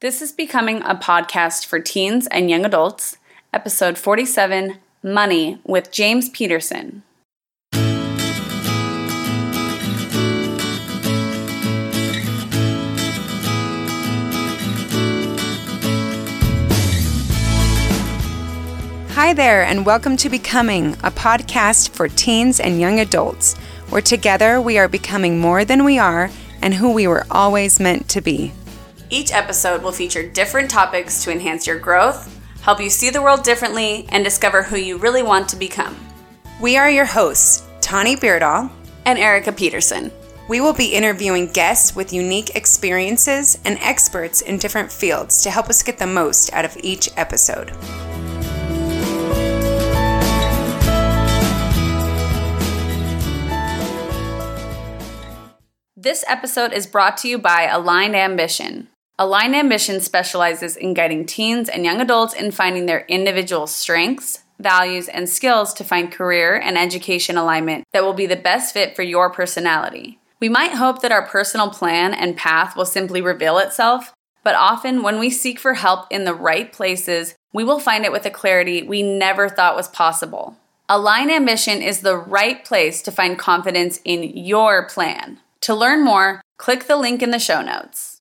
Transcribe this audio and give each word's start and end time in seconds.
This 0.00 0.22
is 0.22 0.32
becoming 0.32 0.80
a 0.80 0.94
podcast 0.94 1.66
for 1.66 1.78
teens 1.78 2.26
and 2.28 2.48
young 2.48 2.64
adults, 2.64 3.18
episode 3.52 3.98
47 3.98 4.78
Money 5.02 5.60
with 5.62 5.92
James 5.92 6.30
Peterson. 6.30 7.02
Hi 19.10 19.34
there, 19.34 19.62
and 19.64 19.84
welcome 19.84 20.16
to 20.16 20.30
Becoming, 20.30 20.94
a 21.04 21.10
podcast 21.10 21.90
for 21.90 22.08
teens 22.08 22.58
and 22.58 22.80
young 22.80 23.00
adults, 23.00 23.54
where 23.90 24.00
together 24.00 24.62
we 24.62 24.78
are 24.78 24.88
becoming 24.88 25.38
more 25.38 25.66
than 25.66 25.84
we 25.84 25.98
are 25.98 26.30
and 26.62 26.72
who 26.72 26.90
we 26.90 27.06
were 27.06 27.26
always 27.30 27.78
meant 27.78 28.08
to 28.08 28.22
be. 28.22 28.54
Each 29.12 29.32
episode 29.32 29.82
will 29.82 29.90
feature 29.90 30.28
different 30.28 30.70
topics 30.70 31.24
to 31.24 31.32
enhance 31.32 31.66
your 31.66 31.80
growth, 31.80 32.40
help 32.62 32.80
you 32.80 32.88
see 32.88 33.10
the 33.10 33.20
world 33.20 33.42
differently, 33.42 34.06
and 34.10 34.22
discover 34.22 34.62
who 34.62 34.76
you 34.76 34.98
really 34.98 35.24
want 35.24 35.48
to 35.48 35.56
become. 35.56 35.96
We 36.60 36.76
are 36.76 36.88
your 36.88 37.06
hosts, 37.06 37.66
Tani 37.80 38.14
Beardall 38.14 38.70
and 39.06 39.18
Erica 39.18 39.50
Peterson. 39.50 40.12
We 40.48 40.60
will 40.60 40.72
be 40.72 40.94
interviewing 40.94 41.48
guests 41.48 41.96
with 41.96 42.12
unique 42.12 42.54
experiences 42.54 43.58
and 43.64 43.78
experts 43.80 44.42
in 44.42 44.58
different 44.58 44.92
fields 44.92 45.42
to 45.42 45.50
help 45.50 45.68
us 45.68 45.82
get 45.82 45.98
the 45.98 46.06
most 46.06 46.52
out 46.52 46.64
of 46.64 46.76
each 46.80 47.08
episode. 47.16 47.72
This 55.96 56.24
episode 56.28 56.72
is 56.72 56.86
brought 56.86 57.16
to 57.18 57.28
you 57.28 57.38
by 57.38 57.64
Aligned 57.64 58.14
Ambition. 58.14 58.88
Aligned 59.20 59.54
Ambition 59.54 60.00
specializes 60.00 60.78
in 60.78 60.94
guiding 60.94 61.26
teens 61.26 61.68
and 61.68 61.84
young 61.84 62.00
adults 62.00 62.32
in 62.32 62.50
finding 62.50 62.86
their 62.86 63.00
individual 63.00 63.66
strengths, 63.66 64.44
values, 64.58 65.08
and 65.08 65.28
skills 65.28 65.74
to 65.74 65.84
find 65.84 66.10
career 66.10 66.58
and 66.58 66.78
education 66.78 67.36
alignment 67.36 67.84
that 67.92 68.02
will 68.02 68.14
be 68.14 68.24
the 68.24 68.34
best 68.34 68.72
fit 68.72 68.96
for 68.96 69.02
your 69.02 69.28
personality. 69.28 70.18
We 70.40 70.48
might 70.48 70.72
hope 70.72 71.02
that 71.02 71.12
our 71.12 71.26
personal 71.26 71.68
plan 71.68 72.14
and 72.14 72.34
path 72.34 72.74
will 72.74 72.86
simply 72.86 73.20
reveal 73.20 73.58
itself, 73.58 74.14
but 74.42 74.54
often 74.54 75.02
when 75.02 75.18
we 75.18 75.28
seek 75.28 75.58
for 75.58 75.74
help 75.74 76.06
in 76.10 76.24
the 76.24 76.32
right 76.32 76.72
places, 76.72 77.34
we 77.52 77.62
will 77.62 77.78
find 77.78 78.06
it 78.06 78.12
with 78.12 78.24
a 78.24 78.30
clarity 78.30 78.82
we 78.82 79.02
never 79.02 79.50
thought 79.50 79.76
was 79.76 79.88
possible. 79.88 80.56
Aligned 80.88 81.30
Ambition 81.30 81.82
is 81.82 82.00
the 82.00 82.16
right 82.16 82.64
place 82.64 83.02
to 83.02 83.12
find 83.12 83.38
confidence 83.38 84.00
in 84.02 84.22
your 84.34 84.88
plan. 84.88 85.40
To 85.60 85.74
learn 85.74 86.02
more, 86.02 86.40
click 86.56 86.84
the 86.84 86.96
link 86.96 87.22
in 87.22 87.32
the 87.32 87.38
show 87.38 87.60
notes. 87.60 88.19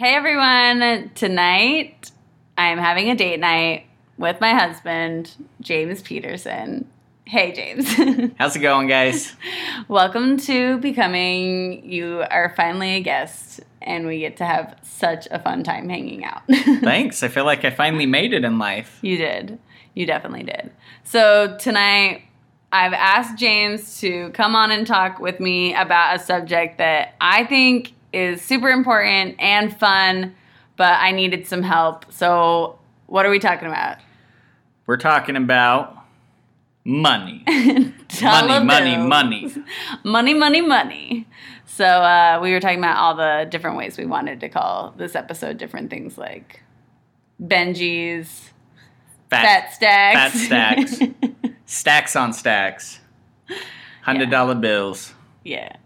Hey 0.00 0.14
everyone, 0.14 1.10
tonight 1.14 2.10
I'm 2.56 2.78
having 2.78 3.10
a 3.10 3.14
date 3.14 3.38
night 3.38 3.84
with 4.16 4.40
my 4.40 4.54
husband, 4.54 5.36
James 5.60 6.00
Peterson. 6.00 6.88
Hey 7.26 7.52
James. 7.52 7.86
How's 8.38 8.56
it 8.56 8.60
going, 8.60 8.88
guys? 8.88 9.34
Welcome 9.88 10.38
to 10.38 10.78
Becoming. 10.78 11.84
You 11.84 12.24
are 12.30 12.54
finally 12.56 12.94
a 12.94 13.00
guest, 13.00 13.60
and 13.82 14.06
we 14.06 14.20
get 14.20 14.38
to 14.38 14.46
have 14.46 14.74
such 14.80 15.28
a 15.30 15.38
fun 15.38 15.64
time 15.64 15.90
hanging 15.90 16.24
out. 16.24 16.44
Thanks. 16.80 17.22
I 17.22 17.28
feel 17.28 17.44
like 17.44 17.66
I 17.66 17.70
finally 17.70 18.06
made 18.06 18.32
it 18.32 18.42
in 18.42 18.58
life. 18.58 19.00
You 19.02 19.18
did. 19.18 19.58
You 19.92 20.06
definitely 20.06 20.44
did. 20.44 20.72
So 21.04 21.58
tonight 21.58 22.22
I've 22.72 22.94
asked 22.94 23.36
James 23.36 24.00
to 24.00 24.30
come 24.30 24.56
on 24.56 24.70
and 24.70 24.86
talk 24.86 25.20
with 25.20 25.40
me 25.40 25.74
about 25.74 26.16
a 26.16 26.18
subject 26.18 26.78
that 26.78 27.16
I 27.20 27.44
think 27.44 27.92
is 28.12 28.42
super 28.42 28.68
important 28.68 29.36
and 29.38 29.76
fun, 29.78 30.34
but 30.76 30.98
I 31.00 31.12
needed 31.12 31.46
some 31.46 31.62
help. 31.62 32.10
So, 32.12 32.78
what 33.06 33.26
are 33.26 33.30
we 33.30 33.38
talking 33.38 33.68
about? 33.68 33.98
We're 34.86 34.96
talking 34.96 35.36
about 35.36 35.96
money. 36.84 37.44
money, 38.22 38.64
money, 38.64 38.96
money. 38.96 39.54
Money, 40.04 40.34
money, 40.34 40.60
money. 40.60 41.26
So, 41.66 41.84
uh, 41.84 42.40
we 42.42 42.52
were 42.52 42.60
talking 42.60 42.78
about 42.78 42.96
all 42.96 43.14
the 43.14 43.46
different 43.50 43.76
ways 43.76 43.96
we 43.96 44.06
wanted 44.06 44.40
to 44.40 44.48
call 44.48 44.94
this 44.96 45.14
episode 45.14 45.56
different 45.58 45.90
things 45.90 46.18
like 46.18 46.62
Benji's, 47.40 48.50
fat, 49.30 49.70
fat 49.70 49.72
stacks. 49.72 50.46
Fat 50.46 50.88
stacks. 50.88 51.14
stacks 51.66 52.16
on 52.16 52.32
stacks. 52.32 53.00
Hundred 54.02 54.30
dollar 54.30 54.54
yeah. 54.54 54.60
bills. 54.60 55.14
Yeah. 55.44 55.76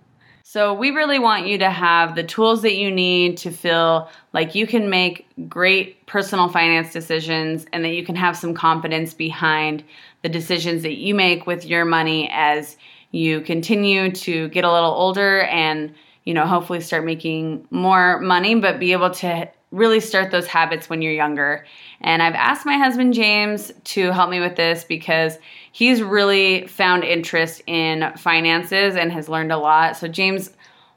So 0.55 0.73
we 0.73 0.93
really 0.93 1.19
want 1.19 1.49
you 1.49 1.59
to 1.59 1.69
have 1.69 2.15
the 2.15 2.23
tools 2.23 2.63
that 2.63 2.77
you 2.77 2.89
need 2.89 3.39
to 3.39 3.51
feel 3.51 4.09
like 4.33 4.55
you 4.55 4.69
can 4.69 4.89
make 4.89 5.27
great 5.49 6.07
personal 6.07 6.49
finance 6.49 6.93
decisions 6.93 7.67
and 7.73 7.85
that 7.85 7.89
you 7.89 8.05
can 8.05 8.15
have 8.15 8.37
some 8.37 8.55
confidence 8.55 9.15
behind 9.15 9.83
the 10.23 10.29
decisions 10.29 10.83
that 10.83 10.95
you 10.95 11.13
make 11.13 11.45
with 11.45 11.67
your 11.67 11.85
money 11.85 12.31
as 12.33 12.77
you 13.11 13.41
continue 13.41 14.13
to 14.13 14.47
get 14.51 14.63
a 14.63 14.73
little 14.73 14.93
older 14.93 15.41
and 15.41 15.93
you 16.23 16.33
know 16.33 16.47
hopefully 16.47 16.81
start 16.81 17.05
making 17.05 17.67
more 17.73 18.21
money 18.21 18.55
but 18.55 18.79
be 18.79 18.93
able 18.93 19.11
to 19.11 19.51
really 19.75 20.01
start 20.01 20.31
those 20.31 20.47
habits 20.47 20.89
when 20.89 21.03
you're 21.03 21.13
younger. 21.13 21.67
And 22.01 22.23
I've 22.23 22.35
asked 22.35 22.65
my 22.65 22.77
husband 22.79 23.13
James 23.13 23.73
to 23.85 24.13
help 24.13 24.31
me 24.31 24.41
with 24.41 24.57
this 24.57 24.85
because 24.85 25.39
he's 25.73 26.03
really 26.03 26.67
found 26.67 27.03
interest 27.03 27.63
in 27.67 28.13
finances 28.17 28.95
and 28.95 29.11
has 29.13 29.29
learned 29.29 29.53
a 29.53 29.59
lot. 29.59 29.97
So, 29.97 30.07
James, 30.07 30.51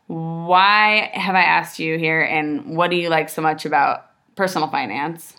why 0.05 1.09
have 1.13 1.35
I 1.35 1.41
asked 1.41 1.79
you 1.79 1.97
here 1.97 2.21
and 2.21 2.77
what 2.77 2.91
do 2.91 2.95
you 2.95 3.09
like 3.09 3.29
so 3.29 3.41
much 3.41 3.65
about 3.65 4.05
personal 4.35 4.69
finance? 4.69 5.35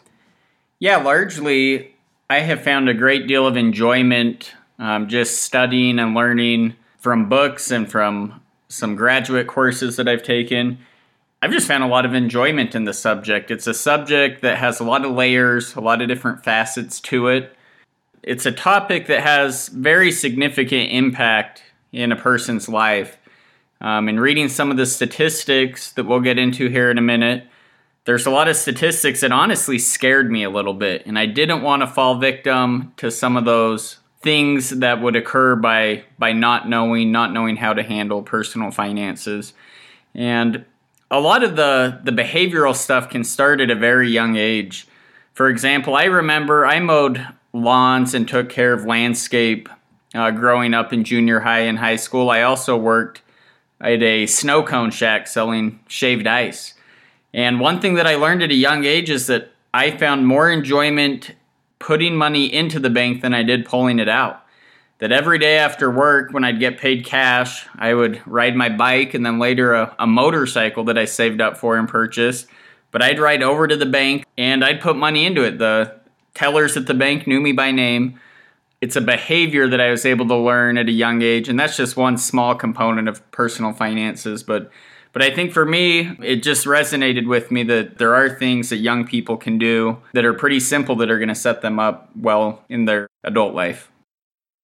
Yeah, 0.81 0.97
largely, 0.97 1.95
I 2.29 2.41
have 2.41 2.63
found 2.63 2.89
a 2.89 2.95
great 2.95 3.27
deal 3.27 3.47
of 3.47 3.57
enjoyment 3.57 4.53
um, 4.79 5.09
just 5.09 5.43
studying 5.43 5.99
and 5.99 6.15
learning 6.15 6.77
from 6.99 7.29
books 7.29 7.71
and 7.71 7.91
from 7.91 8.41
some 8.69 8.97
graduate 8.97 9.47
courses 9.47 9.97
that 9.97 10.09
I've 10.09 10.23
taken. 10.23 10.79
I've 11.41 11.53
just 11.53 11.69
found 11.69 11.85
a 11.85 11.89
lot 11.89 12.05
of 12.05 12.15
enjoyment 12.15 12.75
in 12.75 12.85
the 12.85 12.93
subject. 12.93 13.51
It's 13.51 13.69
a 13.69 13.75
subject 13.75 14.43
that 14.43 14.59
has 14.59 14.81
a 14.81 14.85
lot 14.85 15.05
of 15.05 15.13
layers, 15.13 15.77
a 15.77 15.81
lot 15.81 16.03
of 16.03 16.09
different 16.09 16.43
facets 16.43 17.01
to 17.03 17.29
it. 17.29 17.57
It's 18.25 18.45
a 18.45 18.51
topic 18.51 19.07
that 19.07 19.23
has 19.23 19.69
very 19.69 20.11
significant 20.11 20.91
impact 20.91 21.63
in 21.93 22.11
a 22.11 22.17
person's 22.17 22.69
life. 22.69 23.19
Um, 23.81 24.09
and 24.09 24.21
reading 24.21 24.49
some 24.49 24.73
of 24.73 24.77
the 24.77 24.87
statistics 24.87 25.93
that 25.93 26.07
we'll 26.07 26.21
get 26.21 26.39
into 26.39 26.69
here 26.69 26.91
in 26.91 26.99
a 26.99 27.03
minute, 27.03 27.45
there's 28.05 28.27
a 28.27 28.31
lot 28.31 28.49
of 28.49 28.57
statistics 28.57 29.21
that 29.21 29.31
honestly 29.31 29.79
scared 29.79 30.33
me 30.33 30.43
a 30.43 30.51
little 30.51 30.75
bit. 30.75 31.07
And 31.07 31.17
I 31.17 31.27
didn't 31.27 31.63
want 31.63 31.83
to 31.83 31.87
fall 31.87 32.19
victim 32.19 32.93
to 32.97 33.13
some 33.13 33.37
of 33.37 33.45
those 33.45 33.99
things 34.21 34.71
that 34.71 35.01
would 35.01 35.15
occur 35.15 35.55
by 35.55 36.03
by 36.19 36.33
not 36.33 36.69
knowing, 36.69 37.13
not 37.13 37.33
knowing 37.33 37.55
how 37.55 37.75
to 37.75 37.85
handle 37.85 38.23
personal 38.23 38.73
finances. 38.73 39.53
And 40.13 40.65
a 41.11 41.21
lot 41.21 41.43
of 41.43 41.57
the 41.57 42.01
the 42.05 42.13
behavioral 42.13 42.75
stuff 42.75 43.09
can 43.09 43.25
start 43.25 43.61
at 43.61 43.71
a 43.71 43.75
very 43.75 44.11
young 44.11 44.37
age. 44.37 44.87
For 45.33 45.49
example, 45.49 45.95
I 45.95 46.05
remember 46.05 46.67
I 46.67 46.81
mowed 46.81 47.27
lawns 47.53 48.15
and 48.15 48.29
took 48.29 48.49
care 48.49 48.73
of 48.73 48.85
landscape 48.85 49.69
uh, 50.15 50.31
growing 50.31 50.75
up 50.75 50.93
in 50.93 51.05
junior 51.05 51.41
high 51.41 51.61
and 51.61 51.79
high 51.79 51.97
school. 51.97 52.31
I 52.31 52.43
also 52.43 52.77
worked 52.77 53.23
at 53.81 54.03
a 54.03 54.27
snow 54.27 54.63
cone 54.63 54.91
shack 54.91 55.27
selling 55.27 55.81
shaved 55.89 56.27
ice. 56.27 56.75
And 57.33 57.61
one 57.61 57.81
thing 57.81 57.95
that 57.95 58.07
I 58.07 58.17
learned 58.17 58.43
at 58.43 58.51
a 58.51 58.55
young 58.55 58.85
age 58.85 59.11
is 59.11 59.27
that 59.29 59.53
I 59.73 59.91
found 59.91 60.27
more 60.27 60.51
enjoyment 60.51 61.35
putting 61.79 62.17
money 62.17 62.53
into 62.53 62.81
the 62.81 62.91
bank 62.91 63.23
than 63.23 63.35
I 63.35 63.43
did 63.43 63.65
pulling 63.65 63.99
it 63.99 64.09
out 64.09 64.45
that 64.99 65.13
every 65.13 65.39
day 65.39 65.59
after 65.59 65.91
work, 65.91 66.33
when 66.33 66.45
I'd 66.45 66.59
get 66.59 66.79
paid 66.79 67.05
cash, 67.05 67.67
I 67.77 67.95
would 67.95 68.21
ride 68.27 68.57
my 68.57 68.69
bike 68.69 69.15
and 69.15 69.25
then 69.25 69.39
later 69.39 69.75
a, 69.75 69.95
a, 69.99 70.07
motorcycle 70.07 70.85
that 70.85 70.99
I 70.99 71.05
saved 71.05 71.41
up 71.41 71.57
for 71.57 71.77
and 71.77 71.89
purchased. 71.89 72.49
But 72.91 73.03
I'd 73.03 73.21
ride 73.21 73.43
over 73.43 73.69
to 73.69 73.77
the 73.77 73.87
bank 73.87 74.25
and 74.37 74.65
I'd 74.65 74.81
put 74.81 74.97
money 74.97 75.25
into 75.25 75.45
it. 75.45 75.59
The 75.59 76.01
tellers 76.35 76.77
at 76.77 76.87
the 76.87 76.95
bank 76.95 77.27
knew 77.27 77.41
me 77.41 77.53
by 77.53 77.71
name. 77.71 78.19
It's 78.81 78.97
a 78.97 79.01
behavior 79.01 79.69
that 79.69 79.81
I 79.81 79.91
was 79.91 80.07
able 80.07 80.27
to 80.29 80.37
learn 80.37 80.79
at 80.79 80.89
a 80.89 80.93
young 80.93 81.21
age, 81.21 81.49
and 81.49 81.59
that's 81.59 81.77
just 81.77 81.97
one 81.97 82.17
small 82.17 82.55
component 82.55 83.09
of 83.09 83.29
personal 83.33 83.73
finances. 83.73 84.45
But 84.45 84.71
but 85.13 85.23
I 85.23 85.35
think 85.35 85.53
for 85.53 85.65
me, 85.65 86.17
it 86.23 86.45
just 86.45 86.65
resonated 86.65 87.27
with 87.27 87.51
me 87.51 87.65
that 87.65 87.99
there 87.99 88.15
are 88.15 88.29
things 88.29 88.69
that 88.69 88.77
young 88.77 89.05
people 89.05 89.37
can 89.37 89.59
do 89.59 89.99
that 90.13 90.25
are 90.25 90.35
pretty 90.35 90.61
simple 90.61 90.95
that 90.97 91.11
are 91.11 91.19
going 91.19 91.29
to 91.29 91.35
set 91.35 91.61
them 91.61 91.81
up 91.81 92.11
well 92.15 92.63
in 92.69 92.85
their 92.85 93.09
adult 93.25 93.53
life. 93.53 93.91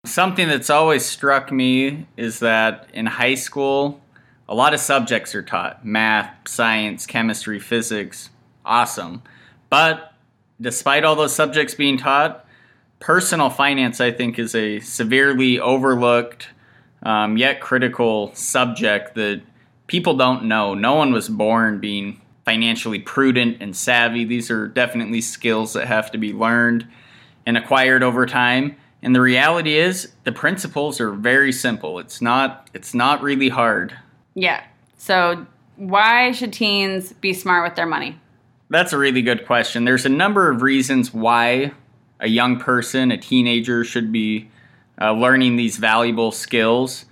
Something 0.05 0.49
that's 0.49 0.69
always 0.69 1.05
struck 1.05 1.51
me 1.51 2.07
is 2.17 2.41
that 2.41 2.89
in 2.93 3.07
high 3.07 3.35
school, 3.35 4.03
a 4.47 4.55
lot 4.55 4.75
of 4.75 4.81
subjects 4.81 5.35
are 5.35 5.43
taught 5.43 5.85
math, 5.85 6.47
science, 6.47 7.07
chemistry, 7.07 7.59
physics. 7.59 8.29
Awesome. 8.67 9.23
But 9.71 10.13
despite 10.61 11.05
all 11.05 11.17
those 11.17 11.35
subjects 11.35 11.75
being 11.75 11.97
taught, 11.97 12.45
personal 13.01 13.49
finance, 13.49 14.01
I 14.01 14.11
think, 14.11 14.39
is 14.39 14.55
a 14.55 14.81
severely 14.81 15.59
overlooked 15.59 16.49
um, 17.03 17.37
yet 17.37 17.61
critical 17.61 18.35
subject 18.35 19.15
that 19.15 19.43
people 19.87 20.17
don't 20.17 20.45
know. 20.45 20.75
No 20.75 20.95
one 20.95 21.13
was 21.13 21.29
born 21.29 21.81
being 21.81 22.21
financially 22.45 22.99
prudent 22.99 23.59
and 23.61 23.75
savvy. 23.75 24.25
These 24.25 24.51
are 24.51 24.69
definitely 24.69 25.23
skills 25.23 25.73
that 25.73 25.87
have 25.87 26.11
to 26.13 26.19
be 26.19 26.33
learned 26.33 26.87
and 27.47 27.57
acquired 27.57 28.03
over 28.03 28.27
time. 28.27 28.77
And 29.05 29.15
the 29.15 29.21
reality 29.21 29.77
is 29.77 30.13
the 30.25 30.33
principles 30.33 30.99
are 30.99 31.13
very 31.13 31.53
simple. 31.53 31.99
It's 31.99 32.23
not 32.23 32.71
it's 32.73 32.95
not 32.95 33.23
really 33.23 33.51
hard. 33.51 33.95
Yeah. 34.35 34.65
So 34.97 35.47
why 35.77 36.33
should 36.33 36.55
teens 36.55 37.13
be 37.13 37.35
smart 37.35 37.69
with 37.69 37.77
their 37.77 37.87
money? 37.87 38.19
That's 38.71 38.95
a 38.95 38.99
really 38.99 39.21
good 39.21 39.47
question. 39.47 39.85
There's 39.85 40.07
a 40.07 40.09
number 40.11 40.51
of 40.51 40.63
reasons 40.63 41.13
why 41.13 41.73
a 42.19 42.29
young 42.29 42.59
person, 42.59 43.13
a 43.13 43.19
teenager 43.19 43.85
should 43.85 44.11
be 44.11 44.49
uh, 44.99 45.13
learning 45.13 45.57
these 45.57 45.77
valuable 45.77 46.33
skills. 46.33 47.05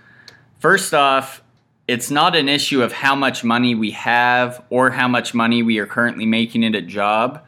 First 0.61 0.95
off, 0.95 1.43
it's 1.87 2.11
not 2.11 2.35
an 2.35 2.49
issue 2.49 2.83
of 2.83 2.93
how 2.93 3.15
much 3.15 3.45
money 3.45 3.75
we 3.75 3.91
have 3.91 4.65
or 4.71 4.91
how 4.91 5.09
much 5.09 5.35
money 5.35 5.63
we 5.63 5.79
are 5.79 5.87
currently 5.87 6.25
making 6.25 6.65
at 6.65 6.75
a 6.75 6.81
job. 6.81 7.45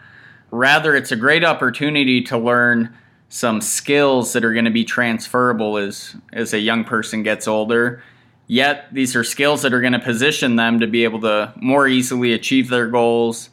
Rather, 0.50 0.94
it's 0.94 1.12
a 1.12 1.16
great 1.16 1.44
opportunity 1.44 2.20
to 2.22 2.36
learn 2.36 2.94
some 3.28 3.60
skills 3.60 4.32
that 4.32 4.44
are 4.44 4.52
going 4.52 4.64
to 4.64 4.70
be 4.70 4.84
transferable 4.84 5.76
as, 5.76 6.16
as 6.32 6.52
a 6.52 6.58
young 6.58 6.84
person 6.84 7.22
gets 7.22 7.48
older. 7.48 8.02
Yet, 8.46 8.92
these 8.92 9.16
are 9.16 9.24
skills 9.24 9.62
that 9.62 9.72
are 9.72 9.80
going 9.80 9.94
to 9.94 9.98
position 9.98 10.56
them 10.56 10.80
to 10.80 10.86
be 10.86 11.04
able 11.04 11.20
to 11.22 11.52
more 11.56 11.88
easily 11.88 12.32
achieve 12.32 12.68
their 12.68 12.86
goals, 12.88 13.48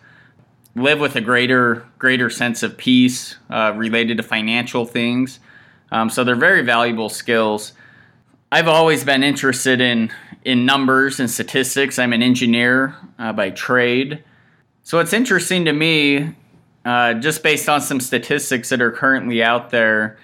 live 0.75 0.99
with 0.99 1.15
a 1.15 1.21
greater 1.21 1.85
greater 1.97 2.29
sense 2.29 2.63
of 2.63 2.77
peace 2.77 3.37
uh, 3.49 3.73
related 3.75 4.17
to 4.17 4.23
financial 4.23 4.85
things. 4.85 5.39
Um, 5.91 6.09
so 6.09 6.23
they're 6.23 6.35
very 6.35 6.61
valuable 6.61 7.09
skills. 7.09 7.73
I've 8.51 8.67
always 8.67 9.03
been 9.03 9.23
interested 9.23 9.79
in 9.79 10.11
in 10.43 10.65
numbers 10.65 11.19
and 11.19 11.29
statistics. 11.29 11.97
I'm 11.97 12.13
an 12.13 12.21
engineer 12.21 12.95
uh, 13.17 13.31
by 13.31 13.51
trade. 13.51 14.23
So 14.83 14.99
it's 14.99 15.13
interesting 15.13 15.65
to 15.65 15.73
me, 15.73 16.35
uh, 16.85 17.13
just 17.15 17.43
based 17.43 17.69
on 17.69 17.81
some 17.81 17.99
statistics 17.99 18.69
that 18.69 18.81
are 18.81 18.91
currently 18.91 19.43
out 19.43 19.69
there, 19.69 20.17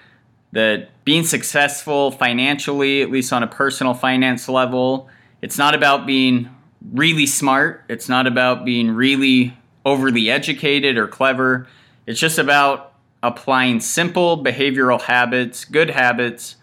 that 0.52 0.88
being 1.04 1.24
successful 1.24 2.10
financially, 2.10 3.02
at 3.02 3.10
least 3.10 3.32
on 3.32 3.42
a 3.42 3.46
personal 3.46 3.94
finance 3.94 4.48
level, 4.48 5.08
it's 5.42 5.58
not 5.58 5.74
about 5.74 6.06
being 6.06 6.48
really 6.92 7.26
smart. 7.26 7.84
It's 7.88 8.08
not 8.08 8.26
about 8.26 8.64
being 8.64 8.90
really 8.90 9.56
overly 9.84 10.30
educated 10.30 10.96
or 10.96 11.06
clever. 11.06 11.66
It's 12.06 12.18
just 12.18 12.38
about 12.38 12.94
applying 13.22 13.80
simple 13.80 14.42
behavioral 14.42 15.00
habits, 15.00 15.64
good 15.64 15.90
habits 15.90 16.56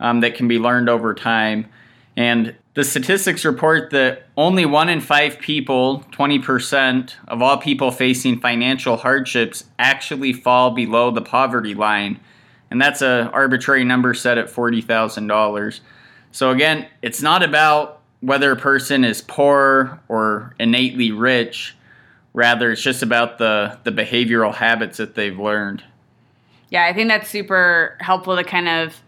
um, 0.00 0.20
that 0.20 0.34
can 0.34 0.48
be 0.48 0.58
learned 0.58 0.88
over 0.88 1.14
time. 1.14 1.68
And 2.16 2.54
the 2.78 2.84
statistics 2.84 3.44
report 3.44 3.90
that 3.90 4.22
only 4.36 4.64
one 4.64 4.88
in 4.88 5.00
five 5.00 5.40
people, 5.40 6.04
20% 6.12 7.12
of 7.26 7.42
all 7.42 7.56
people 7.56 7.90
facing 7.90 8.38
financial 8.38 8.96
hardships, 8.96 9.64
actually 9.80 10.32
fall 10.32 10.70
below 10.70 11.10
the 11.10 11.20
poverty 11.20 11.74
line. 11.74 12.20
And 12.70 12.80
that's 12.80 13.02
an 13.02 13.26
arbitrary 13.26 13.82
number 13.82 14.14
set 14.14 14.38
at 14.38 14.46
$40,000. 14.46 15.80
So, 16.30 16.52
again, 16.52 16.86
it's 17.02 17.20
not 17.20 17.42
about 17.42 18.00
whether 18.20 18.52
a 18.52 18.56
person 18.56 19.02
is 19.02 19.22
poor 19.22 19.98
or 20.06 20.54
innately 20.60 21.10
rich. 21.10 21.76
Rather, 22.32 22.70
it's 22.70 22.82
just 22.82 23.02
about 23.02 23.38
the, 23.38 23.76
the 23.82 23.90
behavioral 23.90 24.54
habits 24.54 24.98
that 24.98 25.16
they've 25.16 25.36
learned. 25.36 25.82
Yeah, 26.70 26.84
I 26.84 26.92
think 26.92 27.08
that's 27.08 27.28
super 27.28 27.96
helpful 27.98 28.36
to 28.36 28.44
kind 28.44 28.68
of 28.68 29.02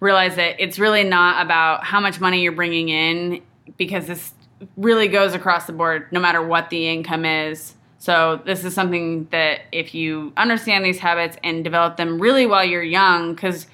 realize 0.00 0.36
that 0.36 0.56
it's 0.58 0.78
really 0.78 1.04
not 1.04 1.44
about 1.44 1.84
how 1.84 2.00
much 2.00 2.20
money 2.20 2.42
you're 2.42 2.52
bringing 2.52 2.88
in 2.88 3.42
because 3.76 4.06
this 4.06 4.32
really 4.76 5.08
goes 5.08 5.34
across 5.34 5.66
the 5.66 5.72
board 5.72 6.10
no 6.12 6.20
matter 6.20 6.42
what 6.42 6.70
the 6.70 6.88
income 6.88 7.24
is. 7.24 7.74
So 7.98 8.40
this 8.44 8.64
is 8.64 8.74
something 8.74 9.26
that 9.30 9.62
if 9.72 9.94
you 9.94 10.32
understand 10.36 10.84
these 10.84 10.98
habits 10.98 11.36
and 11.42 11.64
develop 11.64 11.96
them 11.96 12.20
really 12.20 12.46
while 12.46 12.64
you're 12.64 12.82
young 12.82 13.34
cuz 13.36 13.66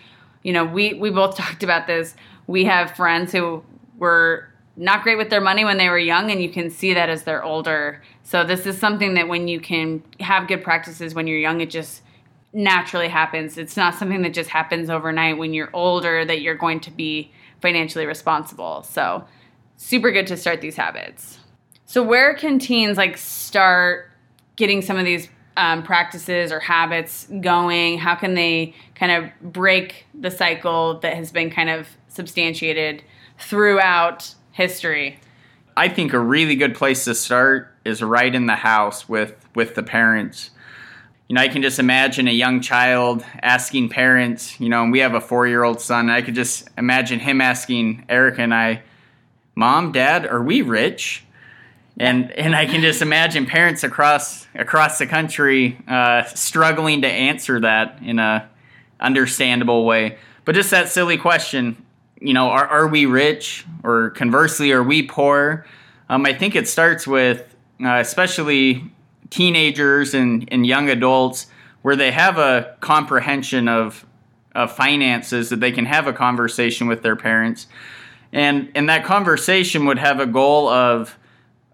you 0.42 0.52
know, 0.52 0.64
we 0.64 0.94
we 0.94 1.10
both 1.10 1.36
talked 1.42 1.62
about 1.62 1.86
this. 1.86 2.14
We 2.46 2.64
have 2.64 2.96
friends 2.96 3.32
who 3.32 3.62
were 3.98 4.48
not 4.76 5.02
great 5.02 5.16
with 5.16 5.30
their 5.30 5.40
money 5.40 5.64
when 5.64 5.76
they 5.76 5.88
were 5.88 5.98
young 5.98 6.30
and 6.30 6.42
you 6.42 6.48
can 6.48 6.70
see 6.70 6.94
that 6.94 7.08
as 7.08 7.25
they're 7.25 7.44
older. 7.44 8.02
So 8.22 8.44
this 8.44 8.66
is 8.66 8.78
something 8.78 9.14
that 9.14 9.28
when 9.28 9.48
you 9.48 9.60
can 9.60 10.02
have 10.20 10.48
good 10.48 10.64
practices 10.64 11.14
when 11.14 11.26
you're 11.26 11.38
young 11.38 11.60
it 11.60 11.70
just 11.70 12.02
naturally 12.52 13.08
happens. 13.08 13.56
It's 13.56 13.76
not 13.76 13.94
something 13.94 14.22
that 14.22 14.34
just 14.34 14.50
happens 14.50 14.90
overnight 14.90 15.38
when 15.38 15.54
you're 15.54 15.70
older 15.72 16.25
that 16.25 16.40
you're 16.40 16.56
going 16.56 16.81
to 16.81 16.90
be 16.90 17.32
financially 17.60 18.06
responsible. 18.06 18.82
So, 18.82 19.25
super 19.76 20.10
good 20.10 20.26
to 20.28 20.37
start 20.37 20.60
these 20.60 20.76
habits. 20.76 21.38
So, 21.87 22.02
where 22.02 22.34
can 22.34 22.58
teens 22.58 22.96
like 22.96 23.16
start 23.16 24.10
getting 24.56 24.82
some 24.82 24.96
of 24.96 25.04
these 25.04 25.28
um, 25.56 25.82
practices 25.82 26.52
or 26.52 26.60
habits 26.60 27.28
going? 27.40 27.99
How 27.99 28.14
can 28.14 28.34
they 28.34 28.75
kind 28.94 29.12
of 29.12 29.52
break 29.52 30.06
the 30.19 30.31
cycle 30.31 30.99
that 31.00 31.14
has 31.14 31.32
been 31.32 31.50
kind 31.50 31.70
of 31.70 31.88
substantiated 32.08 33.02
throughout 33.38 34.34
history? 34.52 35.20
I 35.76 35.88
think 35.88 36.12
a 36.12 36.19
really 36.19 36.56
good 36.56 36.75
place 36.75 37.04
to 37.04 37.14
start 37.14 37.75
is 37.84 38.02
right 38.02 38.34
in 38.34 38.46
the 38.46 38.56
house 38.56 39.08
with 39.08 39.34
with 39.54 39.75
the 39.75 39.82
parents 39.82 40.50
you 41.28 41.34
know, 41.34 41.40
I 41.40 41.48
can 41.48 41.62
just 41.62 41.78
imagine 41.78 42.28
a 42.28 42.32
young 42.32 42.60
child 42.60 43.24
asking 43.42 43.88
parents, 43.88 44.60
you 44.60 44.69
know, 44.69 44.82
and 44.82 44.92
we 44.92 44.98
have 44.98 45.14
a 45.14 45.20
four 45.20 45.46
year 45.46 45.64
old 45.64 45.80
son. 45.80 46.10
I 46.10 46.22
could 46.22 46.34
just 46.34 46.69
imagine 46.76 47.20
him 47.20 47.40
asking 47.40 48.04
Erica 48.08 48.42
and 48.42 48.54
I, 48.54 48.82
Mom, 49.54 49.92
Dad, 49.92 50.26
are 50.26 50.42
we 50.42 50.62
rich? 50.62 51.24
And 51.98 52.30
and 52.32 52.56
I 52.56 52.66
can 52.66 52.80
just 52.80 53.02
imagine 53.02 53.46
parents 53.46 53.84
across 53.84 54.46
across 54.54 54.98
the 54.98 55.06
country 55.06 55.78
uh, 55.86 56.24
struggling 56.24 57.02
to 57.02 57.08
answer 57.08 57.60
that 57.60 57.98
in 58.02 58.18
a 58.18 58.48
understandable 58.98 59.84
way. 59.84 60.16
But 60.44 60.54
just 60.54 60.70
that 60.70 60.88
silly 60.88 61.18
question, 61.18 61.84
you 62.20 62.32
know, 62.34 62.48
are, 62.48 62.66
are 62.66 62.88
we 62.88 63.06
rich? 63.06 63.66
Or 63.84 64.10
conversely, 64.10 64.72
are 64.72 64.82
we 64.82 65.02
poor? 65.02 65.66
Um, 66.08 66.25
I 66.25 66.32
think 66.32 66.56
it 66.56 66.68
starts 66.68 67.06
with, 67.06 67.54
uh, 67.84 67.96
especially 67.96 68.90
teenagers 69.32 70.12
and, 70.12 70.46
and 70.52 70.67
young 70.67 70.90
adults 70.90 71.46
where 71.81 71.96
they 71.96 72.12
have 72.12 72.38
a 72.38 72.76
comprehension 72.81 73.67
of, 73.67 74.06
of 74.55 74.70
finances 74.70 75.49
that 75.49 75.58
they 75.58 75.73
can 75.73 75.87
have 75.87 76.06
a 76.06 76.12
conversation 76.12 76.87
with 76.87 77.02
their 77.02 77.17
parents. 77.17 77.67
And, 78.32 78.70
and 78.75 78.88
that 78.88 79.05
conversation 79.05 79.87
would 79.87 79.99
have 79.99 80.20
a 80.20 80.26
goal 80.26 80.69
of 80.69 81.19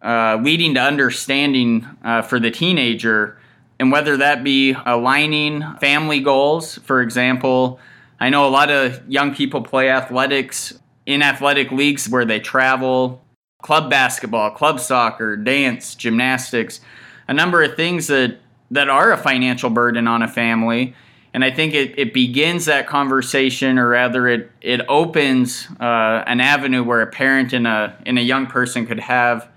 uh, 0.03 0.39
leading 0.41 0.75
to 0.75 0.81
understanding 0.81 1.85
uh, 2.05 2.23
for 2.23 2.39
the 2.39 2.53
teenager, 2.53 3.37
and 3.81 3.91
whether 3.91 4.17
that 4.17 4.45
be 4.45 4.77
aligning 4.87 5.65
family 5.81 6.21
goals. 6.21 6.79
For 6.79 7.03
example, 7.03 7.81
I 8.21 8.31
know 8.31 8.47
a 8.47 8.51
lot 8.51 8.71
of 8.71 9.03
young 9.09 9.35
people 9.35 9.63
play 9.63 9.91
athletics 9.91 10.79
in 11.07 11.23
athletic 11.23 11.73
leagues 11.73 12.09
where 12.09 12.25
they 12.25 12.39
travel, 12.39 13.25
club 13.63 13.91
basketball, 13.91 14.53
club 14.53 14.79
soccer, 14.79 15.37
dance, 15.37 15.97
gymnastics 15.97 16.81
a 17.29 17.35
number 17.35 17.63
of 17.63 17.77
things 17.77 18.09
that 18.09 18.39
that 18.71 18.89
are 18.89 19.13
a 19.13 19.17
financial 19.17 19.71
burden 19.71 20.07
on 20.07 20.23
a 20.23 20.29
family. 20.29 20.95
And 21.35 21.45
I 21.45 21.51
think 21.51 21.75
it, 21.75 21.99
it 21.99 22.13
begins 22.13 22.65
that 22.67 22.87
conversation, 22.87 23.79
or 23.79 23.91
rather, 23.91 24.27
it 24.27 24.51
it 24.61 24.81
opens 24.89 25.69
uh, 25.79 26.25
an 26.27 26.41
avenue 26.41 26.83
where 26.83 27.03
a 27.03 27.07
parent 27.07 27.53
and 27.53 27.67
a 27.67 27.97
and 28.07 28.19
a 28.19 28.23
young 28.23 28.47
person 28.47 28.87
could 28.87 29.01
have 29.01 29.49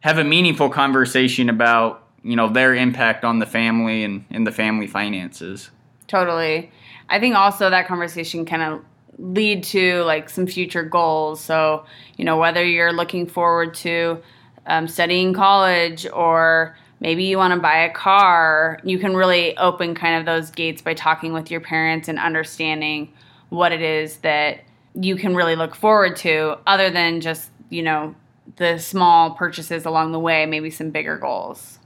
have 0.00 0.18
a 0.18 0.24
meaningful 0.24 0.70
conversation 0.70 1.48
about 1.48 2.06
you 2.22 2.36
know 2.36 2.48
their 2.48 2.74
impact 2.74 3.24
on 3.24 3.40
the 3.40 3.46
family 3.46 4.04
and, 4.04 4.24
and 4.30 4.46
the 4.46 4.52
family 4.52 4.86
finances. 4.86 5.70
Totally, 6.06 6.70
I 7.08 7.18
think 7.18 7.34
also 7.34 7.68
that 7.68 7.88
conversation 7.88 8.46
kind 8.46 8.62
of 8.62 8.84
lead 9.18 9.64
to 9.64 10.04
like 10.04 10.30
some 10.30 10.46
future 10.46 10.84
goals. 10.84 11.40
So 11.40 11.84
you 12.16 12.24
know 12.24 12.36
whether 12.36 12.64
you're 12.64 12.92
looking 12.92 13.26
forward 13.26 13.74
to 13.74 14.22
um, 14.66 14.86
studying 14.86 15.34
college 15.34 16.06
or 16.12 16.76
maybe 17.00 17.24
you 17.24 17.36
want 17.36 17.54
to 17.54 17.60
buy 17.60 17.78
a 17.78 17.92
car, 17.92 18.78
you 18.84 18.98
can 18.98 19.16
really 19.16 19.56
open 19.56 19.94
kind 19.94 20.18
of 20.18 20.26
those 20.26 20.50
gates 20.50 20.82
by 20.82 20.94
talking 20.94 21.32
with 21.32 21.50
your 21.50 21.60
parents 21.60 22.08
and 22.08 22.18
understanding 22.18 23.12
what 23.48 23.72
it 23.72 23.80
is 23.80 24.18
that 24.18 24.60
you 24.94 25.16
can 25.16 25.34
really 25.34 25.56
look 25.56 25.74
forward 25.74 26.16
to 26.16 26.58
other 26.66 26.90
than 26.90 27.20
just, 27.20 27.50
you 27.70 27.82
know, 27.82 28.14
the 28.56 28.78
small 28.78 29.32
purchases 29.32 29.84
along 29.84 30.12
the 30.12 30.18
way, 30.18 30.46
maybe 30.46 30.70
some 30.70 30.90
bigger 30.90 31.18
goals. 31.18 31.78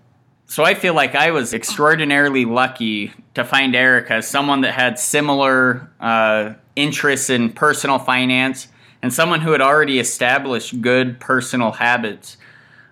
So 0.46 0.64
I 0.64 0.74
feel 0.74 0.94
like 0.94 1.14
I 1.14 1.30
was 1.30 1.54
extraordinarily 1.54 2.44
lucky 2.44 3.12
to 3.34 3.44
find 3.44 3.74
Erica, 3.74 4.22
someone 4.22 4.60
that 4.62 4.72
had 4.72 4.98
similar 4.98 5.90
uh, 5.98 6.54
interests 6.76 7.30
in 7.30 7.50
personal 7.52 7.98
finance 7.98 8.68
and 9.00 9.12
someone 9.12 9.40
who 9.40 9.52
had 9.52 9.60
already 9.60 9.98
established 9.98 10.80
good 10.80 11.18
personal 11.20 11.72
habits. 11.72 12.36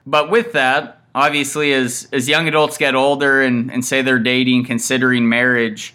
But 0.06 0.30
with 0.30 0.52
that, 0.52 1.00
obviously 1.14 1.73
as 1.73 2.09
as 2.12 2.29
young 2.29 2.49
adults 2.49 2.79
get 2.79 2.95
older 2.95 3.43
and, 3.43 3.71
and 3.73 3.85
say 3.85 4.02
they're 4.02 4.19
dating 4.19 4.64
considering 4.64 5.29
marriage 5.29 5.95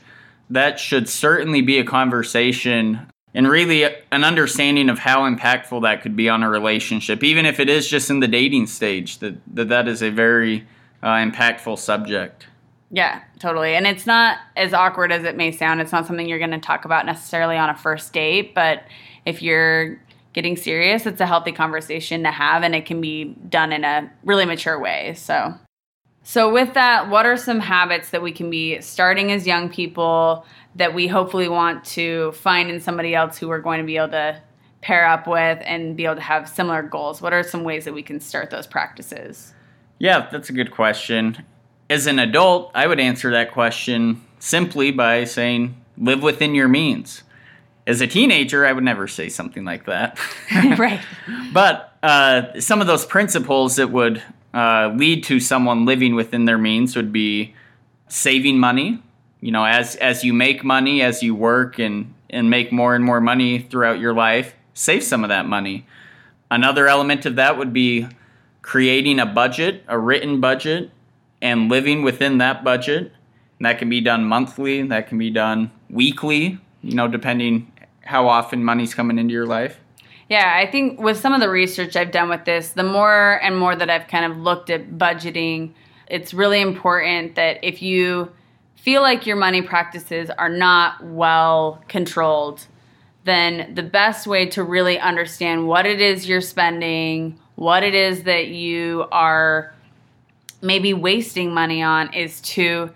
that 0.50 0.80
should 0.80 1.10
certainly 1.10 1.62
be 1.62 1.80
a 1.80 1.84
conversation 1.84 3.00
and 3.34 3.50
really 3.50 3.84
an 3.84 4.24
understanding 4.24 4.90
of 4.90 5.00
how 5.00 5.22
impactful 5.22 5.82
that 5.82 6.02
could 6.02 6.16
be 6.16 6.30
on 6.30 6.44
a 6.44 6.50
relationship 6.50 7.24
even 7.24 7.46
if 7.46 7.60
it 7.60 7.70
is 7.70 7.88
just 7.88 8.10
in 8.10 8.20
the 8.20 8.28
dating 8.28 8.68
stage 8.68 9.20
that 9.20 9.36
that, 9.54 9.70
that 9.70 9.88
is 9.88 10.02
a 10.02 10.10
very 10.10 10.66
uh, 11.04 11.16
impactful 11.16 11.78
subject. 11.78 12.48
Yeah, 12.92 13.22
totally. 13.40 13.76
And 13.76 13.86
it's 13.86 14.06
not 14.06 14.38
as 14.56 14.74
awkward 14.74 15.12
as 15.12 15.24
it 15.24 15.36
may 15.36 15.52
sound. 15.52 15.82
It's 15.82 15.92
not 15.92 16.08
something 16.08 16.28
you're 16.28 16.40
going 16.40 16.52
to 16.52 16.60
talk 16.60 16.86
about 16.86 17.06
necessarily 17.06 17.58
on 17.58 17.70
a 17.70 17.76
first 17.76 18.14
date, 18.14 18.56
but 18.56 18.84
if 19.26 19.42
you're 19.42 20.00
getting 20.36 20.58
serious, 20.58 21.06
it's 21.06 21.22
a 21.22 21.26
healthy 21.26 21.54
conversation 21.54 22.22
to 22.24 22.30
have 22.30 22.62
and 22.62 22.76
it 22.76 22.86
can 22.86 23.02
be 23.02 23.24
done 23.50 23.72
in 23.72 23.84
a 23.84 24.12
really 24.24 24.46
mature 24.46 24.78
way. 24.78 25.14
So 25.16 25.56
so 26.28 26.52
with 26.52 26.74
that, 26.74 27.10
what 27.12 27.28
are 27.28 27.38
some 27.38 27.60
habits 27.60 28.10
that 28.10 28.24
we 28.24 28.32
can 28.32 28.50
be 28.50 28.82
starting 28.82 29.32
as 29.32 29.46
young 29.46 29.70
people 29.70 30.44
that 30.76 30.96
we 30.96 31.08
hopefully 31.08 31.48
want 31.48 31.86
to 31.86 32.32
find 32.32 32.72
in 32.72 32.80
somebody 32.80 33.14
else 33.14 33.38
who 33.38 33.48
we're 33.48 33.60
going 33.60 33.80
to 33.80 33.86
be 33.86 33.96
able 33.96 34.10
to 34.10 34.42
pair 34.82 35.08
up 35.08 35.28
with 35.28 35.60
and 35.64 35.96
be 35.96 36.06
able 36.06 36.16
to 36.16 36.22
have 36.22 36.50
similar 36.50 36.82
goals? 36.82 37.22
What 37.22 37.32
are 37.32 37.44
some 37.44 37.64
ways 37.64 37.86
that 37.86 37.94
we 37.94 38.02
can 38.02 38.20
start 38.20 38.50
those 38.50 38.66
practices? 38.66 39.54
Yeah, 40.00 40.28
that's 40.32 40.50
a 40.50 40.54
good 40.54 40.72
question. 40.72 41.46
As 41.92 42.08
an 42.08 42.18
adult, 42.18 42.72
I 42.74 42.88
would 42.88 43.00
answer 43.00 43.30
that 43.30 43.52
question 43.52 44.20
simply 44.40 44.90
by 44.90 45.26
saying 45.26 45.80
live 45.96 46.24
within 46.24 46.56
your 46.56 46.68
means. 46.68 47.22
As 47.88 48.02
a 48.02 48.08
teenager, 48.08 48.66
I 48.66 48.72
would 48.72 48.84
never 48.84 49.08
say 49.08 49.30
something 49.30 49.64
like 49.64 49.86
that. 49.86 50.18
right. 50.78 51.00
But 51.54 51.96
uh, 52.02 52.60
some 52.60 52.82
of 52.82 52.88
those 52.88 53.06
principles 53.06 53.76
that 53.76 53.92
would 53.92 54.24
uh, 54.54 54.92
lead 54.96 55.24
to 55.26 55.40
someone 55.40 55.86
living 55.86 56.16
within 56.16 56.46
their 56.46 56.58
means 56.58 56.96
would 56.96 57.12
be 57.12 57.54
saving 58.08 58.60
money. 58.60 59.02
You 59.42 59.52
know, 59.52 59.66
as 59.66 59.96
as 59.98 60.24
you 60.24 60.34
make 60.34 60.64
money, 60.64 61.02
as 61.02 61.22
you 61.22 61.36
work 61.36 61.78
and 61.78 62.14
and 62.30 62.50
make 62.50 62.72
more 62.72 62.96
and 62.96 63.04
more 63.04 63.22
money 63.22 63.60
throughout 63.60 64.00
your 64.00 64.14
life, 64.14 64.56
save 64.74 65.04
some 65.04 65.24
of 65.24 65.30
that 65.30 65.46
money. 65.46 65.86
Another 66.50 66.88
element 66.88 67.26
of 67.26 67.36
that 67.36 67.58
would 67.58 67.74
be 67.74 68.08
creating 68.62 69.20
a 69.20 69.26
budget, 69.26 69.84
a 69.88 70.00
written 70.00 70.42
budget, 70.42 70.90
and 71.42 71.70
living 71.70 72.02
within 72.02 72.40
that 72.40 72.64
budget. 72.64 73.12
And 73.60 73.66
that 73.66 73.78
can 73.78 73.90
be 73.90 74.02
done 74.02 74.26
monthly, 74.26 74.82
that 74.84 75.08
can 75.08 75.18
be 75.18 75.30
done 75.30 75.72
weekly, 75.90 76.60
you 76.82 76.96
know, 76.96 77.08
depending 77.08 77.72
how 78.06 78.28
often 78.28 78.64
money's 78.64 78.94
coming 78.94 79.20
into 79.20 79.34
your 79.34 79.46
life. 79.46 79.80
Yeah, 80.30 80.54
I 80.56 80.70
think 80.70 81.00
with 81.00 81.18
some 81.18 81.34
of 81.34 81.42
the 81.42 81.50
research 81.50 81.96
I've 81.96 82.12
done 82.12 82.30
with 82.30 82.46
this, 82.46 82.72
the 82.72 82.84
more 82.84 83.40
and 83.44 83.58
more 83.58 83.76
that 83.76 83.90
I've 83.90 84.08
kind 84.08 84.32
of 84.32 84.38
looked 84.38 84.70
at 84.70 84.92
budgeting, 84.92 85.74
it's 86.08 86.34
really 86.34 86.62
important 86.62 87.36
that 87.36 87.60
if 87.64 87.82
you 87.82 88.32
feel 88.76 89.02
like 89.02 89.26
your 89.28 89.36
money 89.36 89.62
practices 89.62 90.30
are 90.32 90.50
not 90.50 91.04
well 91.04 91.84
controlled, 91.88 92.66
then 93.24 93.74
the 93.74 93.84
best 93.84 94.28
way 94.28 94.46
to 94.48 94.64
really 94.64 95.00
understand 95.00 95.68
what 95.68 95.86
it 95.86 96.00
is 96.00 96.28
you're 96.28 96.42
spending, 96.42 97.40
what 97.56 97.84
it 97.84 97.96
is 97.96 98.24
that 98.24 98.48
you 98.48 99.06
are 99.12 99.74
maybe 100.62 100.94
wasting 100.94 101.54
money 101.54 101.82
on 101.82 102.14
is 102.14 102.42
to 102.42 102.92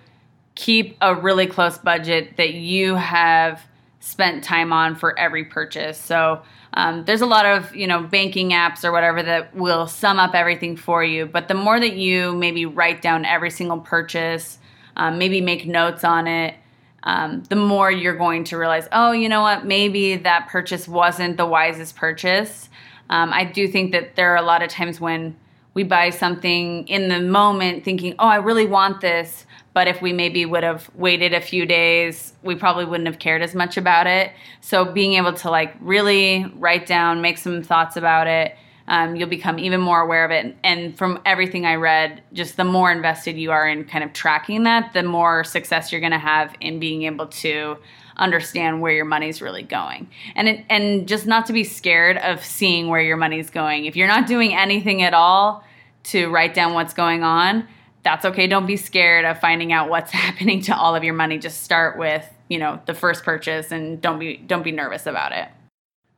keep 0.55 0.97
a 1.01 1.15
really 1.15 1.47
close 1.47 1.77
budget 1.77 2.37
that 2.37 2.53
you 2.53 2.95
have 2.95 3.61
spent 3.99 4.43
time 4.43 4.71
on 4.71 4.95
for 4.95 5.17
every 5.17 5.45
purchase. 5.45 5.97
So 5.97 6.41
um, 6.73 7.03
there's 7.05 7.21
a 7.21 7.25
lot 7.25 7.45
of 7.45 7.75
you 7.75 7.87
know 7.87 8.03
banking 8.03 8.51
apps 8.51 8.83
or 8.83 8.91
whatever 8.91 9.23
that 9.23 9.55
will 9.55 9.87
sum 9.87 10.19
up 10.19 10.35
everything 10.35 10.77
for 10.77 11.03
you. 11.03 11.25
But 11.25 11.47
the 11.47 11.53
more 11.53 11.79
that 11.79 11.93
you 11.93 12.35
maybe 12.35 12.65
write 12.65 13.01
down 13.01 13.25
every 13.25 13.49
single 13.49 13.79
purchase, 13.79 14.59
um, 14.95 15.17
maybe 15.17 15.41
make 15.41 15.65
notes 15.65 16.03
on 16.03 16.27
it. 16.27 16.55
Um, 17.03 17.43
the 17.43 17.55
more 17.55 17.89
you're 17.89 18.17
going 18.17 18.43
to 18.45 18.57
realize, 18.57 18.87
oh, 18.91 19.13
you 19.13 19.29
know 19.29 19.41
what, 19.41 19.65
maybe 19.65 20.17
that 20.17 20.49
purchase 20.49 20.85
wasn't 20.85 21.37
the 21.37 21.45
wisest 21.45 21.95
purchase. 21.95 22.69
Um, 23.09 23.31
I 23.33 23.45
do 23.45 23.69
think 23.69 23.93
that 23.93 24.15
there 24.15 24.33
are 24.33 24.35
a 24.35 24.41
lot 24.41 24.61
of 24.61 24.69
times 24.69 24.99
when 24.99 25.37
we 25.79 25.83
buy 25.83 26.09
something 26.09 26.85
in 26.89 27.07
the 27.07 27.21
moment 27.21 27.85
thinking, 27.85 28.13
oh, 28.19 28.27
I 28.27 28.35
really 28.35 28.65
want 28.65 28.99
this. 28.99 29.45
But 29.71 29.87
if 29.87 30.01
we 30.01 30.11
maybe 30.11 30.45
would 30.45 30.63
have 30.63 30.93
waited 30.93 31.33
a 31.33 31.39
few 31.39 31.65
days, 31.65 32.33
we 32.43 32.55
probably 32.55 32.83
wouldn't 32.83 33.07
have 33.07 33.17
cared 33.17 33.41
as 33.41 33.55
much 33.55 33.77
about 33.77 34.05
it. 34.05 34.33
So 34.59 34.83
being 34.83 35.13
able 35.13 35.31
to 35.31 35.49
like 35.49 35.73
really 35.79 36.51
write 36.57 36.85
down, 36.85 37.21
make 37.21 37.37
some 37.37 37.63
thoughts 37.63 37.95
about 37.95 38.27
it, 38.27 38.57
um, 38.89 39.15
you'll 39.15 39.29
become 39.29 39.57
even 39.57 39.79
more 39.79 40.01
aware 40.01 40.25
of 40.25 40.31
it. 40.31 40.53
And 40.65 40.97
from 40.97 41.21
everything 41.25 41.65
I 41.65 41.75
read, 41.75 42.23
just 42.33 42.57
the 42.57 42.65
more 42.65 42.91
invested 42.91 43.37
you 43.37 43.51
are 43.51 43.65
in 43.65 43.85
kind 43.85 44.03
of 44.03 44.11
tracking 44.11 44.63
that, 44.63 44.91
the 44.91 45.03
more 45.03 45.45
success 45.45 45.93
you're 45.93 46.01
going 46.01 46.11
to 46.11 46.19
have 46.19 46.53
in 46.59 46.81
being 46.81 47.03
able 47.03 47.27
to 47.27 47.77
understand 48.17 48.81
where 48.81 48.91
your 48.91 49.05
money's 49.05 49.41
really 49.41 49.63
going. 49.63 50.09
And 50.35 50.49
it, 50.49 50.65
and 50.69 51.07
just 51.07 51.25
not 51.25 51.45
to 51.45 51.53
be 51.53 51.63
scared 51.63 52.17
of 52.17 52.43
seeing 52.43 52.89
where 52.89 53.01
your 53.01 53.15
money's 53.15 53.49
going. 53.49 53.85
If 53.85 53.95
you're 53.95 54.09
not 54.09 54.27
doing 54.27 54.53
anything 54.53 55.03
at 55.03 55.13
all 55.13 55.63
to 56.03 56.27
write 56.27 56.53
down 56.53 56.73
what's 56.73 56.93
going 56.93 57.23
on, 57.23 57.67
that's 58.03 58.25
okay. 58.25 58.47
Don't 58.47 58.65
be 58.65 58.77
scared 58.77 59.25
of 59.25 59.39
finding 59.39 59.71
out 59.71 59.89
what's 59.89 60.11
happening 60.25 60.61
to 60.63 60.75
all 60.75 60.95
of 60.95 61.03
your 61.03 61.13
money. 61.13 61.37
Just 61.37 61.63
start 61.63 61.97
with, 61.97 62.27
you 62.47 62.57
know, 62.57 62.81
the 62.85 62.93
first 62.93 63.23
purchase 63.23 63.71
and 63.71 64.01
don't 64.01 64.19
be 64.19 64.37
don't 64.37 64.63
be 64.63 64.71
nervous 64.71 65.05
about 65.05 65.31
it. 65.31 65.47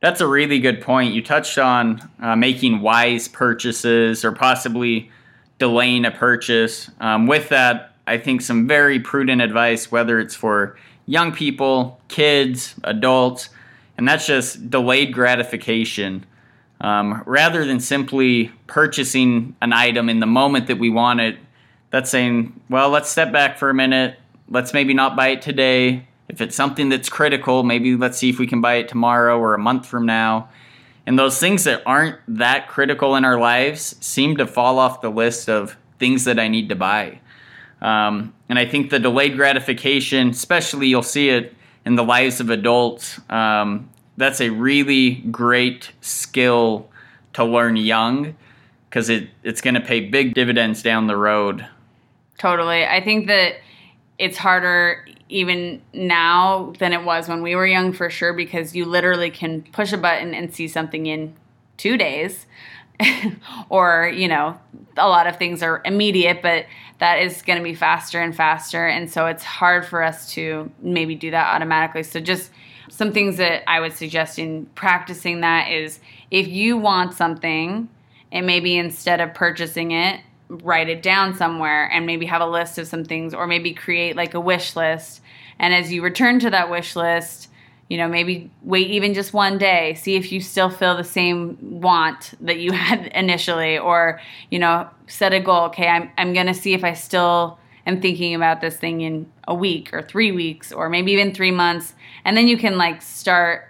That's 0.00 0.20
a 0.20 0.26
really 0.26 0.58
good 0.58 0.80
point. 0.80 1.14
You 1.14 1.22
touched 1.22 1.58
on 1.58 2.10
uh, 2.20 2.34
making 2.34 2.80
wise 2.80 3.28
purchases 3.28 4.24
or 4.24 4.32
possibly 4.32 5.10
delaying 5.60 6.04
a 6.04 6.10
purchase. 6.10 6.90
Um, 6.98 7.28
with 7.28 7.50
that, 7.50 7.94
I 8.08 8.18
think 8.18 8.40
some 8.40 8.66
very 8.66 8.98
prudent 8.98 9.40
advice, 9.40 9.92
whether 9.92 10.18
it's 10.18 10.34
for 10.34 10.76
young 11.06 11.30
people, 11.30 12.00
kids, 12.08 12.74
adults, 12.82 13.50
and 13.96 14.08
that's 14.08 14.26
just 14.26 14.70
delayed 14.70 15.12
gratification. 15.12 16.26
Um, 16.82 17.22
rather 17.26 17.64
than 17.64 17.78
simply 17.80 18.50
purchasing 18.66 19.54
an 19.62 19.72
item 19.72 20.08
in 20.08 20.18
the 20.18 20.26
moment 20.26 20.66
that 20.66 20.78
we 20.78 20.90
want 20.90 21.20
it, 21.20 21.38
that's 21.90 22.10
saying, 22.10 22.60
well, 22.68 22.90
let's 22.90 23.08
step 23.08 23.32
back 23.32 23.56
for 23.56 23.70
a 23.70 23.74
minute. 23.74 24.18
Let's 24.48 24.74
maybe 24.74 24.92
not 24.92 25.14
buy 25.14 25.28
it 25.28 25.42
today. 25.42 26.06
If 26.28 26.40
it's 26.40 26.56
something 26.56 26.88
that's 26.88 27.08
critical, 27.08 27.62
maybe 27.62 27.94
let's 27.94 28.18
see 28.18 28.30
if 28.30 28.38
we 28.38 28.48
can 28.48 28.60
buy 28.60 28.74
it 28.74 28.88
tomorrow 28.88 29.38
or 29.38 29.54
a 29.54 29.58
month 29.58 29.86
from 29.86 30.06
now. 30.06 30.48
And 31.06 31.18
those 31.18 31.38
things 31.38 31.64
that 31.64 31.82
aren't 31.86 32.18
that 32.26 32.68
critical 32.68 33.14
in 33.16 33.24
our 33.24 33.38
lives 33.38 33.96
seem 34.00 34.36
to 34.38 34.46
fall 34.46 34.78
off 34.78 35.00
the 35.00 35.10
list 35.10 35.48
of 35.48 35.76
things 35.98 36.24
that 36.24 36.38
I 36.38 36.48
need 36.48 36.68
to 36.70 36.76
buy. 36.76 37.20
Um, 37.80 38.34
and 38.48 38.58
I 38.58 38.66
think 38.66 38.90
the 38.90 38.98
delayed 38.98 39.36
gratification, 39.36 40.30
especially 40.30 40.88
you'll 40.88 41.02
see 41.02 41.28
it 41.28 41.54
in 41.84 41.96
the 41.96 42.04
lives 42.04 42.40
of 42.40 42.50
adults, 42.50 43.20
um, 43.28 43.88
that's 44.16 44.40
a 44.40 44.50
really 44.50 45.14
great 45.30 45.92
skill 46.00 46.88
to 47.34 47.44
learn 47.44 47.76
young 47.76 48.36
because 48.88 49.08
it, 49.08 49.28
it's 49.42 49.60
going 49.60 49.74
to 49.74 49.80
pay 49.80 50.00
big 50.00 50.34
dividends 50.34 50.82
down 50.82 51.06
the 51.06 51.16
road. 51.16 51.66
Totally. 52.38 52.84
I 52.84 53.02
think 53.02 53.26
that 53.28 53.54
it's 54.18 54.36
harder 54.36 55.06
even 55.28 55.80
now 55.94 56.74
than 56.78 56.92
it 56.92 57.04
was 57.04 57.28
when 57.28 57.42
we 57.42 57.56
were 57.56 57.66
young 57.66 57.92
for 57.92 58.10
sure 58.10 58.34
because 58.34 58.76
you 58.76 58.84
literally 58.84 59.30
can 59.30 59.62
push 59.72 59.92
a 59.92 59.96
button 59.96 60.34
and 60.34 60.54
see 60.54 60.68
something 60.68 61.06
in 61.06 61.34
two 61.78 61.96
days. 61.96 62.46
or, 63.68 64.12
you 64.14 64.28
know, 64.28 64.58
a 64.96 65.08
lot 65.08 65.26
of 65.26 65.36
things 65.36 65.62
are 65.62 65.82
immediate, 65.84 66.40
but 66.42 66.66
that 66.98 67.20
is 67.20 67.42
going 67.42 67.58
to 67.58 67.64
be 67.64 67.74
faster 67.74 68.20
and 68.20 68.36
faster. 68.36 68.86
And 68.86 69.10
so 69.10 69.26
it's 69.26 69.42
hard 69.42 69.84
for 69.84 70.02
us 70.02 70.32
to 70.34 70.70
maybe 70.80 71.14
do 71.14 71.30
that 71.30 71.54
automatically. 71.54 72.02
So 72.02 72.20
just 72.20 72.50
some 72.90 73.12
things 73.12 73.36
that 73.36 73.68
I 73.68 73.80
would 73.80 73.92
suggest 73.92 74.38
in 74.38 74.66
practicing 74.74 75.40
that 75.40 75.70
is 75.70 76.00
if 76.30 76.48
you 76.48 76.76
want 76.76 77.14
something, 77.14 77.88
and 78.30 78.46
maybe 78.46 78.76
instead 78.76 79.20
of 79.20 79.34
purchasing 79.34 79.90
it, 79.92 80.20
write 80.48 80.88
it 80.88 81.02
down 81.02 81.34
somewhere 81.34 81.90
and 81.92 82.06
maybe 82.06 82.26
have 82.26 82.40
a 82.40 82.46
list 82.46 82.78
of 82.78 82.86
some 82.86 83.04
things 83.04 83.34
or 83.34 83.46
maybe 83.46 83.72
create 83.72 84.16
like 84.16 84.34
a 84.34 84.40
wish 84.40 84.76
list. 84.76 85.20
And 85.58 85.72
as 85.72 85.92
you 85.92 86.02
return 86.02 86.40
to 86.40 86.50
that 86.50 86.70
wish 86.70 86.96
list 86.96 87.48
you 87.88 87.98
know 87.98 88.08
maybe 88.08 88.50
wait 88.62 88.88
even 88.88 89.12
just 89.12 89.34
one 89.34 89.58
day 89.58 89.92
see 89.94 90.14
if 90.14 90.32
you 90.32 90.40
still 90.40 90.70
feel 90.70 90.96
the 90.96 91.04
same 91.04 91.58
want 91.60 92.32
that 92.40 92.58
you 92.58 92.72
had 92.86 93.06
initially 93.08 93.76
or 93.76 94.18
you 94.50 94.58
know 94.58 94.88
set 95.06 95.34
a 95.34 95.40
goal. 95.40 95.64
Okay 95.64 95.86
i'm, 95.86 96.10
I'm 96.16 96.32
going 96.32 96.46
to 96.46 96.54
see 96.54 96.72
if 96.72 96.84
i 96.84 96.94
still 96.94 97.58
am 97.86 98.00
thinking 98.00 98.34
about 98.34 98.60
this 98.60 98.76
thing 98.76 99.00
in 99.00 99.30
a 99.48 99.54
week 99.54 99.92
or 99.92 100.02
three 100.02 100.32
weeks 100.32 100.72
or 100.72 100.88
maybe 100.88 101.12
even 101.12 101.34
three 101.34 101.50
months 101.50 101.94
and 102.24 102.36
then 102.36 102.48
you 102.48 102.56
can 102.56 102.76
like 102.78 103.02
start 103.02 103.68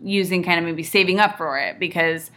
using 0.00 0.42
kind 0.42 0.58
of 0.58 0.64
maybe 0.64 0.82
saving 0.82 1.18
up 1.18 1.36
for 1.36 1.58
it 1.58 1.78
because 1.78 2.30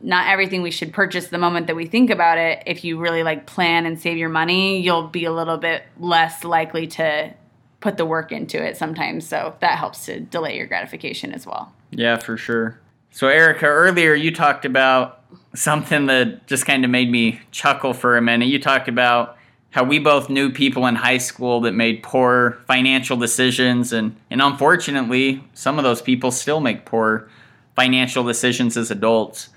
not 0.00 0.28
everything 0.28 0.62
we 0.62 0.70
should 0.70 0.92
purchase 0.92 1.28
the 1.28 1.38
moment 1.38 1.66
that 1.66 1.76
we 1.76 1.86
think 1.86 2.10
about 2.10 2.38
it. 2.38 2.62
If 2.66 2.84
you 2.84 2.98
really 2.98 3.22
like 3.22 3.46
plan 3.46 3.84
and 3.86 4.00
save 4.00 4.16
your 4.16 4.30
money, 4.30 4.80
you'll 4.80 5.08
be 5.08 5.24
a 5.24 5.32
little 5.32 5.58
bit 5.58 5.82
less 5.98 6.42
likely 6.42 6.86
to 6.88 7.34
put 7.80 7.96
the 7.96 8.06
work 8.06 8.32
into 8.32 8.62
it 8.62 8.76
sometimes. 8.76 9.26
So 9.26 9.54
that 9.60 9.78
helps 9.78 10.06
to 10.06 10.20
delay 10.20 10.56
your 10.56 10.66
gratification 10.66 11.32
as 11.32 11.46
well. 11.46 11.72
Yeah, 11.90 12.16
for 12.16 12.36
sure. 12.36 12.78
So, 13.10 13.26
Erica, 13.26 13.66
earlier 13.66 14.14
you 14.14 14.32
talked 14.32 14.64
about 14.64 15.22
something 15.54 16.06
that 16.06 16.46
just 16.46 16.64
kind 16.64 16.84
of 16.84 16.90
made 16.90 17.10
me 17.10 17.40
chuckle 17.50 17.92
for 17.92 18.16
a 18.16 18.22
minute. 18.22 18.46
You 18.46 18.60
talked 18.60 18.88
about 18.88 19.36
how 19.70 19.84
we 19.84 19.98
both 19.98 20.28
knew 20.28 20.50
people 20.50 20.86
in 20.86 20.96
high 20.96 21.18
school 21.18 21.60
that 21.62 21.72
made 21.72 22.02
poor 22.02 22.58
financial 22.66 23.16
decisions, 23.16 23.92
and, 23.92 24.16
and 24.30 24.42
unfortunately, 24.42 25.44
some 25.54 25.78
of 25.78 25.84
those 25.84 26.02
people 26.02 26.30
still 26.30 26.60
make 26.60 26.84
poor 26.84 27.28
financial 27.76 28.24
decisions 28.24 28.76
as 28.76 28.90
adults 28.90 29.50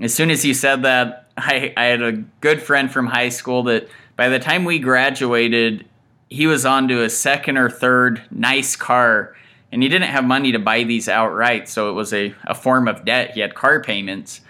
as 0.00 0.14
soon 0.14 0.30
as 0.30 0.44
you 0.44 0.54
said 0.54 0.82
that, 0.82 1.26
I, 1.36 1.72
I 1.76 1.84
had 1.84 2.02
a 2.02 2.12
good 2.40 2.62
friend 2.62 2.90
from 2.90 3.06
high 3.06 3.28
school 3.28 3.64
that 3.64 3.88
By 4.16 4.28
the 4.28 4.38
time 4.38 4.64
we 4.64 4.78
graduated, 4.78 5.84
he 6.28 6.46
was 6.46 6.66
on 6.66 6.88
to 6.88 7.02
a 7.02 7.10
second 7.10 7.56
or 7.56 7.70
third 7.70 8.22
nice 8.30 8.76
car, 8.76 9.34
and 9.70 9.82
he 9.82 9.88
didn't 9.88 10.08
have 10.08 10.24
money 10.24 10.52
to 10.52 10.58
buy 10.58 10.82
these 10.82 11.08
outright, 11.08 11.68
so 11.68 11.90
it 11.90 11.92
was 11.92 12.12
a, 12.12 12.34
a 12.44 12.54
form 12.54 12.88
of 12.88 13.04
debt. 13.04 13.32
He 13.32 13.40
had 13.40 13.54
car 13.54 13.80
payments. 13.80 14.40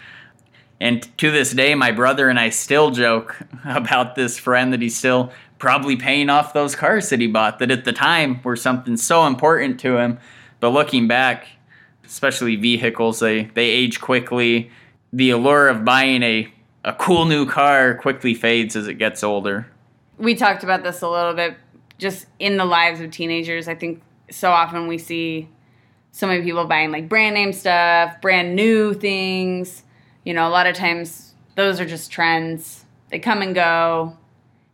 And 0.80 1.16
to 1.18 1.30
this 1.30 1.52
day, 1.52 1.75
my 1.75 1.90
brother 1.90 2.28
and 2.28 2.38
I 2.38 2.50
still 2.50 2.90
joke 2.90 3.37
about 3.64 4.14
this 4.14 4.38
friend 4.38 4.73
that 4.73 4.82
he's 4.82 4.97
still 4.97 5.32
probably 5.58 5.97
paying 5.97 6.30
off 6.30 6.52
those 6.52 6.76
cars 6.76 7.08
that 7.11 7.20
he 7.20 7.26
bought 7.26 7.58
that 7.58 7.70
at 7.70 7.85
the 7.85 7.92
time 7.92 8.40
were 8.44 8.56
something 8.56 8.97
so 8.97 9.26
important 9.26 9.80
to 9.80 9.99
him. 9.99 10.18
But 10.61 10.70
looking 10.70 11.08
back, 11.08 11.47
especially 12.04 12.56
vehicles, 12.56 13.20
they, 13.20 13.44
they 13.44 13.66
age 13.68 14.00
quickly. 14.00 14.70
The 15.12 15.30
allure 15.30 15.68
of 15.68 15.85
buying 15.85 16.23
a, 16.23 16.52
a 16.85 16.92
cool 16.92 17.25
new 17.25 17.47
car 17.47 17.94
quickly 17.94 18.35
fades 18.35 18.76
as 18.76 18.87
it 18.87 18.94
gets 18.94 19.25
older. 19.25 19.66
We 20.18 20.35
talked 20.35 20.62
about 20.62 20.82
this 20.82 21.02
a 21.02 21.08
little 21.08 21.35
bit 21.35 21.56
just 21.99 22.26
in 22.38 22.56
the 22.56 22.64
lives 22.64 23.00
of 23.00 23.11
teenagers. 23.11 23.68
I 23.68 23.75
think 23.75 24.02
so 24.30 24.50
often 24.50 24.87
we 24.87 24.99
see 24.99 25.49
so 26.12 26.26
many 26.26 26.42
people 26.42 26.64
buying 26.64 26.90
like 26.90 27.08
brand 27.08 27.35
name 27.35 27.52
stuff, 27.52 28.20
brand 28.20 28.54
new 28.54 28.94
things. 28.94 29.82
You 30.28 30.35
know, 30.35 30.47
a 30.47 30.50
lot 30.50 30.66
of 30.66 30.76
times 30.76 31.32
those 31.54 31.80
are 31.80 31.87
just 31.87 32.12
trends. 32.12 32.85
They 33.08 33.18
come 33.18 33.40
and 33.40 33.54
go, 33.54 34.14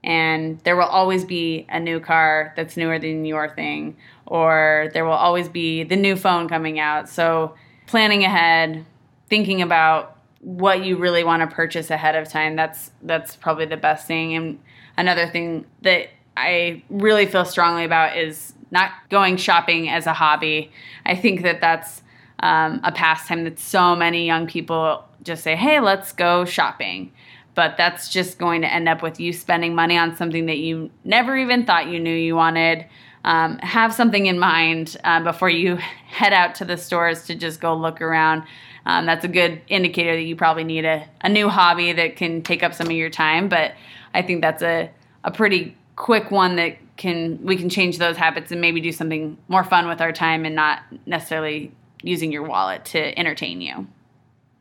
and 0.02 0.58
there 0.64 0.74
will 0.74 0.82
always 0.82 1.24
be 1.24 1.64
a 1.68 1.78
new 1.78 2.00
car 2.00 2.52
that's 2.56 2.76
newer 2.76 2.98
than 2.98 3.24
your 3.24 3.48
thing, 3.48 3.96
or 4.26 4.90
there 4.94 5.04
will 5.04 5.12
always 5.12 5.48
be 5.48 5.84
the 5.84 5.94
new 5.94 6.16
phone 6.16 6.48
coming 6.48 6.80
out. 6.80 7.08
So, 7.08 7.54
planning 7.86 8.24
ahead, 8.24 8.84
thinking 9.28 9.62
about 9.62 10.18
what 10.40 10.84
you 10.84 10.96
really 10.96 11.22
want 11.22 11.48
to 11.48 11.54
purchase 11.54 11.88
ahead 11.88 12.16
of 12.16 12.28
time, 12.28 12.56
that's 12.56 12.90
that's 13.02 13.36
probably 13.36 13.66
the 13.66 13.76
best 13.76 14.08
thing. 14.08 14.34
And 14.34 14.58
another 14.96 15.28
thing 15.28 15.66
that 15.82 16.08
I 16.36 16.82
really 16.90 17.26
feel 17.26 17.44
strongly 17.44 17.84
about 17.84 18.16
is 18.16 18.54
not 18.72 18.90
going 19.08 19.36
shopping 19.36 19.88
as 19.88 20.08
a 20.08 20.14
hobby. 20.14 20.72
I 21.06 21.14
think 21.14 21.42
that 21.42 21.60
that's 21.60 22.02
um, 22.40 22.80
a 22.82 22.90
pastime 22.90 23.44
that 23.44 23.60
so 23.60 23.94
many 23.94 24.26
young 24.26 24.48
people 24.48 25.04
just 25.24 25.42
say, 25.42 25.56
hey, 25.56 25.80
let's 25.80 26.12
go 26.12 26.44
shopping. 26.44 27.12
But 27.54 27.76
that's 27.76 28.08
just 28.08 28.38
going 28.38 28.62
to 28.62 28.72
end 28.72 28.88
up 28.88 29.02
with 29.02 29.20
you 29.20 29.32
spending 29.32 29.74
money 29.74 29.96
on 29.96 30.16
something 30.16 30.46
that 30.46 30.58
you 30.58 30.90
never 31.04 31.36
even 31.36 31.64
thought 31.66 31.86
you 31.86 32.00
knew 32.00 32.14
you 32.14 32.36
wanted. 32.36 32.86
Um, 33.24 33.58
have 33.58 33.94
something 33.94 34.26
in 34.26 34.38
mind 34.38 34.96
uh, 35.02 35.22
before 35.22 35.48
you 35.48 35.76
head 36.06 36.32
out 36.32 36.54
to 36.56 36.64
the 36.64 36.76
stores 36.76 37.24
to 37.26 37.34
just 37.34 37.60
go 37.60 37.74
look 37.74 38.00
around. 38.00 38.44
Um, 38.86 39.06
that's 39.06 39.24
a 39.24 39.28
good 39.28 39.62
indicator 39.68 40.14
that 40.14 40.22
you 40.22 40.36
probably 40.36 40.64
need 40.64 40.84
a, 40.84 41.08
a 41.22 41.28
new 41.28 41.48
hobby 41.48 41.92
that 41.92 42.16
can 42.16 42.42
take 42.42 42.62
up 42.62 42.74
some 42.74 42.86
of 42.86 42.92
your 42.92 43.08
time. 43.08 43.48
But 43.48 43.72
I 44.12 44.22
think 44.22 44.42
that's 44.42 44.62
a, 44.62 44.90
a 45.22 45.30
pretty 45.30 45.76
quick 45.96 46.30
one 46.30 46.56
that 46.56 46.76
can 46.96 47.42
we 47.42 47.56
can 47.56 47.68
change 47.68 47.98
those 47.98 48.16
habits 48.16 48.52
and 48.52 48.60
maybe 48.60 48.80
do 48.80 48.92
something 48.92 49.36
more 49.48 49.64
fun 49.64 49.88
with 49.88 50.00
our 50.00 50.12
time 50.12 50.44
and 50.44 50.54
not 50.54 50.80
necessarily 51.06 51.72
using 52.02 52.30
your 52.30 52.42
wallet 52.42 52.84
to 52.84 53.18
entertain 53.18 53.60
you. 53.60 53.86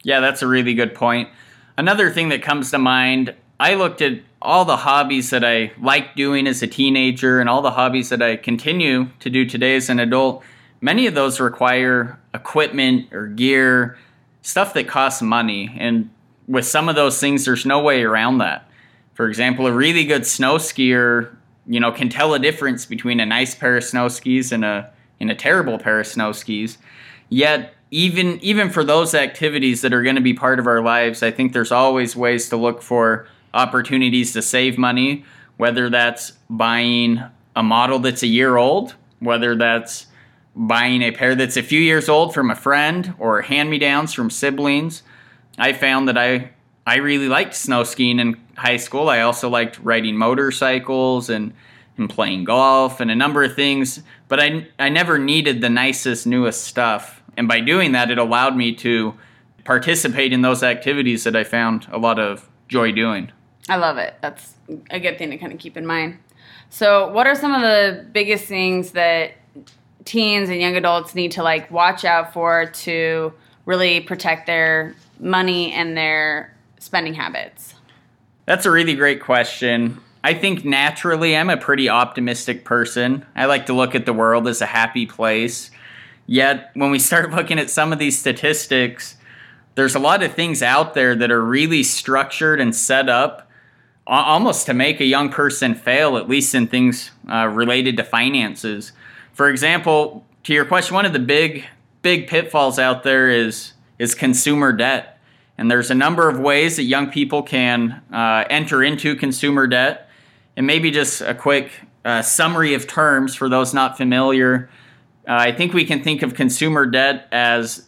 Yeah, 0.04 0.20
that's 0.20 0.42
a 0.42 0.48
really 0.48 0.74
good 0.74 0.94
point. 0.94 1.30
Another 1.78 2.12
thing 2.12 2.30
that 2.30 2.44
comes 2.44 2.72
to 2.72 2.78
mind, 2.78 3.34
I 3.60 3.76
looked 3.76 4.02
at 4.02 4.20
all 4.42 4.66
the 4.66 4.78
hobbies 4.78 5.30
that 5.30 5.44
I 5.44 5.72
liked 5.82 6.16
doing 6.18 6.46
as 6.46 6.62
a 6.62 6.68
teenager 6.68 7.40
and 7.40 7.50
all 7.50 7.62
the 7.62 7.72
hobbies 7.72 8.10
that 8.10 8.22
I 8.22 8.36
continue 8.36 9.08
to 9.20 9.30
do 9.30 9.46
today 9.46 9.76
as 9.78 9.90
an 9.90 10.00
adult. 10.00 10.44
Many 10.82 11.08
of 11.08 11.16
those 11.16 11.40
require 11.40 12.20
equipment 12.34 13.12
or 13.14 13.28
gear, 13.28 13.98
stuff 14.42 14.74
that 14.74 14.88
costs 14.88 15.22
money. 15.22 15.76
And 15.80 16.10
with 16.48 16.68
some 16.68 16.90
of 16.90 16.96
those 16.96 17.20
things, 17.20 17.46
there's 17.46 17.66
no 17.66 17.82
way 17.82 18.04
around 18.04 18.40
that. 18.40 18.70
For 19.14 19.30
example, 19.30 19.66
a 19.68 19.72
really 19.72 20.04
good 20.04 20.26
snow 20.26 20.56
skier, 20.56 21.34
you 21.66 21.80
know, 21.80 21.92
can 21.92 22.10
tell 22.10 22.34
a 22.34 22.40
difference 22.40 22.86
between 22.86 23.22
a 23.22 23.26
nice 23.26 23.56
pair 23.56 23.78
of 23.78 23.84
snow 23.84 24.10
skis 24.10 24.52
and 24.52 24.66
a 24.66 24.92
and 25.20 25.32
a 25.32 25.36
terrible 25.36 25.78
pair 25.78 26.02
of 26.02 26.08
snow 26.08 26.34
skis. 26.34 26.78
Yet, 27.30 27.74
even 27.94 28.40
even 28.42 28.72
for 28.72 28.84
those 28.84 29.14
activities 29.14 29.82
that 29.82 29.94
are 29.94 30.02
going 30.02 30.16
to 30.16 30.22
be 30.22 30.34
part 30.34 30.58
of 30.58 30.66
our 30.66 30.82
lives, 30.82 31.22
I 31.22 31.30
think 31.30 31.54
there's 31.54 31.72
always 31.72 32.16
ways 32.16 32.50
to 32.50 32.58
look 32.58 32.82
for 32.82 33.28
opportunities 33.54 34.34
to 34.34 34.42
save 34.42 34.80
money, 34.80 35.24
whether 35.58 35.92
that's 35.92 36.34
buying 36.50 37.22
a 37.56 37.62
model 37.62 38.00
that's 38.00 38.24
a 38.24 38.28
year 38.28 38.58
old, 38.58 38.96
whether 39.20 39.56
that's 39.56 40.08
buying 40.56 41.04
a 41.04 41.12
pair 41.12 41.36
that's 41.36 41.56
a 41.56 41.62
few 41.62 41.80
years 41.80 42.10
old 42.10 42.34
from 42.34 42.50
a 42.50 42.56
friend 42.56 43.14
or 43.20 43.44
hand-me-downs 43.44 44.12
from 44.12 44.32
siblings. 44.32 45.04
I 45.60 45.74
found 45.74 46.08
that 46.08 46.18
I 46.18 46.50
I 46.88 46.98
really 46.98 47.28
liked 47.28 47.54
snow 47.54 47.84
skiing 47.84 48.18
in 48.18 48.38
high 48.56 48.78
school. 48.78 49.08
I 49.08 49.22
also 49.22 49.50
liked 49.50 49.80
riding 49.84 50.18
motorcycles 50.18 51.30
and, 51.30 51.54
and 52.00 52.10
playing 52.10 52.46
golf 52.46 53.00
and 53.00 53.12
a 53.12 53.16
number 53.16 53.44
of 53.44 53.56
things, 53.56 54.02
but 54.28 54.40
I, 54.40 54.68
I 54.80 54.90
never 54.90 55.20
needed 55.20 55.62
the 55.62 55.70
nicest, 55.70 56.26
newest 56.26 56.64
stuff. 56.64 57.23
And 57.38 57.48
by 57.48 57.60
doing 57.60 57.92
that, 57.94 58.12
it 58.12 58.18
allowed 58.18 58.56
me 58.56 58.74
to 58.76 59.16
participate 59.64 60.34
in 60.34 60.42
those 60.42 60.64
activities 60.64 61.24
that 61.24 61.36
I 61.36 61.44
found 61.44 61.88
a 61.92 61.98
lot 61.98 62.20
of 62.20 62.50
joy 62.68 62.92
doing. 62.92 63.32
I 63.70 63.78
love 63.78 63.98
it. 63.98 64.16
That's 64.22 64.56
a 64.90 65.00
good 65.00 65.18
thing 65.18 65.30
to 65.32 65.38
kind 65.38 65.54
of 65.54 65.60
keep 65.60 65.78
in 65.78 65.86
mind. 65.86 66.18
So, 66.70 67.10
what 67.12 67.28
are 67.28 67.36
some 67.36 67.54
of 67.54 67.62
the 67.62 68.06
biggest 68.12 68.46
things 68.46 68.92
that 68.92 69.34
teens 70.06 70.50
and 70.50 70.60
young 70.60 70.76
adults 70.76 71.16
need 71.16 71.32
to 71.34 71.44
like 71.44 71.70
watch 71.72 72.04
out 72.04 72.34
for 72.34 72.66
to 72.66 73.34
really 73.66 74.02
protect 74.02 74.48
their 74.48 74.96
money 75.20 75.72
and 75.72 75.96
their 75.96 76.54
spending 76.80 77.14
habits? 77.14 77.76
That's 78.46 78.66
a 78.66 78.72
really 78.72 78.96
great 78.96 79.22
question. 79.22 80.02
I 80.24 80.34
think 80.34 80.66
naturally 80.66 81.36
I'm 81.36 81.50
a 81.50 81.58
pretty 81.58 81.90
optimistic 81.90 82.66
person. 82.66 83.26
I 83.36 83.46
like 83.46 83.66
to 83.68 83.74
look 83.74 83.96
at 83.96 84.06
the 84.06 84.14
world 84.14 84.48
as 84.48 84.62
a 84.62 84.66
happy 84.66 85.06
place. 85.06 85.70
Yet, 86.26 86.72
when 86.74 86.92
we 86.92 87.00
start 87.00 87.32
looking 87.36 87.60
at 87.60 87.70
some 87.70 87.94
of 87.94 88.00
these 88.00 88.18
statistics, 88.18 89.18
there's 89.76 89.96
a 89.96 90.00
lot 90.00 90.24
of 90.24 90.34
things 90.34 90.62
out 90.62 90.94
there 90.94 91.16
that 91.16 91.32
are 91.32 91.44
really 91.44 91.84
structured 91.84 92.60
and 92.60 92.76
set 92.76 93.10
up 93.10 93.50
almost 94.06 94.66
to 94.66 94.74
make 94.74 95.00
a 95.00 95.06
young 95.06 95.30
person 95.30 95.74
fail, 95.74 96.18
at 96.18 96.28
least 96.28 96.54
in 96.54 96.68
things 96.68 97.12
uh, 97.32 97.48
related 97.48 97.98
to 97.98 98.04
finances. 98.04 98.92
For 99.34 99.50
example, 99.50 100.26
to 100.44 100.54
your 100.54 100.66
question, 100.66 100.94
one 100.94 101.06
of 101.06 101.14
the 101.14 101.20
big, 101.20 101.66
big 102.02 102.28
pitfalls 102.28 102.78
out 102.78 103.04
there 103.04 103.30
is 103.30 103.74
is 104.00 104.16
consumer 104.16 104.74
debt. 104.74 105.20
And 105.58 105.70
there's 105.70 105.92
a 105.92 105.96
number 105.96 106.28
of 106.28 106.40
ways 106.40 106.78
that 106.78 106.84
young 106.84 107.12
people 107.12 107.44
can 107.44 108.02
uh, 108.12 108.44
enter 108.50 108.84
into 108.84 109.16
consumer 109.16 109.68
debt. 109.68 110.10
And 110.58 110.68
maybe 110.68 110.92
just 110.92 111.22
a 111.22 111.34
quick 111.34 111.72
uh, 112.04 112.22
summary 112.22 112.74
of 112.74 112.88
terms 112.88 113.36
for 113.36 113.48
those 113.48 113.74
not 113.74 113.96
familiar. 113.96 114.70
Uh, 115.28 115.36
I 115.40 115.52
think 115.52 115.74
we 115.74 115.86
can 115.86 116.04
think 116.04 116.22
of 116.22 116.34
consumer 116.34 116.86
debt 116.86 117.28
as 117.32 117.88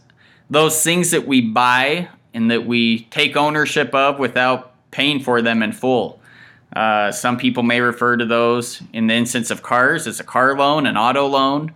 those 0.49 0.81
things 0.83 1.11
that 1.11 1.27
we 1.27 1.41
buy 1.41 2.09
and 2.33 2.49
that 2.51 2.65
we 2.65 3.05
take 3.05 3.35
ownership 3.35 3.93
of 3.93 4.19
without 4.19 4.73
paying 4.91 5.19
for 5.19 5.41
them 5.41 5.61
in 5.61 5.71
full. 5.71 6.19
Uh, 6.75 7.11
some 7.11 7.37
people 7.37 7.63
may 7.63 7.79
refer 7.79 8.17
to 8.17 8.25
those 8.25 8.81
in 8.93 9.07
the 9.07 9.13
instance 9.13 9.49
of 9.49 9.63
cars 9.63 10.07
as 10.07 10.19
a 10.19 10.23
car 10.23 10.57
loan, 10.57 10.85
an 10.85 10.97
auto 10.97 11.25
loan. 11.25 11.69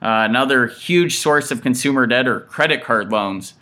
Uh, 0.00 0.26
another 0.28 0.66
huge 0.66 1.16
source 1.16 1.50
of 1.50 1.62
consumer 1.62 2.06
debt 2.06 2.28
are 2.28 2.40
credit 2.40 2.82
card 2.84 3.10
loans. 3.10 3.54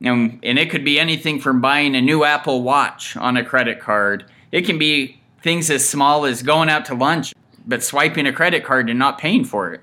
And, 0.00 0.38
and 0.42 0.58
it 0.58 0.70
could 0.70 0.84
be 0.84 0.98
anything 0.98 1.40
from 1.40 1.60
buying 1.60 1.94
a 1.94 2.00
new 2.00 2.24
Apple 2.24 2.62
Watch 2.62 3.16
on 3.16 3.36
a 3.36 3.44
credit 3.44 3.80
card. 3.80 4.24
It 4.52 4.62
can 4.62 4.78
be 4.78 5.20
things 5.42 5.70
as 5.70 5.88
small 5.88 6.24
as 6.24 6.42
going 6.42 6.68
out 6.68 6.84
to 6.86 6.94
lunch, 6.94 7.34
but 7.66 7.82
swiping 7.82 8.26
a 8.26 8.32
credit 8.32 8.64
card 8.64 8.88
and 8.88 8.98
not 8.98 9.18
paying 9.18 9.44
for 9.44 9.72
it. 9.72 9.82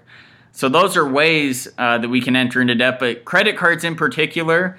So 0.56 0.70
those 0.70 0.98
are 0.98 1.08
ways 1.08 1.68
uh, 1.78 1.98
that 1.98 2.10
we 2.10 2.22
can 2.22 2.36
enter 2.36 2.62
into 2.62 2.76
debt. 2.76 3.00
But 3.00 3.26
credit 3.26 3.58
cards 3.58 3.84
in 3.84 3.96
particular, 3.96 4.78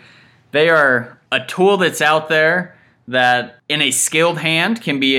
they 0.52 0.68
are 0.68 1.18
a 1.30 1.44
tool 1.44 1.76
that's 1.76 2.00
out 2.00 2.28
there 2.28 2.76
that 3.08 3.60
in 3.68 3.80
a 3.82 3.90
skilled 3.90 4.38
hand 4.38 4.82
can 4.82 4.98
be 4.98 5.16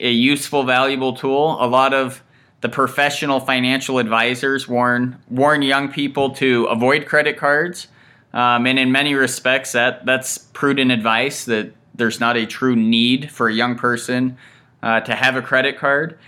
a, 0.00 0.06
a 0.06 0.10
useful, 0.10 0.64
valuable 0.64 1.12
tool. 1.12 1.56
A 1.60 1.66
lot 1.68 1.94
of 1.94 2.22
the 2.60 2.68
professional 2.68 3.38
financial 3.38 3.98
advisors 3.98 4.66
warn 4.66 5.16
warn 5.30 5.62
young 5.62 5.92
people 5.92 6.30
to 6.30 6.64
avoid 6.64 7.06
credit 7.06 7.36
cards 7.36 7.86
um, 8.32 8.66
and 8.66 8.78
in 8.78 8.92
many 8.92 9.14
respects, 9.14 9.72
that 9.72 10.04
that's 10.04 10.38
prudent 10.38 10.90
advice 10.90 11.44
that 11.46 11.72
there's 11.94 12.20
not 12.20 12.36
a 12.36 12.46
true 12.46 12.76
need 12.76 13.30
for 13.30 13.48
a 13.48 13.52
young 13.52 13.76
person 13.76 14.36
uh, 14.82 15.00
to 15.00 15.14
have 15.14 15.36
a 15.36 15.42
credit 15.42 15.78
card. 15.78 16.18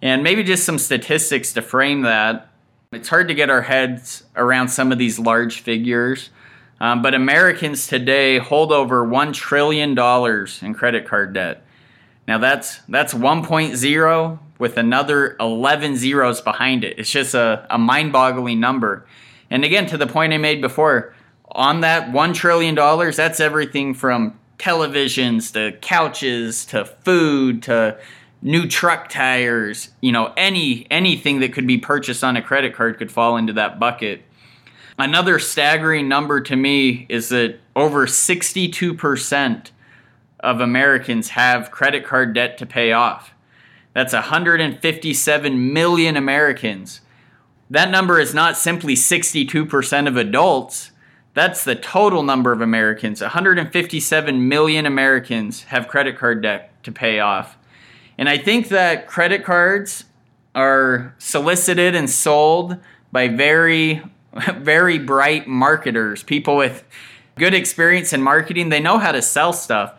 And 0.00 0.22
maybe 0.22 0.44
just 0.44 0.64
some 0.64 0.78
statistics 0.78 1.52
to 1.54 1.62
frame 1.62 2.02
that. 2.02 2.48
It's 2.90 3.10
hard 3.10 3.28
to 3.28 3.34
get 3.34 3.50
our 3.50 3.60
heads 3.60 4.24
around 4.34 4.68
some 4.68 4.92
of 4.92 4.96
these 4.96 5.18
large 5.18 5.60
figures, 5.60 6.30
um, 6.80 7.02
but 7.02 7.12
Americans 7.12 7.86
today 7.86 8.38
hold 8.38 8.72
over 8.72 9.06
$1 9.06 9.34
trillion 9.34 9.90
in 9.90 10.74
credit 10.74 11.06
card 11.06 11.34
debt. 11.34 11.66
Now 12.26 12.38
that's 12.38 12.78
that's 12.88 13.12
1.0 13.12 14.38
with 14.58 14.78
another 14.78 15.36
11 15.38 15.96
zeros 15.98 16.40
behind 16.40 16.82
it. 16.82 16.98
It's 16.98 17.10
just 17.10 17.34
a, 17.34 17.66
a 17.68 17.76
mind-boggling 17.76 18.58
number. 18.58 19.06
And 19.50 19.66
again, 19.66 19.84
to 19.88 19.98
the 19.98 20.06
point 20.06 20.32
I 20.32 20.38
made 20.38 20.62
before, 20.62 21.14
on 21.50 21.82
that 21.82 22.10
$1 22.10 22.34
trillion, 22.34 22.74
that's 22.74 23.38
everything 23.38 23.92
from 23.92 24.40
televisions 24.56 25.52
to 25.52 25.76
couches 25.80 26.64
to 26.66 26.86
food 26.86 27.64
to 27.64 27.98
new 28.42 28.66
truck 28.66 29.08
tires, 29.08 29.90
you 30.00 30.12
know, 30.12 30.32
any 30.36 30.86
anything 30.90 31.40
that 31.40 31.52
could 31.52 31.66
be 31.66 31.78
purchased 31.78 32.22
on 32.22 32.36
a 32.36 32.42
credit 32.42 32.74
card 32.74 32.98
could 32.98 33.10
fall 33.10 33.36
into 33.36 33.52
that 33.54 33.78
bucket. 33.78 34.22
Another 34.98 35.38
staggering 35.38 36.08
number 36.08 36.40
to 36.40 36.56
me 36.56 37.06
is 37.08 37.28
that 37.28 37.60
over 37.76 38.06
62% 38.06 39.70
of 40.40 40.60
Americans 40.60 41.30
have 41.30 41.70
credit 41.70 42.04
card 42.04 42.34
debt 42.34 42.58
to 42.58 42.66
pay 42.66 42.92
off. 42.92 43.32
That's 43.92 44.12
157 44.12 45.72
million 45.72 46.16
Americans. 46.16 47.00
That 47.70 47.90
number 47.90 48.18
is 48.18 48.34
not 48.34 48.56
simply 48.56 48.94
62% 48.94 50.08
of 50.08 50.16
adults. 50.16 50.90
That's 51.34 51.64
the 51.64 51.74
total 51.74 52.22
number 52.22 52.52
of 52.52 52.60
Americans. 52.60 53.20
157 53.20 54.48
million 54.48 54.86
Americans 54.86 55.64
have 55.64 55.86
credit 55.86 56.16
card 56.16 56.42
debt 56.42 56.82
to 56.84 56.92
pay 56.92 57.20
off. 57.20 57.57
And 58.18 58.28
I 58.28 58.36
think 58.36 58.68
that 58.68 59.06
credit 59.06 59.44
cards 59.44 60.04
are 60.54 61.14
solicited 61.18 61.94
and 61.94 62.10
sold 62.10 62.76
by 63.12 63.28
very 63.28 64.02
very 64.56 64.98
bright 64.98 65.46
marketers, 65.46 66.22
people 66.22 66.56
with 66.56 66.84
good 67.36 67.54
experience 67.54 68.12
in 68.12 68.22
marketing. 68.22 68.68
They 68.68 68.80
know 68.80 68.98
how 68.98 69.12
to 69.12 69.22
sell 69.22 69.52
stuff. 69.52 69.94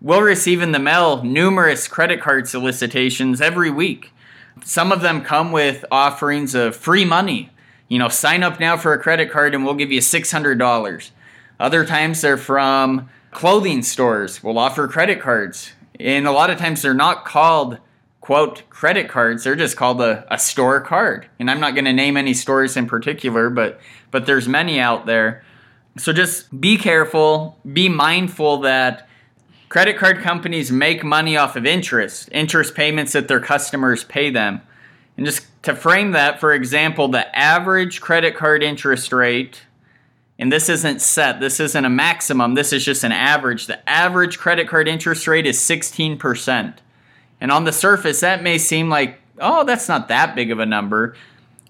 We'll 0.00 0.22
receive 0.22 0.60
in 0.60 0.72
the 0.72 0.78
mail 0.78 1.22
numerous 1.22 1.88
credit 1.88 2.20
card 2.20 2.48
solicitations 2.48 3.40
every 3.40 3.70
week. 3.70 4.12
Some 4.62 4.92
of 4.92 5.00
them 5.00 5.22
come 5.22 5.50
with 5.50 5.84
offerings 5.90 6.54
of 6.54 6.76
free 6.76 7.04
money. 7.04 7.50
You 7.88 7.98
know, 7.98 8.08
sign 8.08 8.42
up 8.42 8.60
now 8.60 8.76
for 8.76 8.92
a 8.92 8.98
credit 8.98 9.30
card 9.30 9.54
and 9.54 9.64
we'll 9.64 9.74
give 9.74 9.92
you 9.92 10.00
$600. 10.00 11.10
Other 11.58 11.84
times 11.86 12.20
they're 12.20 12.36
from 12.36 13.08
clothing 13.30 13.82
stores. 13.82 14.42
We'll 14.42 14.58
offer 14.58 14.88
credit 14.88 15.20
cards. 15.20 15.72
And 16.00 16.26
a 16.26 16.32
lot 16.32 16.50
of 16.50 16.58
times 16.58 16.82
they're 16.82 16.94
not 16.94 17.24
called 17.24 17.78
quote 18.24 18.62
credit 18.70 19.06
cards 19.06 19.44
they're 19.44 19.54
just 19.54 19.76
called 19.76 20.00
a, 20.00 20.26
a 20.32 20.38
store 20.38 20.80
card. 20.80 21.26
And 21.38 21.50
i'm 21.50 21.60
not 21.60 21.74
going 21.74 21.84
to 21.84 21.92
name 21.92 22.16
any 22.16 22.32
stores 22.32 22.74
in 22.74 22.86
particular 22.86 23.50
but 23.50 23.80
but 24.10 24.24
there's 24.24 24.48
many 24.48 24.80
out 24.80 25.04
there. 25.04 25.44
So 25.98 26.12
just 26.12 26.58
be 26.58 26.78
careful 26.78 27.58
be 27.70 27.88
mindful 27.90 28.58
that 28.58 29.06
credit 29.68 29.98
card 29.98 30.20
companies 30.20 30.72
make 30.72 31.04
money 31.04 31.36
off 31.36 31.54
of 31.54 31.66
interest 31.66 32.30
interest 32.32 32.74
payments 32.74 33.12
that 33.12 33.28
their 33.28 33.40
customers 33.40 34.04
pay 34.04 34.30
them. 34.30 34.62
And 35.18 35.26
just 35.26 35.46
to 35.64 35.76
frame 35.76 36.12
that 36.12 36.40
for 36.40 36.54
example 36.54 37.08
the 37.08 37.38
average 37.38 38.00
credit 38.00 38.36
card 38.36 38.62
interest 38.62 39.12
rate 39.12 39.62
and 40.38 40.52
this 40.52 40.68
isn't 40.68 41.00
set 41.00 41.40
this 41.40 41.60
isn't 41.60 41.84
a 41.84 41.90
maximum 41.90 42.54
this 42.54 42.72
is 42.72 42.84
just 42.84 43.04
an 43.04 43.12
average 43.12 43.66
the 43.66 43.88
average 43.88 44.38
credit 44.38 44.68
card 44.68 44.88
interest 44.88 45.26
rate 45.26 45.46
is 45.46 45.58
16% 45.58 46.74
and 47.44 47.52
on 47.52 47.64
the 47.64 47.72
surface, 47.72 48.20
that 48.20 48.42
may 48.42 48.56
seem 48.56 48.88
like, 48.88 49.20
oh, 49.38 49.64
that's 49.64 49.86
not 49.86 50.08
that 50.08 50.34
big 50.34 50.50
of 50.50 50.60
a 50.60 50.64
number. 50.64 51.14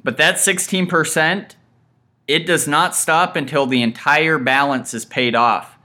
But 0.05 0.19
that 0.19 0.37
16%, 0.37 1.57
it 2.29 2.47
does 2.47 2.69
not 2.69 2.95
stop 2.95 3.35
until 3.35 3.67
the 3.67 3.83
entire 3.83 4.39
balance 4.39 4.95
is 4.95 5.05
paid 5.05 5.35
off, 5.35 5.77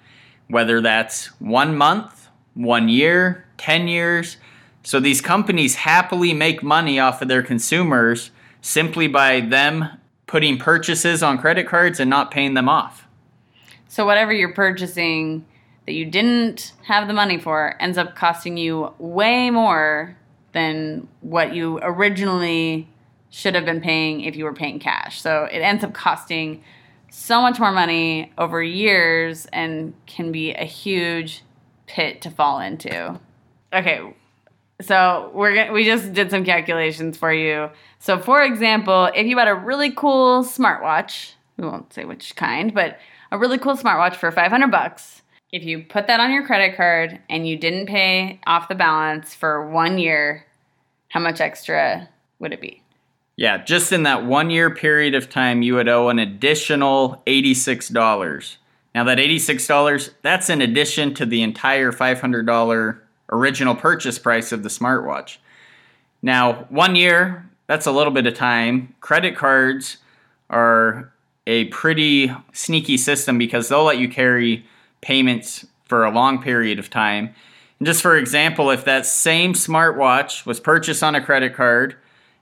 whether 0.47 0.79
that's 0.79 1.27
one 1.39 1.75
month, 1.75 2.29
one 2.53 2.87
year, 2.87 3.45
10 3.57 3.87
years. 3.87 4.37
So 4.83 4.99
these 4.99 5.21
companies 5.21 5.73
happily 5.73 6.33
make 6.33 6.61
money 6.61 6.99
off 6.99 7.23
of 7.23 7.27
their 7.27 7.41
consumers 7.41 8.29
simply 8.61 9.07
by 9.07 9.39
them 9.39 9.89
putting 10.29 10.59
purchases 10.59 11.23
on 11.23 11.39
credit 11.39 11.67
cards 11.67 11.99
and 11.99 12.07
not 12.07 12.29
paying 12.29 12.53
them 12.53 12.69
off. 12.69 13.07
So, 13.87 14.05
whatever 14.05 14.31
you're 14.31 14.53
purchasing, 14.53 15.43
that 15.87 15.93
you 15.93 16.05
didn't 16.05 16.73
have 16.83 17.07
the 17.07 17.15
money 17.15 17.39
for 17.39 17.75
ends 17.79 17.97
up 17.97 18.15
costing 18.15 18.55
you 18.55 18.93
way 18.99 19.49
more 19.49 20.15
than 20.51 21.07
what 21.21 21.55
you 21.55 21.79
originally 21.81 22.87
should 23.31 23.55
have 23.55 23.65
been 23.65 23.81
paying 23.81 24.21
if 24.21 24.35
you 24.35 24.43
were 24.43 24.53
paying 24.53 24.77
cash. 24.77 25.19
So 25.19 25.45
it 25.45 25.59
ends 25.59 25.83
up 25.83 25.95
costing 25.95 26.63
so 27.09 27.41
much 27.41 27.59
more 27.59 27.71
money 27.71 28.31
over 28.37 28.61
years 28.61 29.47
and 29.51 29.95
can 30.05 30.31
be 30.31 30.51
a 30.51 30.63
huge 30.63 31.43
pit 31.87 32.21
to 32.21 32.29
fall 32.29 32.59
into. 32.59 33.19
Okay, 33.73 34.13
so 34.81 35.31
we're 35.33 35.71
we 35.71 35.83
just 35.83 36.13
did 36.13 36.31
some 36.31 36.45
calculations 36.45 37.17
for 37.17 37.33
you. 37.33 37.69
So 37.99 38.19
for 38.19 38.43
example, 38.43 39.09
if 39.15 39.27
you 39.27 39.37
had 39.37 39.47
a 39.47 39.55
really 39.55 39.91
cool 39.91 40.43
smartwatch, 40.43 41.33
we 41.57 41.65
won't 41.67 41.93
say 41.93 42.05
which 42.05 42.35
kind, 42.35 42.73
but 42.73 42.97
a 43.31 43.37
really 43.37 43.57
cool 43.57 43.75
smartwatch 43.75 44.15
for 44.15 44.31
500 44.31 44.71
bucks, 44.71 45.21
if 45.51 45.63
you 45.63 45.83
put 45.83 46.07
that 46.07 46.19
on 46.19 46.31
your 46.31 46.45
credit 46.45 46.77
card 46.77 47.19
and 47.29 47.47
you 47.47 47.57
didn't 47.57 47.87
pay 47.87 48.39
off 48.47 48.69
the 48.69 48.75
balance 48.75 49.33
for 49.33 49.69
one 49.69 49.97
year, 49.97 50.45
how 51.09 51.19
much 51.19 51.41
extra 51.41 52.07
would 52.39 52.53
it 52.53 52.61
be? 52.61 52.81
Yeah, 53.35 53.63
just 53.63 53.91
in 53.91 54.03
that 54.03 54.25
one 54.25 54.49
year 54.49 54.69
period 54.69 55.15
of 55.15 55.29
time, 55.29 55.61
you 55.61 55.75
would 55.75 55.87
owe 55.87 56.09
an 56.09 56.19
additional 56.19 57.23
$86. 57.25 58.57
Now, 58.93 59.03
that 59.05 59.17
$86, 59.17 60.09
that's 60.21 60.49
in 60.49 60.61
addition 60.61 61.13
to 61.13 61.25
the 61.25 61.41
entire 61.41 61.91
$500 61.91 62.99
original 63.29 63.75
purchase 63.75 64.19
price 64.19 64.51
of 64.51 64.63
the 64.63 64.69
smartwatch. 64.69 65.37
Now, 66.21 66.65
one 66.69 66.95
year, 66.95 67.49
that's 67.67 67.85
a 67.85 67.91
little 67.91 68.11
bit 68.11 68.25
of 68.27 68.33
time. 68.33 68.95
Credit 68.99 69.35
cards 69.35 69.97
are 70.49 71.11
a 71.47 71.65
pretty 71.65 72.31
sneaky 72.53 72.97
system 72.97 73.37
because 73.37 73.69
they'll 73.69 73.83
let 73.83 73.97
you 73.97 74.09
carry 74.09 74.65
payments 75.01 75.65
for 75.85 76.05
a 76.05 76.11
long 76.11 76.41
period 76.41 76.79
of 76.79 76.89
time. 76.89 77.33
And 77.79 77.85
just 77.85 78.01
for 78.01 78.17
example, 78.17 78.69
if 78.69 78.85
that 78.85 79.05
same 79.05 79.53
smartwatch 79.53 80.45
was 80.45 80.59
purchased 80.59 81.01
on 81.01 81.15
a 81.15 81.23
credit 81.23 81.55
card 81.55 81.95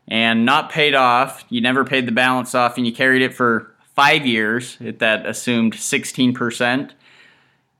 and 0.08 0.46
not 0.46 0.72
paid 0.72 0.96
off, 0.96 1.46
you 1.50 1.62
never 1.62 1.86
paid 1.86 2.08
the 2.08 2.12
balance 2.12 2.56
off, 2.56 2.78
and 2.78 2.88
you 2.88 2.94
carried 2.94 3.22
it 3.22 3.34
for 3.34 3.72
five 3.96 4.26
years 4.26 4.78
at 4.86 5.00
that 5.00 5.26
assumed 5.26 5.74
16%, 5.74 6.92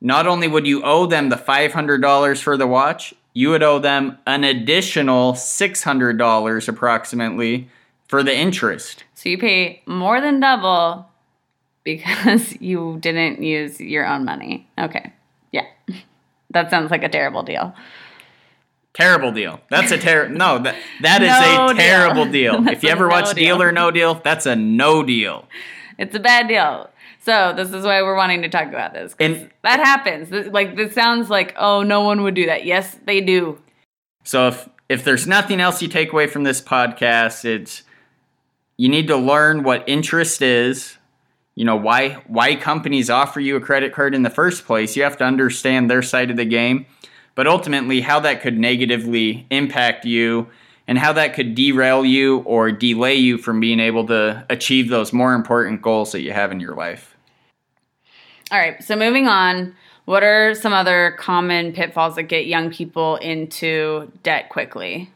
not 0.02 0.28
only 0.28 0.48
would 0.48 0.68
you 0.68 0.84
owe 0.84 1.06
them 1.06 1.30
the 1.30 1.36
$500 1.36 2.42
for 2.42 2.58
the 2.58 2.68
watch, 2.68 3.14
you 3.34 3.50
would 3.50 3.64
owe 3.64 3.80
them 3.80 4.18
an 4.26 4.44
additional 4.44 5.34
$600 5.34 6.68
approximately 6.68 7.70
for 8.08 8.24
the 8.24 8.36
interest. 8.36 9.04
So 9.16 9.30
you 9.30 9.38
pay 9.38 9.82
more 9.86 10.22
than 10.22 10.40
double 10.40 11.08
because 11.84 12.56
you 12.62 12.98
didn't 13.00 13.42
use 13.44 13.80
your 13.80 14.06
own 14.06 14.26
money. 14.26 14.68
Okay. 14.80 15.14
Yeah. 15.52 15.66
That 16.52 16.70
sounds 16.70 16.92
like 16.92 17.04
a 17.04 17.10
terrible 17.10 17.44
deal. 17.44 17.76
Terrible 18.94 19.34
deal. 19.34 19.60
That's 19.70 19.92
a 19.92 19.98
terrible. 19.98 20.38
no, 20.38 20.60
that 20.60 20.76
that 21.02 21.22
is 21.22 21.28
no 21.30 21.68
a 21.68 21.74
terrible 21.76 22.24
deal. 22.26 22.62
deal. 22.62 22.68
if 22.74 22.84
you 22.84 22.90
ever 22.90 23.08
no 23.08 23.14
watch 23.14 23.36
deal. 23.36 23.58
deal 23.58 23.62
or 23.62 23.72
No 23.74 23.92
Deal, 23.92 24.14
that's 24.16 24.46
a 24.46 24.56
no 24.56 25.04
deal. 25.04 25.46
It's 26.00 26.16
a 26.16 26.20
bad 26.20 26.48
deal. 26.48 26.90
So 27.28 27.52
this 27.54 27.74
is 27.74 27.84
why 27.84 28.02
we're 28.04 28.16
wanting 28.16 28.44
to 28.44 28.48
talk 28.48 28.70
about 28.70 28.94
this. 28.94 29.14
And 29.20 29.50
that 29.62 29.82
happens. 29.82 30.32
Like 30.32 30.78
this 30.78 30.94
sounds 30.94 31.30
like 31.30 31.54
oh, 31.58 31.84
no 31.84 32.00
one 32.04 32.24
would 32.24 32.36
do 32.36 32.46
that. 32.46 32.64
Yes, 32.64 32.96
they 33.06 33.20
do. 33.20 33.62
So 34.24 34.48
if 34.48 34.70
if 34.88 35.04
there's 35.04 35.28
nothing 35.28 35.60
else 35.60 35.82
you 35.82 35.90
take 35.90 36.14
away 36.14 36.28
from 36.28 36.46
this 36.46 36.62
podcast, 36.62 37.44
it's 37.44 37.84
you 38.78 38.88
need 38.88 39.08
to 39.08 39.18
learn 39.18 39.64
what 39.64 39.84
interest 39.90 40.42
is 40.42 40.98
you 41.56 41.66
know 41.66 41.76
why 41.76 42.12
why 42.28 42.56
companies 42.56 43.10
offer 43.10 43.42
you 43.42 43.58
a 43.58 43.60
credit 43.60 43.92
card 43.92 44.16
in 44.16 44.22
the 44.22 44.30
first 44.30 44.66
place 44.66 44.96
you 44.96 45.02
have 45.04 45.18
to 45.18 45.24
understand 45.26 45.90
their 45.90 46.04
side 46.04 46.30
of 46.30 46.38
the 46.38 46.46
game 46.46 46.86
but 47.34 47.48
ultimately 47.48 48.02
how 48.02 48.20
that 48.20 48.44
could 48.44 48.60
negatively 48.60 49.48
impact 49.50 50.06
you 50.06 50.48
and 50.88 51.00
how 51.00 51.12
that 51.12 51.34
could 51.34 51.56
derail 51.56 52.06
you 52.06 52.40
or 52.42 52.72
delay 52.72 53.16
you 53.16 53.40
from 53.40 53.60
being 53.60 53.80
able 53.80 54.06
to 54.06 54.46
achieve 54.52 54.90
those 54.90 55.12
more 55.12 55.34
important 55.34 55.82
goals 55.82 56.12
that 56.12 56.22
you 56.22 56.32
have 56.32 56.52
in 56.52 56.60
your 56.60 56.76
life 56.76 57.17
all 58.52 58.60
right 58.60 58.84
so 58.84 58.96
moving 58.96 59.28
on 59.28 59.76
what 60.06 60.24
are 60.24 60.56
some 60.56 60.74
other 60.74 61.16
common 61.20 61.74
pitfalls 61.74 62.16
that 62.16 62.24
get 62.24 62.48
young 62.48 62.72
people 62.72 63.18
into 63.18 64.12
debt 64.24 64.50
quickly 64.50 65.10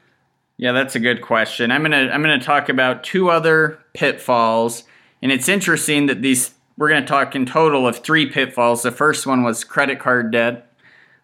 yeah 0.58 0.72
that's 0.72 0.96
a 0.96 1.00
good 1.00 1.22
question 1.22 1.72
i'm 1.72 1.84
to 1.84 2.14
i'm 2.14 2.24
to 2.24 2.40
talk 2.40 2.70
about 2.70 3.04
two 3.04 3.30
other 3.30 3.80
pitfalls 3.94 4.84
and 5.22 5.32
it's 5.32 5.48
interesting 5.48 6.08
that 6.08 6.22
these, 6.22 6.54
we're 6.78 6.90
to 6.90 7.06
talk 7.06 7.36
in 7.36 7.46
total 7.46 7.88
of 7.88 8.00
three 8.00 8.28
pitfalls. 8.28 8.82
The 8.82 8.92
first 8.92 9.28
one 9.28 9.44
was 9.44 9.64
credit 9.64 10.00
card 10.00 10.32
debt. 10.32 10.68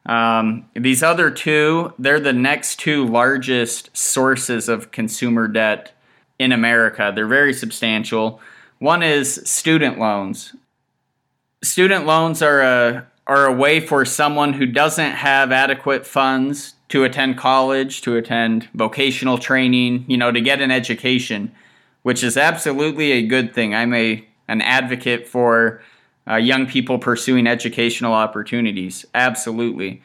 Um, 0.06 0.70
these 0.74 1.04
other 1.04 1.32
two, 1.32 1.94
they're 2.00 2.20
the 2.20 2.34
next 2.34 2.80
two 2.80 3.06
largest 3.06 3.96
sources 3.98 4.70
of 4.70 4.92
consumer 4.92 5.48
debt 5.48 5.92
in 6.40 6.52
America. 6.52 7.12
They're 7.14 7.28
very 7.28 7.54
substantial. 7.54 8.40
One 8.80 9.04
is 9.04 9.42
student 9.50 10.00
loans. 10.00 10.56
Student 11.68 12.06
loans 12.06 12.42
are 12.42 12.62
a 12.62 13.08
are 13.28 13.46
a 13.46 13.54
way 13.54 13.80
for 13.80 14.06
someone 14.06 14.54
who 14.54 14.66
doesn't 14.66 15.12
have 15.12 15.52
adequate 15.52 16.06
funds 16.06 16.76
to 16.88 17.04
attend 17.04 17.38
college, 17.38 18.02
to 18.02 18.16
attend 18.16 18.70
vocational 18.74 19.38
training, 19.38 20.06
you 20.08 20.16
know, 20.16 20.32
to 20.32 20.40
get 20.40 20.62
an 20.62 20.72
education 20.72 21.52
which 22.08 22.24
is 22.24 22.38
absolutely 22.38 23.12
a 23.12 23.22
good 23.22 23.54
thing. 23.54 23.76
I'm 23.76 23.94
a 23.94 24.26
an 24.48 24.62
advocate 24.62 25.28
for 25.28 25.82
uh, 26.26 26.38
young 26.38 26.66
people 26.66 27.00
pursuing 27.00 27.46
educational 27.46 28.14
opportunities. 28.14 29.06
Absolutely. 29.14 30.02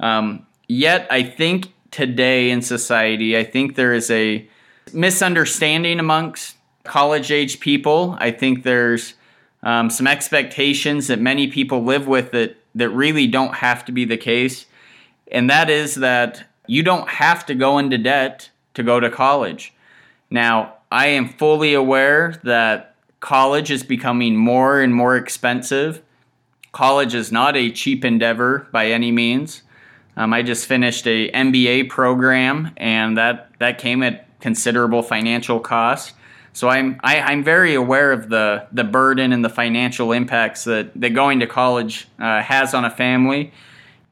Um, 0.00 0.48
yet, 0.66 1.06
I 1.10 1.22
think 1.22 1.72
today 1.92 2.50
in 2.50 2.60
society. 2.60 3.38
I 3.38 3.44
think 3.44 3.76
there 3.76 3.94
is 3.94 4.10
a 4.10 4.48
misunderstanding 4.92 6.00
amongst 6.00 6.56
college 6.82 7.30
age 7.30 7.60
people. 7.60 8.16
I 8.18 8.32
think 8.32 8.64
there's 8.64 9.14
um, 9.64 9.90
some 9.90 10.06
expectations 10.06 11.08
that 11.08 11.20
many 11.20 11.48
people 11.48 11.82
live 11.82 12.06
with 12.06 12.30
that, 12.32 12.56
that 12.74 12.90
really 12.90 13.26
don't 13.26 13.54
have 13.54 13.84
to 13.86 13.92
be 13.92 14.04
the 14.04 14.16
case. 14.16 14.66
And 15.32 15.50
that 15.50 15.70
is 15.70 15.96
that 15.96 16.44
you 16.66 16.82
don't 16.82 17.08
have 17.08 17.44
to 17.46 17.54
go 17.54 17.78
into 17.78 17.98
debt 17.98 18.50
to 18.74 18.82
go 18.82 19.00
to 19.00 19.10
college. 19.10 19.72
Now, 20.30 20.74
I 20.92 21.08
am 21.08 21.28
fully 21.28 21.74
aware 21.74 22.40
that 22.44 22.94
college 23.20 23.70
is 23.70 23.82
becoming 23.82 24.36
more 24.36 24.80
and 24.80 24.94
more 24.94 25.16
expensive. 25.16 26.02
College 26.72 27.14
is 27.14 27.32
not 27.32 27.56
a 27.56 27.70
cheap 27.70 28.04
endeavor 28.04 28.68
by 28.70 28.88
any 28.88 29.10
means. 29.10 29.62
Um, 30.16 30.32
I 30.32 30.42
just 30.42 30.66
finished 30.66 31.06
a 31.06 31.30
MBA 31.30 31.88
program, 31.88 32.72
and 32.76 33.16
that 33.16 33.50
that 33.58 33.78
came 33.78 34.02
at 34.02 34.28
considerable 34.40 35.02
financial 35.02 35.58
cost. 35.58 36.12
So 36.54 36.68
I'm 36.68 37.00
I, 37.02 37.16
am 37.16 37.28
i 37.28 37.32
am 37.32 37.44
very 37.44 37.74
aware 37.74 38.12
of 38.12 38.28
the 38.30 38.66
the 38.72 38.84
burden 38.84 39.32
and 39.32 39.44
the 39.44 39.48
financial 39.48 40.12
impacts 40.12 40.64
that 40.64 40.98
that 40.98 41.10
going 41.10 41.40
to 41.40 41.46
college 41.46 42.06
uh, 42.18 42.40
has 42.42 42.72
on 42.72 42.84
a 42.84 42.90
family. 42.90 43.52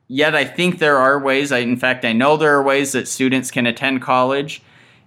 Yet 0.09 0.35
I 0.35 0.45
think 0.45 0.79
there 0.79 0.99
are 0.99 1.19
ways. 1.19 1.53
I 1.53 1.59
in 1.59 1.77
fact 1.77 2.05
I 2.05 2.13
know 2.13 2.37
there 2.37 2.55
are 2.55 2.63
ways 2.63 2.93
that 2.93 3.07
students 3.07 3.51
can 3.53 3.65
attend 3.67 4.03
college 4.03 4.61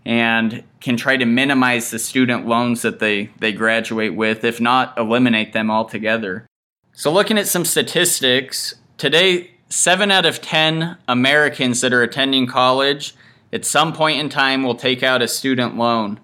and 0.05 0.63
can 0.79 0.95
try 0.95 1.17
to 1.17 1.25
minimize 1.25 1.91
the 1.91 1.99
student 1.99 2.47
loans 2.47 2.81
that 2.83 2.99
they 2.99 3.29
they 3.39 3.51
graduate 3.51 4.15
with, 4.15 4.45
if 4.45 4.61
not 4.61 4.97
eliminate 4.97 5.51
them 5.51 5.69
altogether. 5.69 6.47
So 6.93 7.11
looking 7.11 7.37
at 7.37 7.47
some 7.47 7.65
statistics 7.65 8.75
today, 8.97 9.51
seven 9.67 10.09
out 10.09 10.25
of 10.25 10.41
ten 10.41 10.97
Americans 11.05 11.81
that 11.81 11.91
are 11.91 12.01
attending 12.01 12.47
college 12.47 13.13
at 13.51 13.65
some 13.65 13.91
point 13.91 14.21
in 14.21 14.29
time 14.29 14.63
will 14.63 14.75
take 14.75 15.03
out 15.03 15.21
a 15.21 15.27
student 15.27 15.75
loan. 15.75 16.21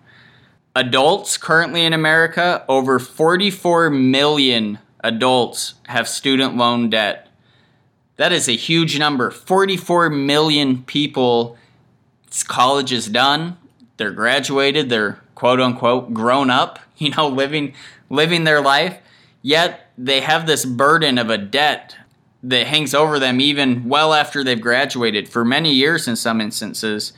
Adults 0.75 1.37
currently 1.37 1.83
in 1.83 1.91
America, 1.91 2.63
over 2.69 2.97
44 2.97 3.89
million 3.89 4.79
adults 5.03 5.73
have 5.87 6.07
student 6.07 6.55
loan 6.55 6.89
debt. 6.89 7.27
That 8.15 8.31
is 8.31 8.47
a 8.47 8.55
huge 8.55 8.97
number. 8.97 9.31
44 9.31 10.09
million 10.09 10.83
people, 10.83 11.57
college 12.47 12.93
is 12.93 13.07
done, 13.07 13.57
they're 13.97 14.11
graduated, 14.11 14.89
they're 14.89 15.19
quote 15.35 15.59
unquote 15.59 16.13
grown 16.13 16.49
up, 16.49 16.79
you 16.97 17.09
know, 17.11 17.27
living 17.27 17.73
living 18.09 18.45
their 18.45 18.61
life, 18.61 18.99
yet 19.41 19.91
they 19.97 20.21
have 20.21 20.47
this 20.47 20.63
burden 20.63 21.17
of 21.17 21.29
a 21.29 21.37
debt 21.37 21.97
that 22.43 22.67
hangs 22.67 22.93
over 22.93 23.19
them 23.19 23.39
even 23.39 23.87
well 23.87 24.13
after 24.13 24.43
they've 24.43 24.61
graduated 24.61 25.27
for 25.27 25.43
many 25.45 25.73
years 25.73 26.07
in 26.07 26.15
some 26.15 26.39
instances. 26.41 27.13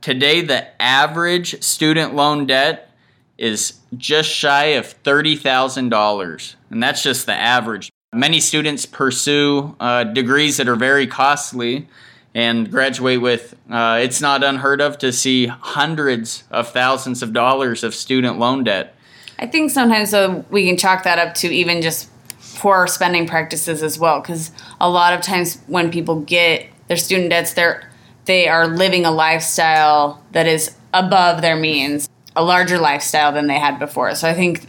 Today, 0.00 0.40
the 0.42 0.80
average 0.80 1.62
student 1.62 2.14
loan 2.14 2.46
debt 2.46 2.90
is 3.36 3.74
just 3.96 4.28
shy 4.28 4.66
of 4.66 5.02
$30,000, 5.02 6.54
and 6.70 6.82
that's 6.82 7.02
just 7.02 7.26
the 7.26 7.34
average. 7.34 7.90
Many 8.12 8.40
students 8.40 8.86
pursue 8.86 9.76
uh, 9.80 10.04
degrees 10.04 10.56
that 10.56 10.68
are 10.68 10.76
very 10.76 11.06
costly 11.06 11.88
and 12.34 12.70
graduate 12.70 13.20
with, 13.20 13.54
uh, 13.70 13.98
it's 14.02 14.20
not 14.20 14.44
unheard 14.44 14.80
of 14.80 14.98
to 14.98 15.12
see 15.12 15.46
hundreds 15.46 16.44
of 16.50 16.68
thousands 16.68 17.22
of 17.22 17.32
dollars 17.32 17.82
of 17.82 17.94
student 17.94 18.38
loan 18.38 18.64
debt. 18.64 18.94
I 19.38 19.46
think 19.46 19.70
sometimes 19.70 20.10
so 20.10 20.44
we 20.50 20.66
can 20.66 20.76
chalk 20.76 21.04
that 21.04 21.18
up 21.18 21.34
to 21.36 21.48
even 21.48 21.82
just 21.82 22.10
poor 22.56 22.86
spending 22.86 23.26
practices 23.26 23.82
as 23.82 23.98
well 23.98 24.20
because 24.20 24.50
a 24.80 24.88
lot 24.90 25.12
of 25.12 25.20
times 25.20 25.60
when 25.66 25.90
people 25.90 26.20
get 26.20 26.66
their 26.88 26.96
student 26.96 27.30
debts 27.30 27.52
they're 27.52 27.88
they 28.28 28.46
are 28.46 28.68
living 28.68 29.04
a 29.04 29.10
lifestyle 29.10 30.22
that 30.30 30.46
is 30.46 30.76
above 30.94 31.42
their 31.42 31.56
means 31.56 32.08
a 32.36 32.44
larger 32.44 32.78
lifestyle 32.78 33.32
than 33.32 33.48
they 33.48 33.58
had 33.58 33.78
before 33.78 34.14
so 34.14 34.28
i 34.28 34.34
think 34.34 34.68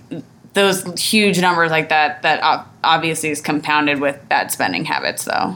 those 0.53 0.83
huge 0.99 1.39
numbers 1.39 1.69
like 1.69 1.89
that 1.89 2.23
that 2.23 2.65
obviously 2.83 3.29
is 3.29 3.39
compounded 3.39 4.01
with 4.01 4.17
bad 4.27 4.51
spending 4.51 4.85
habits 4.85 5.25
though 5.25 5.55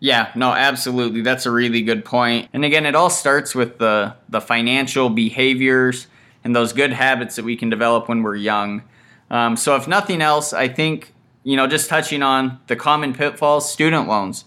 yeah, 0.00 0.30
no, 0.36 0.52
absolutely. 0.52 1.22
That's 1.22 1.44
a 1.44 1.50
really 1.50 1.82
good 1.82 2.04
point. 2.04 2.48
And 2.52 2.64
again, 2.64 2.86
it 2.86 2.94
all 2.94 3.10
starts 3.10 3.52
with 3.52 3.78
the 3.78 4.14
the 4.28 4.40
financial 4.40 5.10
behaviors 5.10 6.06
and 6.44 6.54
those 6.54 6.72
good 6.72 6.92
habits 6.92 7.34
that 7.34 7.44
we 7.44 7.56
can 7.56 7.68
develop 7.68 8.08
when 8.08 8.22
we're 8.22 8.36
young. 8.36 8.84
Um, 9.28 9.56
so, 9.56 9.74
if 9.74 9.88
nothing 9.88 10.22
else, 10.22 10.52
I 10.52 10.68
think 10.68 11.12
you 11.48 11.56
know, 11.56 11.66
just 11.66 11.88
touching 11.88 12.22
on 12.22 12.60
the 12.66 12.76
common 12.76 13.14
pitfalls, 13.14 13.72
student 13.72 14.06
loans. 14.06 14.44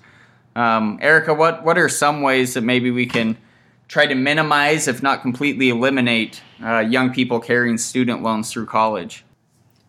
Um, 0.55 0.99
Erica, 1.01 1.33
what 1.33 1.63
what 1.63 1.77
are 1.77 1.89
some 1.89 2.21
ways 2.21 2.53
that 2.55 2.61
maybe 2.61 2.91
we 2.91 3.05
can 3.05 3.37
try 3.87 4.05
to 4.05 4.15
minimize, 4.15 4.87
if 4.87 5.03
not 5.03 5.21
completely 5.21 5.69
eliminate, 5.69 6.41
uh, 6.63 6.79
young 6.79 7.13
people 7.13 7.39
carrying 7.39 7.77
student 7.77 8.23
loans 8.23 8.51
through 8.51 8.65
college? 8.65 9.23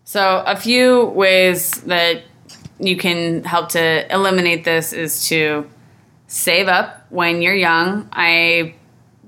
So, 0.04 0.42
a 0.46 0.56
few 0.56 1.06
ways 1.06 1.70
that 1.82 2.22
you 2.78 2.96
can 2.96 3.44
help 3.44 3.70
to 3.70 4.12
eliminate 4.12 4.64
this 4.64 4.92
is 4.92 5.28
to 5.28 5.68
save 6.26 6.66
up 6.66 7.06
when 7.10 7.42
you're 7.42 7.54
young. 7.54 8.08
I 8.12 8.74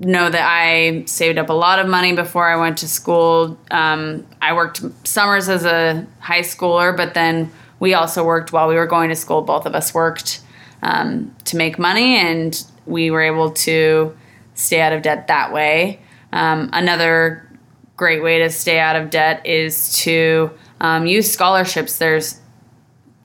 know 0.00 0.28
that 0.28 0.42
I 0.42 1.04
saved 1.06 1.38
up 1.38 1.48
a 1.48 1.52
lot 1.52 1.78
of 1.78 1.86
money 1.86 2.14
before 2.14 2.48
I 2.48 2.56
went 2.56 2.78
to 2.78 2.88
school. 2.88 3.58
Um, 3.70 4.26
I 4.42 4.54
worked 4.54 4.82
summers 5.04 5.48
as 5.48 5.64
a 5.64 6.06
high 6.18 6.40
schooler, 6.40 6.96
but 6.96 7.14
then 7.14 7.52
we 7.78 7.94
also 7.94 8.24
worked 8.24 8.52
while 8.52 8.68
we 8.68 8.74
were 8.74 8.86
going 8.86 9.10
to 9.10 9.16
school. 9.16 9.42
Both 9.42 9.66
of 9.66 9.74
us 9.74 9.94
worked 9.94 10.40
um, 10.84 11.34
to 11.44 11.56
make 11.56 11.78
money, 11.78 12.16
and 12.16 12.64
we 12.86 13.10
were 13.10 13.22
able 13.22 13.50
to 13.50 14.16
stay 14.54 14.80
out 14.80 14.92
of 14.92 15.02
debt 15.02 15.26
that 15.28 15.52
way. 15.52 16.00
Um, 16.32 16.70
another 16.72 17.48
great 17.96 18.22
way 18.22 18.38
to 18.40 18.50
stay 18.50 18.78
out 18.78 18.96
of 18.96 19.10
debt 19.10 19.44
is 19.46 19.96
to 19.98 20.50
um, 20.80 21.06
use 21.06 21.32
scholarships. 21.32 21.98
There's 21.98 22.40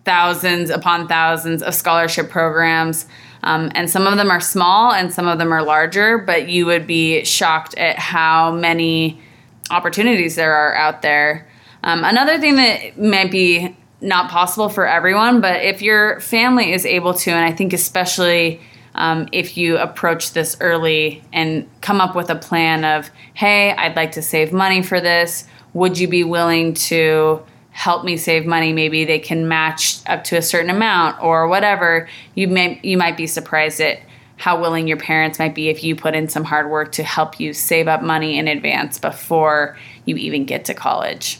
thousands 0.05 0.69
upon 0.69 1.07
thousands 1.07 1.61
of 1.61 1.75
scholarship 1.75 2.29
programs. 2.29 3.05
Um, 3.43 3.71
and 3.75 3.89
some 3.89 4.07
of 4.07 4.17
them 4.17 4.31
are 4.31 4.41
small 4.41 4.91
and 4.91 5.13
some 5.13 5.27
of 5.27 5.37
them 5.37 5.53
are 5.53 5.63
larger, 5.63 6.17
but 6.17 6.49
you 6.49 6.65
would 6.65 6.87
be 6.87 7.23
shocked 7.23 7.77
at 7.77 7.97
how 7.97 8.51
many 8.51 9.21
opportunities 9.69 10.35
there 10.35 10.53
are 10.53 10.75
out 10.75 11.01
there. 11.01 11.47
Um, 11.83 12.03
another 12.03 12.39
thing 12.39 12.55
that 12.57 12.99
might 12.99 13.31
be 13.31 13.75
not 14.01 14.29
possible 14.29 14.69
for 14.69 14.87
everyone, 14.87 15.41
but 15.41 15.61
if 15.63 15.81
your 15.81 16.19
family 16.21 16.73
is 16.73 16.85
able 16.85 17.13
to, 17.13 17.31
and 17.31 17.43
I 17.43 17.51
think 17.51 17.73
especially 17.73 18.61
um, 18.95 19.27
if 19.31 19.57
you 19.57 19.77
approach 19.77 20.33
this 20.33 20.57
early 20.59 21.23
and 21.31 21.69
come 21.81 22.01
up 22.01 22.15
with 22.15 22.29
a 22.29 22.35
plan 22.35 22.85
of, 22.85 23.09
hey, 23.33 23.71
I'd 23.71 23.95
like 23.95 24.13
to 24.13 24.21
save 24.21 24.51
money 24.51 24.81
for 24.81 24.99
this, 24.99 25.45
would 25.73 25.97
you 25.97 26.07
be 26.07 26.23
willing 26.23 26.73
to 26.73 27.43
help 27.71 28.03
me 28.03 28.17
save 28.17 28.45
money? 28.45 28.73
Maybe 28.73 29.05
they 29.05 29.19
can 29.19 29.47
match 29.47 29.99
up 30.07 30.23
to 30.25 30.37
a 30.37 30.41
certain 30.41 30.69
amount 30.69 31.21
or 31.21 31.47
whatever. 31.47 32.09
You 32.35 32.47
may 32.47 32.79
you 32.83 32.97
might 32.97 33.17
be 33.17 33.27
surprised 33.27 33.79
at 33.79 33.99
how 34.37 34.59
willing 34.59 34.87
your 34.87 34.97
parents 34.97 35.37
might 35.37 35.53
be 35.53 35.69
if 35.69 35.83
you 35.83 35.95
put 35.95 36.15
in 36.15 36.29
some 36.29 36.45
hard 36.45 36.69
work 36.69 36.93
to 36.93 37.03
help 37.03 37.39
you 37.39 37.53
save 37.53 37.87
up 37.87 38.01
money 38.01 38.39
in 38.39 38.47
advance 38.47 38.97
before 38.97 39.77
you 40.05 40.15
even 40.15 40.45
get 40.45 40.65
to 40.65 40.73
college. 40.73 41.39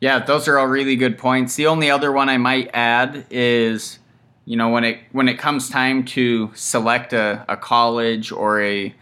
Yeah, 0.00 0.18
those 0.20 0.48
are 0.48 0.58
all 0.58 0.66
really 0.66 0.96
good 0.96 1.18
points. 1.18 1.56
The 1.56 1.66
only 1.66 1.90
other 1.90 2.10
one 2.10 2.30
I 2.30 2.38
might 2.38 2.70
add 2.72 3.26
is, 3.30 3.98
you 4.46 4.56
know, 4.56 4.70
when 4.70 4.82
it 4.82 4.98
when 5.12 5.28
it 5.28 5.38
comes 5.38 5.68
time 5.68 6.04
to 6.06 6.50
select 6.54 7.12
a, 7.12 7.44
a 7.48 7.56
college 7.56 8.32
or 8.32 8.62
a, 8.62 8.94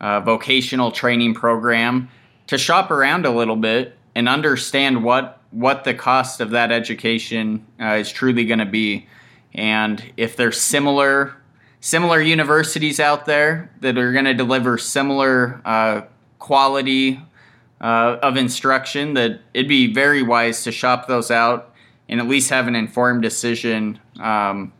a 0.00 0.20
vocational 0.22 0.90
training 0.90 1.34
program, 1.34 2.08
to 2.46 2.56
shop 2.56 2.90
around 2.90 3.26
a 3.26 3.30
little 3.30 3.56
bit 3.56 3.96
and 4.14 4.26
understand 4.26 5.04
what 5.04 5.38
what 5.50 5.84
the 5.84 5.92
cost 5.92 6.40
of 6.40 6.50
that 6.50 6.72
education 6.72 7.66
uh, 7.78 7.92
is 7.92 8.10
truly 8.10 8.46
going 8.46 8.58
to 8.58 8.66
be, 8.66 9.06
and 9.54 10.02
if 10.16 10.34
there's 10.34 10.58
similar 10.58 11.34
similar 11.80 12.22
universities 12.22 12.98
out 12.98 13.26
there 13.26 13.70
that 13.80 13.98
are 13.98 14.12
going 14.12 14.24
to 14.24 14.34
deliver 14.34 14.78
similar 14.78 15.60
uh, 15.66 16.00
quality 16.38 17.20
uh, 17.80 18.18
of 18.22 18.36
instruction 18.36 19.14
that 19.14 19.40
it'd 19.54 19.68
be 19.68 19.92
very 19.92 20.22
wise 20.22 20.64
to 20.64 20.72
shop 20.72 21.06
those 21.08 21.30
out 21.30 21.74
and 22.08 22.20
at 22.20 22.26
least 22.26 22.50
have 22.50 22.66
an 22.66 22.74
informed 22.74 23.22
decision 23.22 24.00
um, 24.20 24.72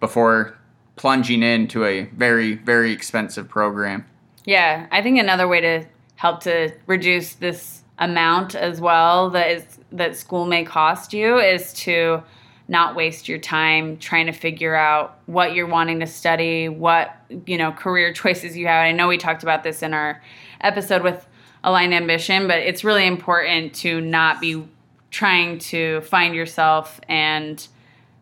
before 0.00 0.56
plunging 0.96 1.42
into 1.42 1.84
a 1.84 2.04
very 2.06 2.54
very 2.54 2.92
expensive 2.92 3.48
program. 3.48 4.04
Yeah 4.44 4.86
i 4.90 5.02
think 5.02 5.18
another 5.18 5.46
way 5.46 5.60
to 5.60 5.84
help 6.16 6.40
to 6.40 6.72
reduce 6.86 7.34
this 7.34 7.82
amount 7.98 8.54
as 8.54 8.80
well 8.80 9.30
that 9.30 9.50
is 9.50 9.78
that 9.92 10.16
school 10.16 10.46
may 10.46 10.64
cost 10.64 11.12
you 11.12 11.38
is 11.38 11.72
to 11.72 12.22
not 12.68 12.94
waste 12.94 13.28
your 13.28 13.38
time 13.38 13.96
trying 13.96 14.26
to 14.26 14.32
figure 14.32 14.74
out 14.74 15.18
what 15.26 15.54
you're 15.54 15.66
wanting 15.66 16.00
to 16.00 16.06
study 16.06 16.68
what 16.68 17.16
you 17.46 17.56
know 17.56 17.72
career 17.72 18.12
choices 18.22 18.56
you 18.56 18.66
have. 18.66 18.84
I 18.84 18.92
know 18.92 19.08
we 19.08 19.18
talked 19.18 19.42
about 19.42 19.62
this 19.62 19.82
in 19.82 19.94
our 19.94 20.22
episode 20.60 21.02
with 21.02 21.26
aligned 21.64 21.94
ambition, 21.94 22.46
but 22.46 22.58
it's 22.58 22.84
really 22.84 23.06
important 23.06 23.74
to 23.74 24.00
not 24.00 24.40
be 24.40 24.66
trying 25.10 25.58
to 25.58 26.00
find 26.02 26.34
yourself 26.34 27.00
and 27.08 27.66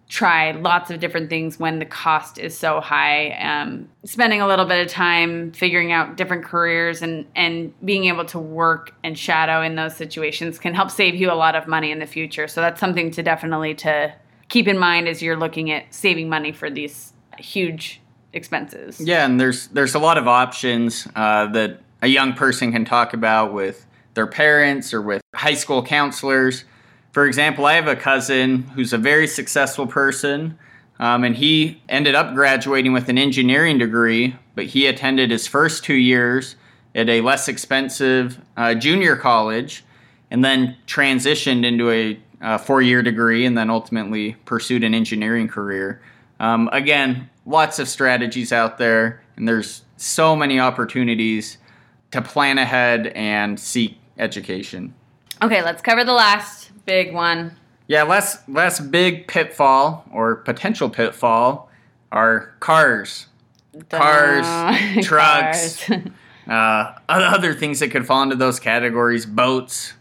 try 0.08 0.52
lots 0.52 0.90
of 0.90 1.00
different 1.00 1.28
things 1.28 1.58
when 1.58 1.80
the 1.80 1.84
cost 1.84 2.38
is 2.38 2.56
so 2.56 2.80
high. 2.80 3.30
Um, 3.32 3.88
spending 4.04 4.40
a 4.40 4.46
little 4.46 4.64
bit 4.64 4.86
of 4.86 4.92
time 4.92 5.50
figuring 5.50 5.90
out 5.90 6.16
different 6.16 6.44
careers 6.44 7.02
and, 7.02 7.26
and 7.34 7.74
being 7.84 8.04
able 8.04 8.24
to 8.26 8.38
work 8.38 8.94
and 9.02 9.18
shadow 9.18 9.62
in 9.62 9.74
those 9.74 9.96
situations 9.96 10.58
can 10.60 10.74
help 10.74 10.90
save 10.90 11.16
you 11.16 11.30
a 11.30 11.34
lot 11.34 11.56
of 11.56 11.66
money 11.66 11.90
in 11.90 11.98
the 11.98 12.06
future. 12.06 12.46
So 12.46 12.60
that's 12.60 12.78
something 12.78 13.10
to 13.12 13.22
definitely 13.22 13.74
to 13.76 14.14
keep 14.48 14.68
in 14.68 14.78
mind 14.78 15.08
as 15.08 15.22
you're 15.22 15.36
looking 15.36 15.72
at 15.72 15.92
saving 15.92 16.28
money 16.28 16.52
for 16.52 16.70
these 16.70 17.12
huge 17.38 18.00
expenses. 18.32 19.00
Yeah, 19.00 19.24
and 19.24 19.40
there's 19.40 19.66
there's 19.68 19.94
a 19.94 19.98
lot 19.98 20.18
of 20.18 20.28
options 20.28 21.08
uh, 21.16 21.46
that 21.48 21.80
a 22.02 22.06
young 22.08 22.34
person 22.34 22.72
can 22.72 22.84
talk 22.84 23.12
about 23.12 23.52
with 23.52 23.86
their 24.14 24.26
parents 24.26 24.92
or 24.92 25.02
with 25.02 25.22
high 25.34 25.54
school 25.54 25.82
counselors. 25.82 26.64
For 27.12 27.26
example, 27.26 27.66
I 27.66 27.74
have 27.74 27.88
a 27.88 27.96
cousin 27.96 28.62
who's 28.74 28.92
a 28.92 28.98
very 28.98 29.26
successful 29.26 29.86
person, 29.86 30.58
um, 30.98 31.24
and 31.24 31.36
he 31.36 31.82
ended 31.88 32.14
up 32.14 32.34
graduating 32.34 32.92
with 32.92 33.08
an 33.08 33.18
engineering 33.18 33.78
degree, 33.78 34.36
but 34.54 34.66
he 34.66 34.86
attended 34.86 35.30
his 35.30 35.46
first 35.46 35.84
two 35.84 35.94
years 35.94 36.56
at 36.94 37.08
a 37.08 37.20
less 37.20 37.48
expensive 37.48 38.40
uh, 38.56 38.74
junior 38.74 39.16
college 39.16 39.84
and 40.30 40.44
then 40.44 40.76
transitioned 40.86 41.64
into 41.64 41.90
a 41.90 42.18
uh, 42.40 42.58
four 42.58 42.82
year 42.82 43.02
degree 43.02 43.46
and 43.46 43.56
then 43.56 43.70
ultimately 43.70 44.34
pursued 44.44 44.84
an 44.84 44.94
engineering 44.94 45.48
career. 45.48 46.00
Um, 46.40 46.68
again, 46.72 47.30
lots 47.44 47.78
of 47.78 47.88
strategies 47.88 48.52
out 48.52 48.78
there, 48.78 49.22
and 49.36 49.48
there's 49.48 49.82
so 49.96 50.36
many 50.36 50.60
opportunities 50.60 51.58
to 52.16 52.22
plan 52.22 52.56
ahead 52.56 53.08
and 53.08 53.60
seek 53.60 53.98
education. 54.18 54.94
Okay, 55.42 55.62
let's 55.62 55.82
cover 55.82 56.02
the 56.02 56.14
last 56.14 56.70
big 56.86 57.12
one. 57.12 57.56
Yeah, 57.88 58.02
last 58.04 58.48
last 58.48 58.90
big 58.90 59.28
pitfall 59.28 60.06
or 60.10 60.36
potential 60.36 60.88
pitfall 60.88 61.70
are 62.10 62.54
cars, 62.60 63.26
cars, 63.90 64.46
trucks, 65.06 65.84
Cars. 65.84 66.00
uh, 66.48 66.92
other 67.08 67.52
things 67.52 67.80
that 67.80 67.90
could 67.90 68.06
fall 68.06 68.22
into 68.22 68.36
those 68.36 68.58
categories, 68.58 69.26
boats, 69.26 69.92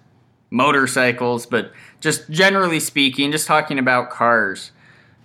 motorcycles, 0.49 1.45
but 1.45 1.73
just 1.99 2.29
generally 2.29 2.79
speaking, 2.79 3.31
just 3.31 3.45
talking 3.45 3.77
about 3.77 4.09
cars. 4.09 4.71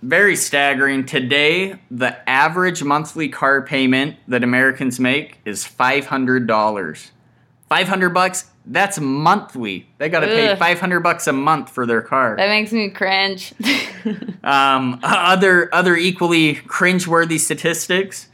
Very 0.01 0.35
staggering. 0.35 1.05
Today, 1.05 1.75
the 1.91 2.27
average 2.29 2.83
monthly 2.83 3.29
car 3.29 3.61
payment 3.61 4.17
that 4.27 4.43
Americans 4.43 4.99
make 4.99 5.39
is 5.45 5.63
$500. 5.63 7.11
500 7.69 8.09
bucks, 8.09 8.45
that's 8.65 8.99
monthly. 8.99 9.87
They 9.97 10.09
got 10.09 10.21
to 10.21 10.27
pay 10.27 10.55
500 10.55 10.99
bucks 11.01 11.27
a 11.27 11.33
month 11.33 11.69
for 11.69 11.85
their 11.85 12.01
car. 12.01 12.35
that 12.35 12.49
makes 12.49 12.71
me 12.71 12.89
cringe. 12.89 13.53
Um, 14.43 14.99
other 15.03 15.69
other 15.71 15.95
equally 15.95 16.55
cringeworthy 16.55 17.39
statistics: 17.39 18.27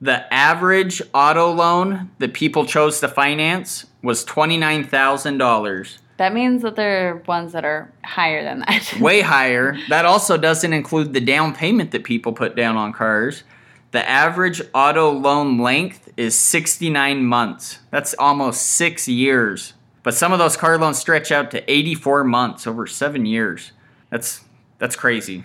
the 0.00 0.32
average 0.32 1.02
auto 1.12 1.52
loan 1.52 2.10
that 2.20 2.32
people 2.32 2.64
chose 2.64 3.00
to 3.00 3.08
finance 3.08 3.84
was 4.02 4.24
twenty 4.24 4.56
nine 4.56 4.82
thousand 4.84 5.36
dollars, 5.36 5.98
that 6.22 6.32
means 6.32 6.62
that 6.62 6.76
there 6.76 7.08
are 7.08 7.16
ones 7.26 7.50
that 7.50 7.64
are 7.64 7.90
higher 8.04 8.44
than 8.44 8.60
that. 8.60 8.96
way 9.00 9.22
higher. 9.22 9.76
That 9.88 10.04
also 10.04 10.36
doesn't 10.38 10.72
include 10.72 11.14
the 11.14 11.20
down 11.20 11.52
payment 11.52 11.90
that 11.90 12.04
people 12.04 12.32
put 12.32 12.54
down 12.54 12.76
on 12.76 12.92
cars. 12.92 13.42
The 13.90 14.08
average 14.08 14.62
auto 14.72 15.10
loan 15.10 15.58
length 15.58 16.12
is 16.16 16.38
sixty 16.38 16.90
nine 16.90 17.24
months. 17.24 17.80
That's 17.90 18.14
almost 18.20 18.62
six 18.62 19.08
years. 19.08 19.74
But 20.04 20.14
some 20.14 20.32
of 20.32 20.38
those 20.38 20.56
car 20.56 20.78
loans 20.78 20.96
stretch 20.96 21.32
out 21.32 21.50
to 21.50 21.68
eighty 21.68 21.96
four 21.96 22.22
months, 22.22 22.68
over 22.68 22.86
seven 22.86 23.26
years. 23.26 23.72
That's 24.10 24.44
that's 24.78 24.94
crazy. 24.94 25.44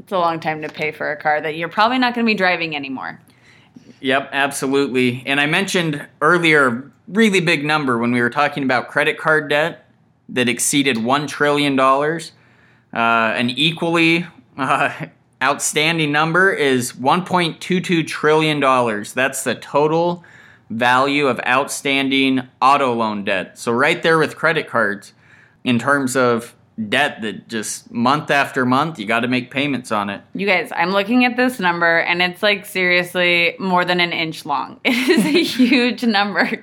It's 0.00 0.10
a 0.10 0.18
long 0.18 0.40
time 0.40 0.60
to 0.62 0.68
pay 0.68 0.90
for 0.90 1.12
a 1.12 1.16
car 1.16 1.40
that 1.40 1.54
you're 1.54 1.68
probably 1.68 1.98
not 1.98 2.16
going 2.16 2.26
to 2.26 2.30
be 2.30 2.34
driving 2.34 2.74
anymore. 2.74 3.20
Yep, 4.00 4.30
absolutely. 4.32 5.22
And 5.24 5.40
I 5.40 5.46
mentioned 5.46 6.04
earlier 6.20 6.66
a 6.66 6.82
really 7.06 7.40
big 7.40 7.64
number 7.64 7.96
when 7.96 8.10
we 8.10 8.20
were 8.20 8.30
talking 8.30 8.64
about 8.64 8.88
credit 8.88 9.18
card 9.18 9.48
debt 9.48 9.85
that 10.28 10.48
exceeded 10.48 10.96
$1 10.96 11.28
trillion. 11.28 11.78
Uh, 11.78 12.20
an 12.92 13.50
equally 13.50 14.26
uh, 14.56 15.06
outstanding 15.42 16.12
number 16.12 16.52
is 16.52 16.92
$1.22 16.92 18.06
trillion. 18.06 18.60
That's 19.14 19.44
the 19.44 19.54
total 19.54 20.24
value 20.70 21.26
of 21.26 21.40
outstanding 21.46 22.48
auto 22.60 22.92
loan 22.92 23.24
debt. 23.24 23.58
So, 23.58 23.72
right 23.72 24.02
there 24.02 24.18
with 24.18 24.36
credit 24.36 24.66
cards, 24.66 25.12
in 25.64 25.78
terms 25.78 26.16
of 26.16 26.54
debt 26.88 27.22
that 27.22 27.48
just 27.48 27.90
month 27.90 28.30
after 28.30 28.66
month, 28.66 28.98
you 28.98 29.06
got 29.06 29.20
to 29.20 29.28
make 29.28 29.50
payments 29.50 29.90
on 29.90 30.10
it. 30.10 30.22
You 30.34 30.46
guys, 30.46 30.70
I'm 30.74 30.90
looking 30.90 31.24
at 31.24 31.36
this 31.36 31.58
number 31.58 31.98
and 32.00 32.20
it's 32.22 32.42
like 32.42 32.66
seriously 32.66 33.56
more 33.58 33.84
than 33.84 34.00
an 34.00 34.12
inch 34.12 34.44
long. 34.44 34.80
It 34.84 35.08
is 35.08 35.24
a 35.24 35.42
huge 35.42 36.04
number. 36.04 36.62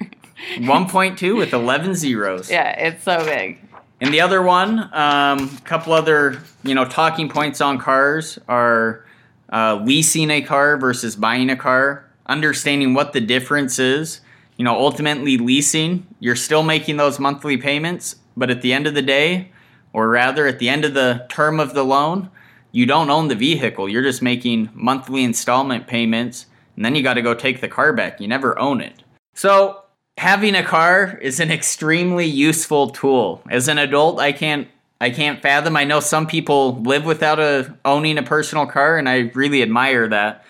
1.2 0.56 1.38
with 1.38 1.54
11 1.54 1.96
zeros. 1.96 2.50
yeah, 2.50 2.72
it's 2.72 3.04
so 3.04 3.24
big. 3.26 3.60
And 4.02 4.14
the 4.14 4.22
other 4.22 4.42
one, 4.42 4.80
a 4.80 5.38
um, 5.40 5.58
couple 5.60 5.94
other 5.94 6.42
you 6.64 6.76
know 6.76 6.86
talking 6.86 7.30
points 7.30 7.62
on 7.62 7.78
cars 7.78 8.38
are 8.50 9.06
uh, 9.52 9.76
leasing 9.84 10.30
a 10.30 10.42
car 10.42 10.78
versus 10.78 11.16
buying 11.16 11.50
a 11.50 11.56
car, 11.56 12.06
understanding 12.26 12.94
what 12.94 13.14
the 13.14 13.22
difference 13.22 13.80
is. 13.80 14.20
You 14.58 14.66
know, 14.66 14.76
ultimately 14.76 15.38
leasing, 15.38 16.06
you're 16.20 16.36
still 16.36 16.64
making 16.64 16.98
those 16.98 17.20
monthly 17.20 17.58
payments, 17.58 18.18
but 18.38 18.50
at 18.50 18.62
the 18.62 18.74
end 18.74 18.88
of 18.88 18.94
the 18.94 19.02
day, 19.02 19.52
or 19.94 20.10
rather 20.10 20.48
at 20.48 20.60
the 20.60 20.70
end 20.70 20.86
of 20.86 20.94
the 20.94 21.26
term 21.30 21.60
of 21.60 21.74
the 21.74 21.84
loan, 21.84 22.30
you 22.72 22.86
don't 22.86 23.10
own 23.10 23.30
the 23.30 23.36
vehicle. 23.36 23.88
You're 23.88 24.04
just 24.04 24.22
making 24.22 24.70
monthly 24.74 25.24
installment 25.24 25.88
payments, 25.88 26.48
and 26.76 26.84
then 26.84 26.94
you 26.96 27.04
got 27.04 27.14
to 27.14 27.22
go 27.22 27.34
take 27.34 27.62
the 27.62 27.68
car 27.68 27.94
back. 27.94 28.20
You 28.20 28.28
never 28.28 28.58
own 28.60 28.82
it. 28.82 29.04
So 29.34 29.83
having 30.18 30.56
a 30.56 30.64
car 30.64 31.18
is 31.22 31.40
an 31.40 31.52
extremely 31.52 32.26
useful 32.26 32.90
tool. 32.90 33.42
As 33.50 33.68
an 33.68 33.78
adult, 33.78 34.20
I 34.20 34.32
can't 34.32 34.68
I 35.02 35.10
can't 35.10 35.42
fathom. 35.42 35.76
I 35.76 35.84
know 35.84 36.00
some 36.00 36.28
people 36.28 36.82
live 36.82 37.04
without 37.04 37.38
a 37.38 37.76
owning 37.84 38.18
a 38.18 38.24
personal 38.24 38.66
car 38.66 38.98
and 38.98 39.10
I 39.10 39.32
really 39.34 39.62
admire 39.62 40.08
that. 40.08 40.46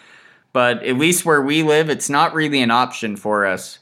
But 0.52 0.84
at 0.84 0.98
least 0.98 1.26
where 1.26 1.42
we 1.42 1.64
live, 1.64 1.90
it's 1.90 2.10
not 2.10 2.36
really 2.36 2.62
an 2.62 2.70
option 2.70 3.16
for 3.16 3.48
us. 3.48 3.80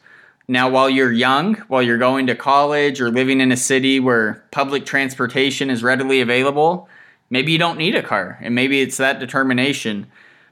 Now, 0.48 0.70
while 0.70 0.90
you're 0.90 1.12
young, 1.12 1.56
while 1.68 1.82
you're 1.82 1.98
going 1.98 2.28
to 2.28 2.36
college 2.36 3.02
or 3.02 3.12
living 3.12 3.42
in 3.42 3.52
a 3.52 3.58
city 3.58 4.00
where 4.00 4.46
public 4.52 4.86
transportation 4.86 5.70
is 5.70 5.84
readily 5.84 6.22
available, 6.22 6.88
maybe 7.30 7.52
you 7.52 7.58
don't 7.58 7.78
need 7.78 7.96
a 7.96 8.04
car 8.04 8.38
and 8.42 8.56
maybe 8.56 8.82
it's 8.82 8.98
that 8.98 9.20
determination. 9.20 10.08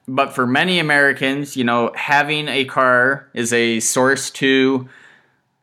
But 0.06 0.34
for 0.34 0.46
many 0.46 0.80
Americans, 0.80 1.56
you 1.56 1.64
know, 1.64 1.94
having 1.96 2.50
a 2.50 2.66
car 2.66 3.30
is 3.34 3.54
a 3.54 3.80
source 3.80 4.30
to 4.32 4.90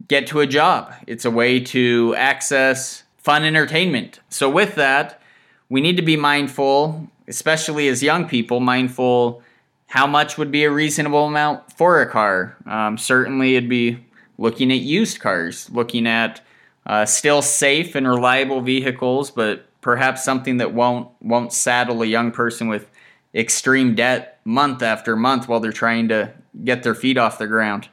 get 0.09 0.27
to 0.29 0.41
a 0.41 0.47
job. 0.47 0.93
It's 1.07 1.25
a 1.25 1.31
way 1.31 1.61
to 1.61 2.15
access 2.17 3.05
fun 3.19 3.45
entertainment. 3.45 4.21
So, 4.29 4.49
with 4.49 4.75
that, 4.77 5.21
we 5.69 5.81
need 5.81 5.97
to 5.97 6.03
be 6.03 6.17
mindful, 6.17 7.09
especially 7.27 7.89
as 7.89 8.03
young 8.03 8.29
people, 8.29 8.61
mindful 8.61 9.43
how 9.89 10.07
much 10.07 10.37
would 10.37 10.51
be 10.51 10.65
a 10.65 10.71
reasonable 10.71 11.27
amount 11.27 11.73
for 11.73 12.01
a 12.01 12.11
car. 12.11 12.57
Um, 12.67 12.99
certainly, 12.99 13.57
it'd 13.57 13.69
be 13.69 14.05
looking 14.39 14.71
at 14.71 14.81
used 14.81 15.21
cars, 15.21 15.71
looking 15.71 16.07
at 16.07 16.41
uh, 16.87 17.05
still 17.05 17.43
safe 17.43 17.95
and 17.95 18.07
reliable 18.07 18.61
vehicles, 18.61 19.31
but 19.31 19.67
perhaps 19.81 20.25
something 20.25 20.57
that 20.59 20.73
won't 20.73 21.09
won't 21.21 21.53
saddle 21.53 22.03
a 22.03 22.07
young 22.07 22.31
person 22.31 22.69
with 22.69 22.91
extreme 23.35 23.95
debt 23.95 24.41
month 24.45 24.83
after 24.83 25.15
month 25.17 25.49
while 25.49 25.61
they're 25.61 25.73
trying 25.73 26.09
to 26.09 26.33
get 26.65 26.83
their 26.83 26.95
feet 26.95 27.19
off 27.19 27.39
the 27.39 27.47
ground. 27.47 27.89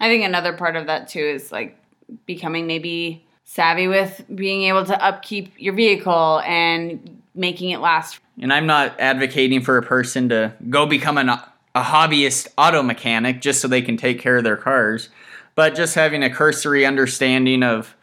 I 0.00 0.08
think 0.08 0.24
another 0.24 0.52
part 0.52 0.76
of 0.76 0.86
that 0.86 1.08
too 1.08 1.20
is 1.20 1.50
like 1.52 1.78
becoming 2.26 2.66
maybe 2.66 3.24
savvy 3.44 3.88
with 3.88 4.24
being 4.34 4.64
able 4.64 4.84
to 4.84 5.04
upkeep 5.04 5.52
your 5.56 5.74
vehicle 5.74 6.40
and 6.44 7.22
making 7.34 7.70
it 7.70 7.78
last. 7.78 8.20
And 8.40 8.52
I'm 8.52 8.66
not 8.66 8.98
advocating 8.98 9.62
for 9.62 9.78
a 9.78 9.82
person 9.82 10.28
to 10.28 10.52
go 10.68 10.86
become 10.86 11.16
an, 11.16 11.30
a 11.30 11.42
hobbyist 11.74 12.48
auto 12.58 12.82
mechanic 12.82 13.40
just 13.40 13.60
so 13.60 13.68
they 13.68 13.82
can 13.82 13.96
take 13.96 14.20
care 14.20 14.36
of 14.36 14.44
their 14.44 14.56
cars, 14.56 15.08
but 15.54 15.74
just 15.74 15.94
having 15.94 16.22
a 16.22 16.30
cursory 16.30 16.84
understanding 16.84 17.62
of 17.62 17.94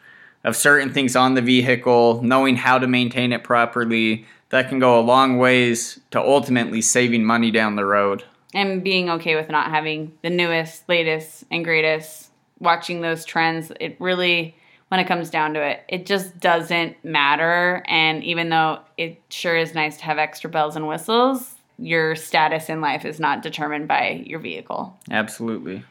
of 0.44 0.54
certain 0.54 0.92
things 0.92 1.16
on 1.16 1.32
the 1.32 1.40
vehicle, 1.40 2.22
knowing 2.22 2.54
how 2.54 2.78
to 2.78 2.86
maintain 2.86 3.32
it 3.32 3.42
properly, 3.42 4.26
that 4.50 4.68
can 4.68 4.78
go 4.78 5.00
a 5.00 5.00
long 5.00 5.38
ways 5.38 5.98
to 6.10 6.20
ultimately 6.20 6.82
saving 6.82 7.24
money 7.24 7.50
down 7.50 7.76
the 7.76 7.84
road. 7.84 8.22
And 8.54 8.84
being 8.84 9.10
okay 9.10 9.34
with 9.34 9.50
not 9.50 9.70
having 9.70 10.12
the 10.22 10.30
newest, 10.30 10.88
latest, 10.88 11.44
and 11.50 11.64
greatest, 11.64 12.30
watching 12.60 13.00
those 13.00 13.24
trends, 13.24 13.72
it 13.80 13.96
really, 13.98 14.56
when 14.88 15.00
it 15.00 15.08
comes 15.08 15.28
down 15.28 15.54
to 15.54 15.60
it, 15.60 15.82
it 15.88 16.06
just 16.06 16.38
doesn't 16.38 17.04
matter. 17.04 17.82
And 17.86 18.22
even 18.22 18.50
though 18.50 18.78
it 18.96 19.20
sure 19.28 19.56
is 19.56 19.74
nice 19.74 19.96
to 19.98 20.04
have 20.04 20.18
extra 20.18 20.48
bells 20.48 20.76
and 20.76 20.86
whistles, 20.86 21.54
your 21.78 22.14
status 22.14 22.68
in 22.68 22.80
life 22.80 23.04
is 23.04 23.18
not 23.18 23.42
determined 23.42 23.88
by 23.88 24.22
your 24.24 24.38
vehicle. 24.38 24.96
Absolutely. 25.10 25.82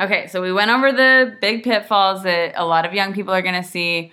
Okay, 0.00 0.28
so 0.28 0.40
we 0.40 0.52
went 0.52 0.70
over 0.70 0.92
the 0.92 1.36
big 1.40 1.64
pitfalls 1.64 2.22
that 2.22 2.52
a 2.54 2.64
lot 2.64 2.86
of 2.86 2.94
young 2.94 3.12
people 3.12 3.34
are 3.34 3.42
going 3.42 3.60
to 3.60 3.68
see. 3.68 4.12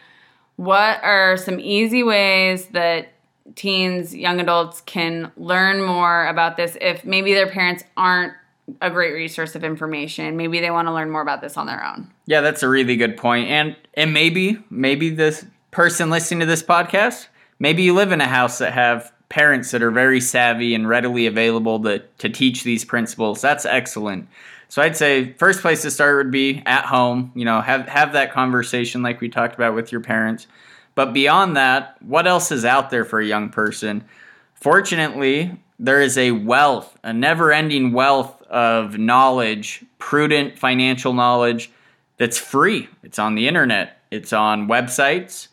What 0.56 1.04
are 1.04 1.38
some 1.38 1.60
easy 1.60 2.02
ways 2.02 2.68
that 2.70 3.10
teens, 3.54 4.16
young 4.16 4.40
adults 4.40 4.82
can 4.82 5.32
learn 5.38 5.84
more 5.84 6.26
about 6.28 6.58
this 6.58 6.78
if 6.82 7.06
maybe 7.06 7.34
their 7.34 7.50
parents 7.50 7.84
aren't 7.96 8.34
a 8.82 8.90
great 8.90 9.14
resource 9.14 9.54
of 9.56 9.64
information. 9.64 10.36
Maybe 10.36 10.60
they 10.60 10.72
want 10.72 10.88
to 10.88 10.94
learn 10.94 11.12
more 11.12 11.22
about 11.22 11.42
this 11.42 11.56
on 11.56 11.68
their 11.68 11.86
own. 11.86 12.10
Yeah, 12.26 12.42
that's 12.42 12.64
a 12.64 12.70
really 12.70 12.96
good 12.96 13.18
point. 13.18 13.50
And 13.50 13.76
and 13.94 14.14
maybe 14.14 14.58
maybe 14.70 15.10
this 15.10 15.46
person 15.72 16.10
listening 16.10 16.40
to 16.40 16.46
this 16.46 16.64
podcast, 16.64 17.28
maybe 17.60 17.84
you 17.84 17.94
live 17.94 18.12
in 18.12 18.22
a 18.22 18.28
house 18.28 18.58
that 18.58 18.74
have 18.74 19.12
parents 19.30 19.72
that 19.72 19.84
are 19.84 19.92
very 19.92 20.22
savvy 20.22 20.74
and 20.74 20.88
readily 20.88 21.26
available 21.26 21.82
to, 21.84 22.00
to 22.18 22.30
teach 22.30 22.64
these 22.64 22.86
principles. 22.86 23.42
That's 23.42 23.66
excellent. 23.66 24.28
So 24.70 24.82
I'd 24.82 24.98
say 24.98 25.34
first 25.34 25.62
place 25.62 25.82
to 25.84 25.92
start 25.92 26.18
would 26.18 26.32
be 26.32 26.64
at 26.66 26.86
home. 26.86 27.32
You 27.36 27.46
know, 27.46 27.62
have 27.62 27.88
have 27.88 28.14
that 28.14 28.32
conversation 28.32 29.04
like 29.04 29.22
we 29.22 29.30
talked 29.30 29.56
about 29.56 29.76
with 29.76 29.92
your 29.92 30.02
parents. 30.02 30.48
But 30.96 31.14
beyond 31.14 31.58
that, 31.58 32.02
what 32.02 32.26
else 32.26 32.52
is 32.52 32.66
out 32.66 32.90
there 32.90 33.06
for 33.06 33.20
a 33.20 33.26
young 33.26 33.50
person? 33.50 34.06
Fortunately, 34.54 35.58
there 35.78 36.02
is 36.02 36.18
a 36.18 36.32
wealth, 36.32 36.98
a 37.04 37.14
never-ending 37.14 37.92
wealth 37.92 38.42
of 38.44 38.98
knowledge, 38.98 39.84
prudent 40.00 40.58
financial 40.58 41.14
knowledge 41.14 41.70
that's 42.18 42.38
free. 42.38 42.88
It's 43.04 43.20
on 43.20 43.36
the 43.36 43.48
internet. 43.48 44.00
It's 44.10 44.32
on 44.32 44.68
websites. 44.68 45.50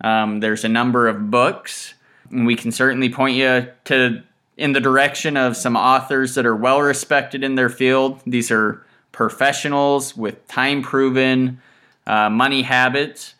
Um, 0.00 0.40
there's 0.40 0.64
a 0.64 0.68
number 0.68 1.08
of 1.08 1.30
books, 1.30 1.94
and 2.30 2.46
we 2.46 2.54
can 2.54 2.70
certainly 2.70 3.08
point 3.08 3.36
you 3.36 3.68
to 3.86 4.22
in 4.56 4.72
the 4.72 4.80
direction 4.80 5.36
of 5.36 5.56
some 5.56 5.76
authors 5.76 6.36
that 6.36 6.46
are 6.46 6.54
well 6.54 6.80
respected 6.80 7.42
in 7.42 7.56
their 7.56 7.68
field. 7.68 8.20
These 8.24 8.52
are 8.52 8.84
professionals 9.10 10.16
with 10.16 10.46
time 10.46 10.82
proven 10.82 11.60
uh, 12.06 12.30
money 12.30 12.62
habits. 12.62 13.34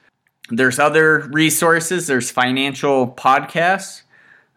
There's 0.50 0.78
other 0.78 1.20
resources. 1.30 2.06
There's 2.06 2.30
financial 2.30 3.08
podcasts. 3.08 4.02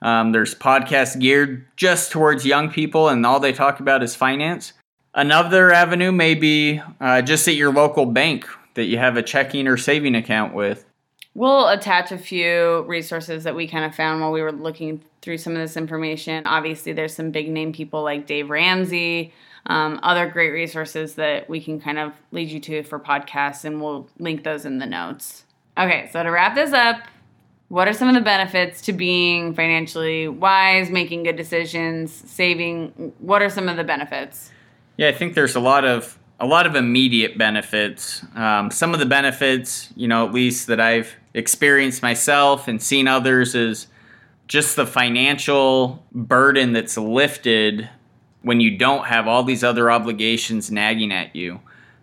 Um, 0.02 0.32
there's 0.32 0.54
podcasts 0.54 1.20
geared 1.20 1.66
just 1.76 2.12
towards 2.12 2.46
young 2.46 2.70
people, 2.70 3.10
and 3.10 3.26
all 3.26 3.40
they 3.40 3.54
talk 3.54 3.80
about 3.80 4.04
is 4.04 4.16
finance. 4.16 4.74
Another 5.14 5.72
avenue 5.72 6.12
may 6.12 6.36
be 6.36 6.82
uh, 7.02 7.22
just 7.22 7.48
at 7.48 7.56
your 7.56 7.74
local 7.74 8.06
bank 8.06 8.46
that 8.76 8.86
you 8.86 8.98
have 9.00 9.18
a 9.18 9.24
checking 9.24 9.68
or 9.68 9.78
saving 9.78 10.14
account 10.14 10.54
with. 10.54 10.86
We'll 11.34 11.68
attach 11.70 12.12
a 12.12 12.18
few 12.18 12.84
resources 12.88 13.44
that 13.44 13.56
we 13.56 13.68
kind 13.68 13.86
of 13.86 13.96
found 13.96 14.22
while 14.22 14.32
we 14.32 14.42
were 14.42 14.52
looking 14.52 15.04
through 15.22 15.38
some 15.38 15.54
of 15.54 15.60
this 15.60 15.78
information. 15.78 16.46
Obviously, 16.46 16.94
there's 16.94 17.16
some 17.16 17.32
big 17.32 17.50
name 17.50 17.74
people 17.74 18.04
like 18.04 18.28
Dave 18.28 18.50
Ramsey, 18.50 19.34
um, 19.66 20.00
other 20.04 20.28
great 20.28 20.52
resources 20.52 21.16
that 21.16 21.50
we 21.50 21.60
can 21.60 21.80
kind 21.80 21.98
of 21.98 22.14
lead 22.32 22.50
you 22.50 22.60
to 22.60 22.84
for 22.84 23.00
podcasts, 23.00 23.66
and 23.66 23.82
we'll 23.82 24.08
link 24.20 24.44
those 24.44 24.66
in 24.66 24.78
the 24.78 24.86
notes. 24.86 25.44
Okay, 25.78 26.10
so 26.12 26.24
to 26.24 26.30
wrap 26.30 26.56
this 26.56 26.74
up, 26.74 27.02
what 27.70 27.88
are 27.88 27.94
some 27.94 28.08
of 28.08 28.16
the 28.16 28.22
benefits 28.22 28.82
to 28.82 28.94
being 28.94 29.54
financially 29.54 30.28
wise, 30.28 30.90
making 30.90 31.24
good 31.24 31.36
decisions, 31.36 32.12
saving? 32.12 33.14
What 33.20 33.42
are 33.42 33.50
some 33.50 33.70
of 33.70 33.78
the 33.78 33.84
benefits? 33.84 34.52
Yeah, 34.96 35.10
I 35.10 35.12
think 35.12 35.36
there's 35.36 35.56
a 35.56 35.60
lot 35.60 35.86
of 35.86 36.18
a 36.40 36.46
lot 36.46 36.66
of 36.66 36.76
immediate 36.76 37.38
benefits. 37.38 38.24
Um, 38.36 38.72
some 38.72 38.94
of 38.94 39.00
the 39.00 39.06
benefits, 39.06 39.92
you 39.96 40.08
know, 40.08 40.26
at 40.26 40.34
least 40.34 40.68
that 40.68 40.80
I've 40.80 41.16
experienced 41.34 42.02
myself 42.02 42.68
and 42.68 42.82
seen 42.82 43.08
others, 43.08 43.54
is 43.54 43.88
just 44.48 44.76
the 44.76 44.86
financial 44.86 46.04
burden 46.12 46.74
that's 46.74 46.98
lifted 46.98 47.90
when 48.44 48.62
you 48.62 48.78
don't 48.78 49.06
have 49.08 49.28
all 49.28 49.44
these 49.44 49.64
other 49.64 49.92
obligations 49.92 50.72
nagging 50.72 51.12
at 51.12 51.36
you. 51.36 51.60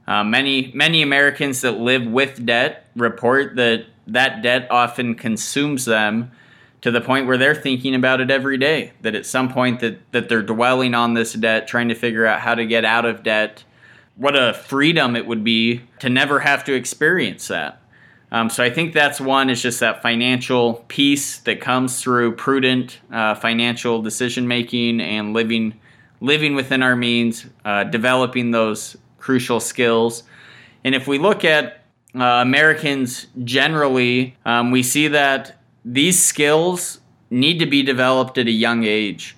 Uh, 0.06 0.22
many 0.22 0.70
many 0.74 1.02
Americans 1.02 1.62
that 1.62 1.78
live 1.78 2.06
with 2.06 2.44
debt 2.44 2.86
report 2.94 3.56
that 3.56 3.86
that 4.06 4.42
debt 4.42 4.66
often 4.70 5.14
consumes 5.14 5.86
them 5.86 6.30
to 6.82 6.90
the 6.90 7.00
point 7.00 7.26
where 7.26 7.38
they're 7.38 7.54
thinking 7.54 7.94
about 7.94 8.20
it 8.20 8.30
every 8.30 8.58
day. 8.58 8.92
That 9.00 9.14
at 9.14 9.24
some 9.24 9.50
point 9.50 9.80
that 9.80 10.12
that 10.12 10.28
they're 10.28 10.42
dwelling 10.42 10.94
on 10.94 11.14
this 11.14 11.32
debt, 11.32 11.66
trying 11.66 11.88
to 11.88 11.94
figure 11.94 12.26
out 12.26 12.40
how 12.40 12.54
to 12.54 12.66
get 12.66 12.84
out 12.84 13.04
of 13.04 13.22
debt. 13.22 13.64
What 14.16 14.36
a 14.36 14.54
freedom 14.54 15.16
it 15.16 15.26
would 15.26 15.42
be 15.42 15.82
to 15.98 16.08
never 16.08 16.40
have 16.40 16.64
to 16.64 16.74
experience 16.74 17.48
that. 17.48 17.80
Um, 18.30 18.50
so 18.50 18.62
I 18.64 18.70
think 18.70 18.92
that's 18.92 19.20
one 19.20 19.48
is 19.48 19.62
just 19.62 19.80
that 19.80 20.02
financial 20.02 20.84
piece 20.88 21.38
that 21.38 21.60
comes 21.60 22.00
through 22.00 22.34
prudent 22.36 22.98
uh, 23.12 23.36
financial 23.36 24.02
decision 24.02 24.48
making 24.48 25.00
and 25.00 25.32
living 25.32 25.80
living 26.20 26.54
within 26.54 26.82
our 26.82 26.96
means, 26.96 27.46
uh, 27.64 27.84
developing 27.84 28.50
those 28.50 28.96
crucial 29.24 29.58
skills. 29.58 30.22
And 30.84 30.94
if 30.94 31.08
we 31.08 31.16
look 31.18 31.46
at 31.46 31.82
uh, 32.14 32.24
Americans 32.24 33.26
generally, 33.42 34.36
um, 34.44 34.70
we 34.70 34.82
see 34.82 35.08
that 35.08 35.56
these 35.82 36.22
skills 36.22 37.00
need 37.30 37.58
to 37.58 37.66
be 37.66 37.82
developed 37.82 38.36
at 38.36 38.46
a 38.46 38.50
young 38.52 38.84
age. 38.84 39.34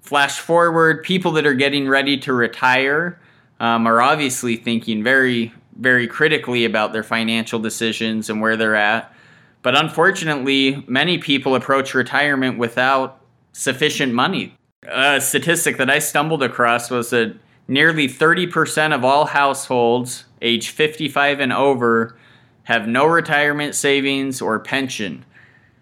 Flash 0.00 0.40
forward, 0.40 1.04
people 1.04 1.30
that 1.32 1.46
are 1.46 1.54
getting 1.54 1.88
ready 1.88 2.18
to 2.18 2.32
retire 2.32 3.20
um, 3.60 3.86
are 3.86 4.02
obviously 4.02 4.56
thinking 4.56 5.04
very, 5.04 5.52
very 5.76 6.08
critically 6.08 6.64
about 6.64 6.92
their 6.92 7.04
financial 7.04 7.60
decisions 7.60 8.28
and 8.28 8.40
where 8.40 8.56
they're 8.56 8.74
at. 8.74 9.14
But 9.62 9.76
unfortunately, 9.76 10.84
many 10.88 11.18
people 11.18 11.54
approach 11.54 11.94
retirement 11.94 12.58
without 12.58 13.20
sufficient 13.52 14.12
money. 14.12 14.56
A 14.88 15.20
statistic 15.20 15.76
that 15.76 15.90
I 15.90 16.00
stumbled 16.00 16.42
across 16.42 16.90
was 16.90 17.10
that 17.10 17.36
nearly 17.68 18.08
30% 18.08 18.94
of 18.94 19.04
all 19.04 19.26
households 19.26 20.24
age 20.40 20.70
55 20.70 21.40
and 21.40 21.52
over 21.52 22.16
have 22.64 22.88
no 22.88 23.06
retirement 23.06 23.74
savings 23.74 24.40
or 24.42 24.58
pension. 24.58 25.24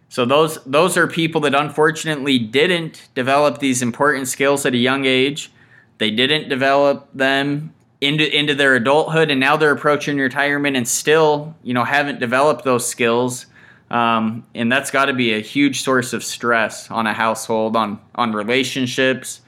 So 0.08 0.24
those 0.24 0.62
those 0.64 0.96
are 0.96 1.06
people 1.06 1.40
that 1.42 1.54
unfortunately 1.54 2.38
didn't 2.38 3.08
develop 3.14 3.58
these 3.58 3.82
important 3.82 4.28
skills 4.28 4.64
at 4.64 4.72
a 4.72 4.78
young 4.78 5.04
age. 5.04 5.50
They 5.98 6.10
didn't 6.10 6.48
develop 6.48 7.08
them 7.12 7.74
into 8.00 8.24
into 8.34 8.54
their 8.54 8.76
adulthood, 8.76 9.30
and 9.30 9.40
now 9.40 9.56
they're 9.56 9.72
approaching 9.72 10.18
retirement 10.18 10.76
and 10.76 10.86
still, 10.86 11.56
you 11.62 11.74
know, 11.74 11.84
haven't 11.84 12.20
developed 12.20 12.64
those 12.64 12.86
skills. 12.86 13.46
Um, 13.90 14.46
and 14.54 14.70
that's 14.70 14.90
got 14.90 15.06
to 15.06 15.12
be 15.12 15.32
a 15.32 15.40
huge 15.40 15.82
source 15.82 16.12
of 16.12 16.24
stress 16.24 16.90
on 16.90 17.06
a 17.06 17.12
household, 17.12 17.76
on 17.76 17.98
on 18.14 18.32
relationships. 18.32 19.40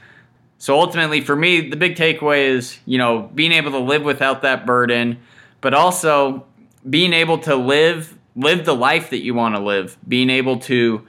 So 0.59 0.79
ultimately, 0.79 1.21
for 1.21 1.37
me, 1.37 1.69
the 1.69 1.77
big 1.77 1.95
takeaway 1.95 2.49
is, 2.49 2.79
you 2.85 2.99
know, 2.99 3.31
being 3.35 3.53
able 3.53 3.71
to 3.71 3.79
live 3.79 4.03
without 4.03 4.43
that 4.43 4.67
burden, 4.67 5.19
but 5.61 5.73
also 5.73 6.45
being 6.89 7.13
able 7.13 7.39
to 7.39 7.55
live 7.55 8.19
live 8.39 8.65
the 8.65 8.75
life 8.75 9.11
that 9.11 9.19
you 9.19 9.35
want 9.35 9.57
to 9.57 9.61
live, 9.61 9.99
being 10.07 10.31
able 10.31 10.61
to 10.61 11.05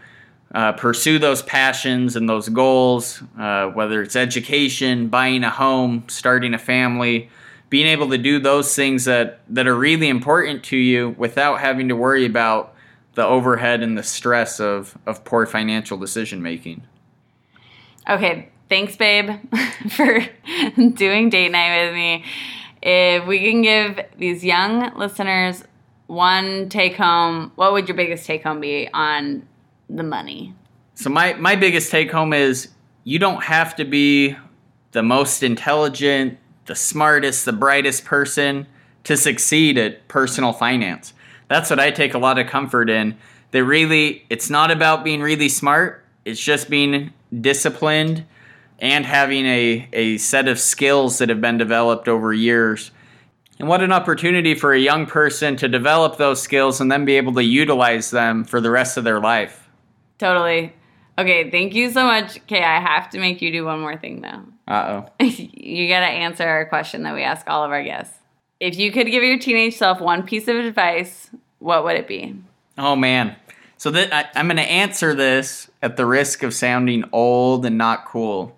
uh, 0.53 0.71
pursue 0.73 1.19
those 1.19 1.43
passions 1.43 2.15
and 2.15 2.27
those 2.27 2.49
goals, 2.49 3.21
uh, 3.37 3.67
whether 3.67 4.01
it's 4.01 4.15
education, 4.15 5.09
buying 5.09 5.43
a 5.43 5.49
home, 5.49 6.03
starting 6.07 6.55
a 6.55 6.57
family, 6.57 7.29
being 7.69 7.85
able 7.85 8.09
to 8.09 8.17
do 8.17 8.39
those 8.39 8.75
things 8.75 9.05
that, 9.05 9.41
that 9.47 9.67
are 9.67 9.75
really 9.75 10.09
important 10.09 10.63
to 10.63 10.75
you 10.75 11.09
without 11.19 11.59
having 11.59 11.87
to 11.87 11.95
worry 11.95 12.25
about 12.25 12.73
the 13.13 13.23
overhead 13.23 13.83
and 13.83 13.95
the 13.95 14.03
stress 14.03 14.59
of, 14.59 14.97
of 15.05 15.23
poor 15.23 15.45
financial 15.45 15.99
decision 15.99 16.41
making. 16.41 16.81
Okay, 18.09 18.49
thanks, 18.69 18.95
babe, 18.95 19.31
for 19.89 20.25
doing 20.77 21.29
date 21.29 21.51
night 21.51 21.85
with 21.85 21.95
me. 21.95 22.23
If 22.81 23.25
we 23.25 23.39
can 23.39 23.61
give 23.61 23.99
these 24.17 24.43
young 24.43 24.95
listeners 24.97 25.63
one 26.07 26.69
take 26.69 26.95
home, 26.95 27.51
what 27.55 27.73
would 27.73 27.87
your 27.87 27.97
biggest 27.97 28.25
take 28.25 28.43
home 28.43 28.61
be 28.61 28.89
on 28.93 29.47
the 29.89 30.03
money? 30.03 30.53
So 30.95 31.09
my 31.09 31.33
my 31.33 31.55
biggest 31.55 31.91
take 31.91 32.11
home 32.11 32.33
is 32.33 32.69
you 33.03 33.19
don't 33.19 33.43
have 33.43 33.75
to 33.77 33.85
be 33.85 34.35
the 34.91 35.03
most 35.03 35.43
intelligent, 35.43 36.37
the 36.65 36.75
smartest, 36.75 37.45
the 37.45 37.53
brightest 37.53 38.05
person 38.05 38.67
to 39.03 39.17
succeed 39.17 39.77
at 39.77 40.07
personal 40.07 40.53
finance. 40.53 41.13
That's 41.47 41.69
what 41.69 41.79
I 41.79 41.91
take 41.91 42.13
a 42.13 42.17
lot 42.17 42.37
of 42.37 42.47
comfort 42.47 42.89
in. 42.89 43.17
That 43.51 43.63
really 43.63 44.25
it's 44.29 44.49
not 44.49 44.71
about 44.71 45.03
being 45.03 45.21
really 45.21 45.49
smart, 45.49 46.05
it's 46.23 46.39
just 46.39 46.69
being 46.69 47.11
disciplined 47.41 48.25
and 48.81 49.05
having 49.05 49.45
a, 49.45 49.87
a 49.93 50.17
set 50.17 50.47
of 50.47 50.59
skills 50.59 51.17
that 51.19 51.29
have 51.29 51.41
been 51.41 51.57
developed 51.57 52.07
over 52.07 52.33
years. 52.33 52.91
And 53.59 53.67
what 53.67 53.81
an 53.81 53.91
opportunity 53.91 54.55
for 54.55 54.73
a 54.73 54.79
young 54.79 55.05
person 55.05 55.55
to 55.57 55.67
develop 55.67 56.17
those 56.17 56.41
skills 56.41 56.79
and 56.79 56.91
then 56.91 57.05
be 57.05 57.17
able 57.17 57.33
to 57.33 57.43
utilize 57.43 58.11
them 58.11 58.43
for 58.43 58.61
the 58.61 58.71
rest 58.71 58.97
of 58.97 59.03
their 59.03 59.19
life. 59.19 59.69
Totally. 60.17 60.73
Okay, 61.17 61.51
thank 61.51 61.75
you 61.75 61.91
so 61.91 62.05
much. 62.05 62.37
Okay, 62.43 62.63
I 62.63 62.79
have 62.79 63.09
to 63.09 63.19
make 63.19 63.41
you 63.41 63.51
do 63.51 63.65
one 63.65 63.81
more 63.81 63.97
thing 63.97 64.21
though. 64.21 64.43
Uh 64.67 65.03
oh. 65.19 65.25
you 65.25 65.89
gotta 65.89 66.05
answer 66.05 66.47
our 66.47 66.65
question 66.65 67.03
that 67.03 67.13
we 67.13 67.23
ask 67.23 67.49
all 67.49 67.63
of 67.63 67.71
our 67.71 67.83
guests. 67.83 68.17
If 68.59 68.77
you 68.77 68.91
could 68.91 69.07
give 69.07 69.23
your 69.23 69.39
teenage 69.39 69.75
self 69.75 69.99
one 69.99 70.23
piece 70.23 70.47
of 70.47 70.55
advice, 70.55 71.29
what 71.59 71.83
would 71.83 71.97
it 71.97 72.07
be? 72.07 72.35
Oh 72.77 72.95
man. 72.95 73.35
So 73.79 73.91
that 73.91 74.13
I, 74.13 74.27
I'm 74.35 74.47
going 74.47 74.57
to 74.57 74.63
answer 74.63 75.15
this 75.15 75.71
at 75.81 75.95
the 75.95 76.05
risk 76.05 76.43
of 76.43 76.53
sounding 76.53 77.05
old 77.13 77.65
and 77.65 77.77
not 77.77 78.05
cool. 78.05 78.57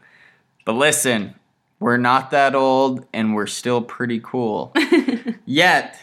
But 0.66 0.74
listen, 0.74 1.36
we're 1.80 1.98
not 1.98 2.32
that 2.32 2.56
old 2.56 3.06
and 3.14 3.34
we're 3.34 3.48
still 3.48 3.82
pretty 3.82 4.20
cool. 4.24 4.74
Yet, 5.46 5.98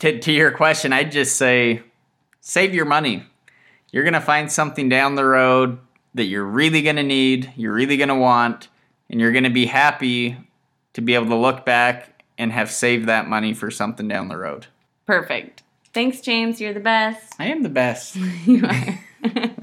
to, 0.00 0.18
to 0.18 0.32
your 0.32 0.50
question, 0.50 0.92
I'd 0.92 1.12
just 1.12 1.36
say 1.36 1.82
save 2.40 2.74
your 2.74 2.84
money. 2.84 3.24
you're 3.90 4.04
going 4.04 4.14
to 4.14 4.20
find 4.20 4.50
something 4.50 4.88
down 4.88 5.14
the 5.14 5.24
road 5.24 5.78
that 6.14 6.24
you're 6.24 6.44
really 6.44 6.82
going 6.82 6.96
to 6.96 7.02
need, 7.02 7.52
you're 7.56 7.72
really 7.72 7.96
going 7.96 8.08
to 8.08 8.14
want, 8.14 8.68
and 9.10 9.20
you're 9.20 9.32
going 9.32 9.44
to 9.44 9.50
be 9.50 9.66
happy 9.66 10.36
to 10.94 11.00
be 11.00 11.14
able 11.14 11.26
to 11.26 11.36
look 11.36 11.64
back 11.64 12.22
and 12.36 12.52
have 12.52 12.70
saved 12.70 13.06
that 13.06 13.28
money 13.28 13.52
for 13.54 13.70
something 13.70 14.08
down 14.08 14.28
the 14.28 14.36
road. 14.36 14.66
Perfect. 15.06 15.62
Thanks, 15.92 16.20
James. 16.20 16.60
You're 16.60 16.74
the 16.74 16.80
best. 16.80 17.34
I 17.38 17.46
am 17.46 17.62
the 17.62 17.68
best. 17.68 18.16
you 18.46 18.64
are. 18.64 18.98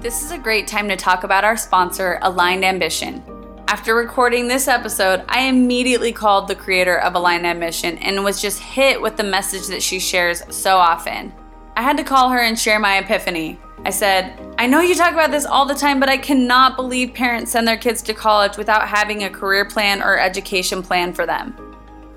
this 0.00 0.22
is 0.22 0.30
a 0.30 0.38
great 0.38 0.68
time 0.68 0.88
to 0.88 0.96
talk 0.96 1.24
about 1.24 1.42
our 1.42 1.56
sponsor, 1.56 2.20
Aligned 2.22 2.64
Ambition. 2.64 3.20
After 3.66 3.96
recording 3.96 4.46
this 4.46 4.68
episode, 4.68 5.24
I 5.28 5.42
immediately 5.42 6.12
called 6.12 6.46
the 6.46 6.54
creator 6.54 7.00
of 7.00 7.16
Aligned 7.16 7.44
Ambition 7.44 7.98
and 7.98 8.22
was 8.22 8.40
just 8.40 8.60
hit 8.60 9.02
with 9.02 9.16
the 9.16 9.24
message 9.24 9.66
that 9.66 9.82
she 9.82 9.98
shares 9.98 10.42
so 10.50 10.76
often. 10.76 11.32
I 11.76 11.82
had 11.82 11.96
to 11.96 12.04
call 12.04 12.28
her 12.30 12.38
and 12.38 12.56
share 12.56 12.78
my 12.78 12.98
epiphany. 12.98 13.58
I 13.84 13.90
said, 13.90 14.38
I 14.56 14.68
know 14.68 14.80
you 14.80 14.94
talk 14.94 15.12
about 15.12 15.32
this 15.32 15.44
all 15.44 15.66
the 15.66 15.74
time, 15.74 15.98
but 15.98 16.08
I 16.08 16.16
cannot 16.16 16.76
believe 16.76 17.12
parents 17.12 17.50
send 17.50 17.66
their 17.66 17.76
kids 17.76 18.00
to 18.02 18.14
college 18.14 18.56
without 18.56 18.86
having 18.86 19.24
a 19.24 19.30
career 19.30 19.64
plan 19.64 20.00
or 20.00 20.16
education 20.16 20.80
plan 20.80 21.12
for 21.12 21.26
them. 21.26 21.56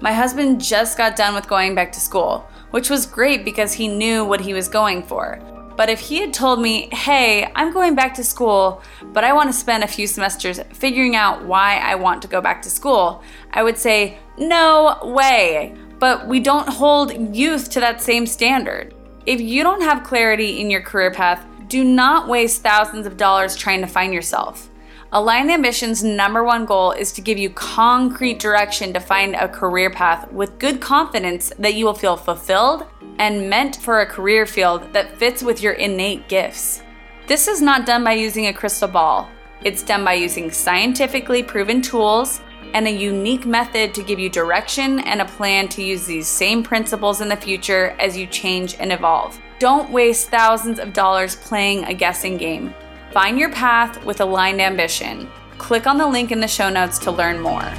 My 0.02 0.14
husband 0.14 0.62
just 0.62 1.00
got 1.00 1.16
done 1.16 1.34
with 1.34 1.48
going 1.48 1.74
back 1.74 1.92
to 1.94 2.00
school, 2.00 2.48
which 2.70 2.92
was 2.92 3.08
great 3.08 3.44
because 3.44 3.74
he 3.74 3.88
knew 3.88 4.24
what 4.24 4.42
he 4.42 4.54
was 4.54 4.68
going 4.68 5.02
for. 5.02 5.40
But 5.76 5.90
if 5.90 6.00
he 6.00 6.20
had 6.20 6.34
told 6.34 6.62
me, 6.62 6.90
hey, 6.92 7.52
I'm 7.56 7.74
going 7.74 7.96
back 7.96 8.14
to 8.16 8.24
school, 8.24 8.82
but 9.14 9.24
I 9.24 9.34
want 9.34 9.50
to 9.50 9.54
spend 9.58 9.84
a 9.84 9.88
few 9.88 10.08
semesters 10.08 10.60
figuring 10.74 11.16
out 11.16 11.46
why 11.46 11.78
I 11.78 11.96
want 11.96 12.22
to 12.24 12.28
go 12.28 12.42
back 12.42 12.62
to 12.64 12.70
school, 12.70 13.24
I 13.52 13.64
would 13.64 13.78
say, 13.78 14.18
no 14.38 14.98
way. 15.04 15.76
But 16.00 16.28
we 16.28 16.40
don't 16.40 16.68
hold 16.68 17.36
youth 17.36 17.70
to 17.72 17.80
that 17.80 18.02
same 18.02 18.26
standard. 18.26 18.94
If 19.26 19.40
you 19.40 19.62
don't 19.62 19.82
have 19.82 20.04
clarity 20.04 20.60
in 20.60 20.72
your 20.72 20.82
career 20.82 21.12
path, 21.12 21.46
do 21.68 21.84
not 21.84 22.28
waste 22.28 22.64
thousands 22.64 23.06
of 23.06 23.18
dollars 23.18 23.56
trying 23.56 23.82
to 23.82 23.88
find 23.88 24.14
yourself. 24.14 24.71
Aligned 25.14 25.52
Ambition's 25.52 26.06
number 26.06 26.42
one 26.42 26.66
goal 26.66 26.94
is 26.94 27.12
to 27.12 27.22
give 27.22 27.38
you 27.38 27.50
concrete 27.50 28.40
direction 28.40 28.94
to 28.94 29.02
find 29.02 29.36
a 29.36 29.50
career 29.50 29.90
path 29.90 30.32
with 30.32 30.58
good 30.58 30.80
confidence 30.80 31.52
that 31.60 31.74
you 31.74 31.84
will 31.84 31.94
feel 31.94 32.16
fulfilled 32.16 32.86
and 33.20 33.50
meant 33.50 33.76
for 33.76 34.00
a 34.00 34.06
career 34.06 34.46
field 34.46 34.94
that 34.94 35.18
fits 35.18 35.44
with 35.44 35.62
your 35.62 35.74
innate 35.74 36.30
gifts. 36.30 36.82
This 37.28 37.50
is 37.50 37.62
not 37.62 37.86
done 37.86 38.06
by 38.06 38.14
using 38.14 38.48
a 38.48 38.54
crystal 38.54 38.88
ball. 38.88 39.28
It's 39.66 39.84
done 39.84 40.06
by 40.06 40.14
using 40.14 40.50
scientifically 40.50 41.44
proven 41.44 41.82
tools 41.82 42.40
and 42.74 42.88
a 42.88 42.92
unique 42.92 43.46
method 43.46 43.94
to 43.96 44.04
give 44.04 44.18
you 44.18 44.30
direction 44.30 45.02
and 45.02 45.20
a 45.20 45.26
plan 45.26 45.68
to 45.70 45.84
use 45.84 46.06
these 46.06 46.28
same 46.30 46.64
principles 46.64 47.20
in 47.20 47.28
the 47.28 47.36
future 47.36 47.98
as 48.00 48.16
you 48.16 48.28
change 48.28 48.78
and 48.80 48.94
evolve. 48.94 49.38
Don't 49.60 49.92
waste 49.92 50.30
thousands 50.30 50.80
of 50.80 50.94
dollars 50.94 51.36
playing 51.36 51.84
a 51.84 51.94
guessing 51.94 52.38
game. 52.38 52.74
Find 53.12 53.38
your 53.38 53.52
path 53.52 54.06
with 54.06 54.22
aligned 54.22 54.62
ambition. 54.62 55.30
Click 55.58 55.86
on 55.86 55.98
the 55.98 56.08
link 56.08 56.32
in 56.32 56.40
the 56.40 56.48
show 56.48 56.70
notes 56.70 56.98
to 57.00 57.12
learn 57.12 57.42
more. 57.42 57.70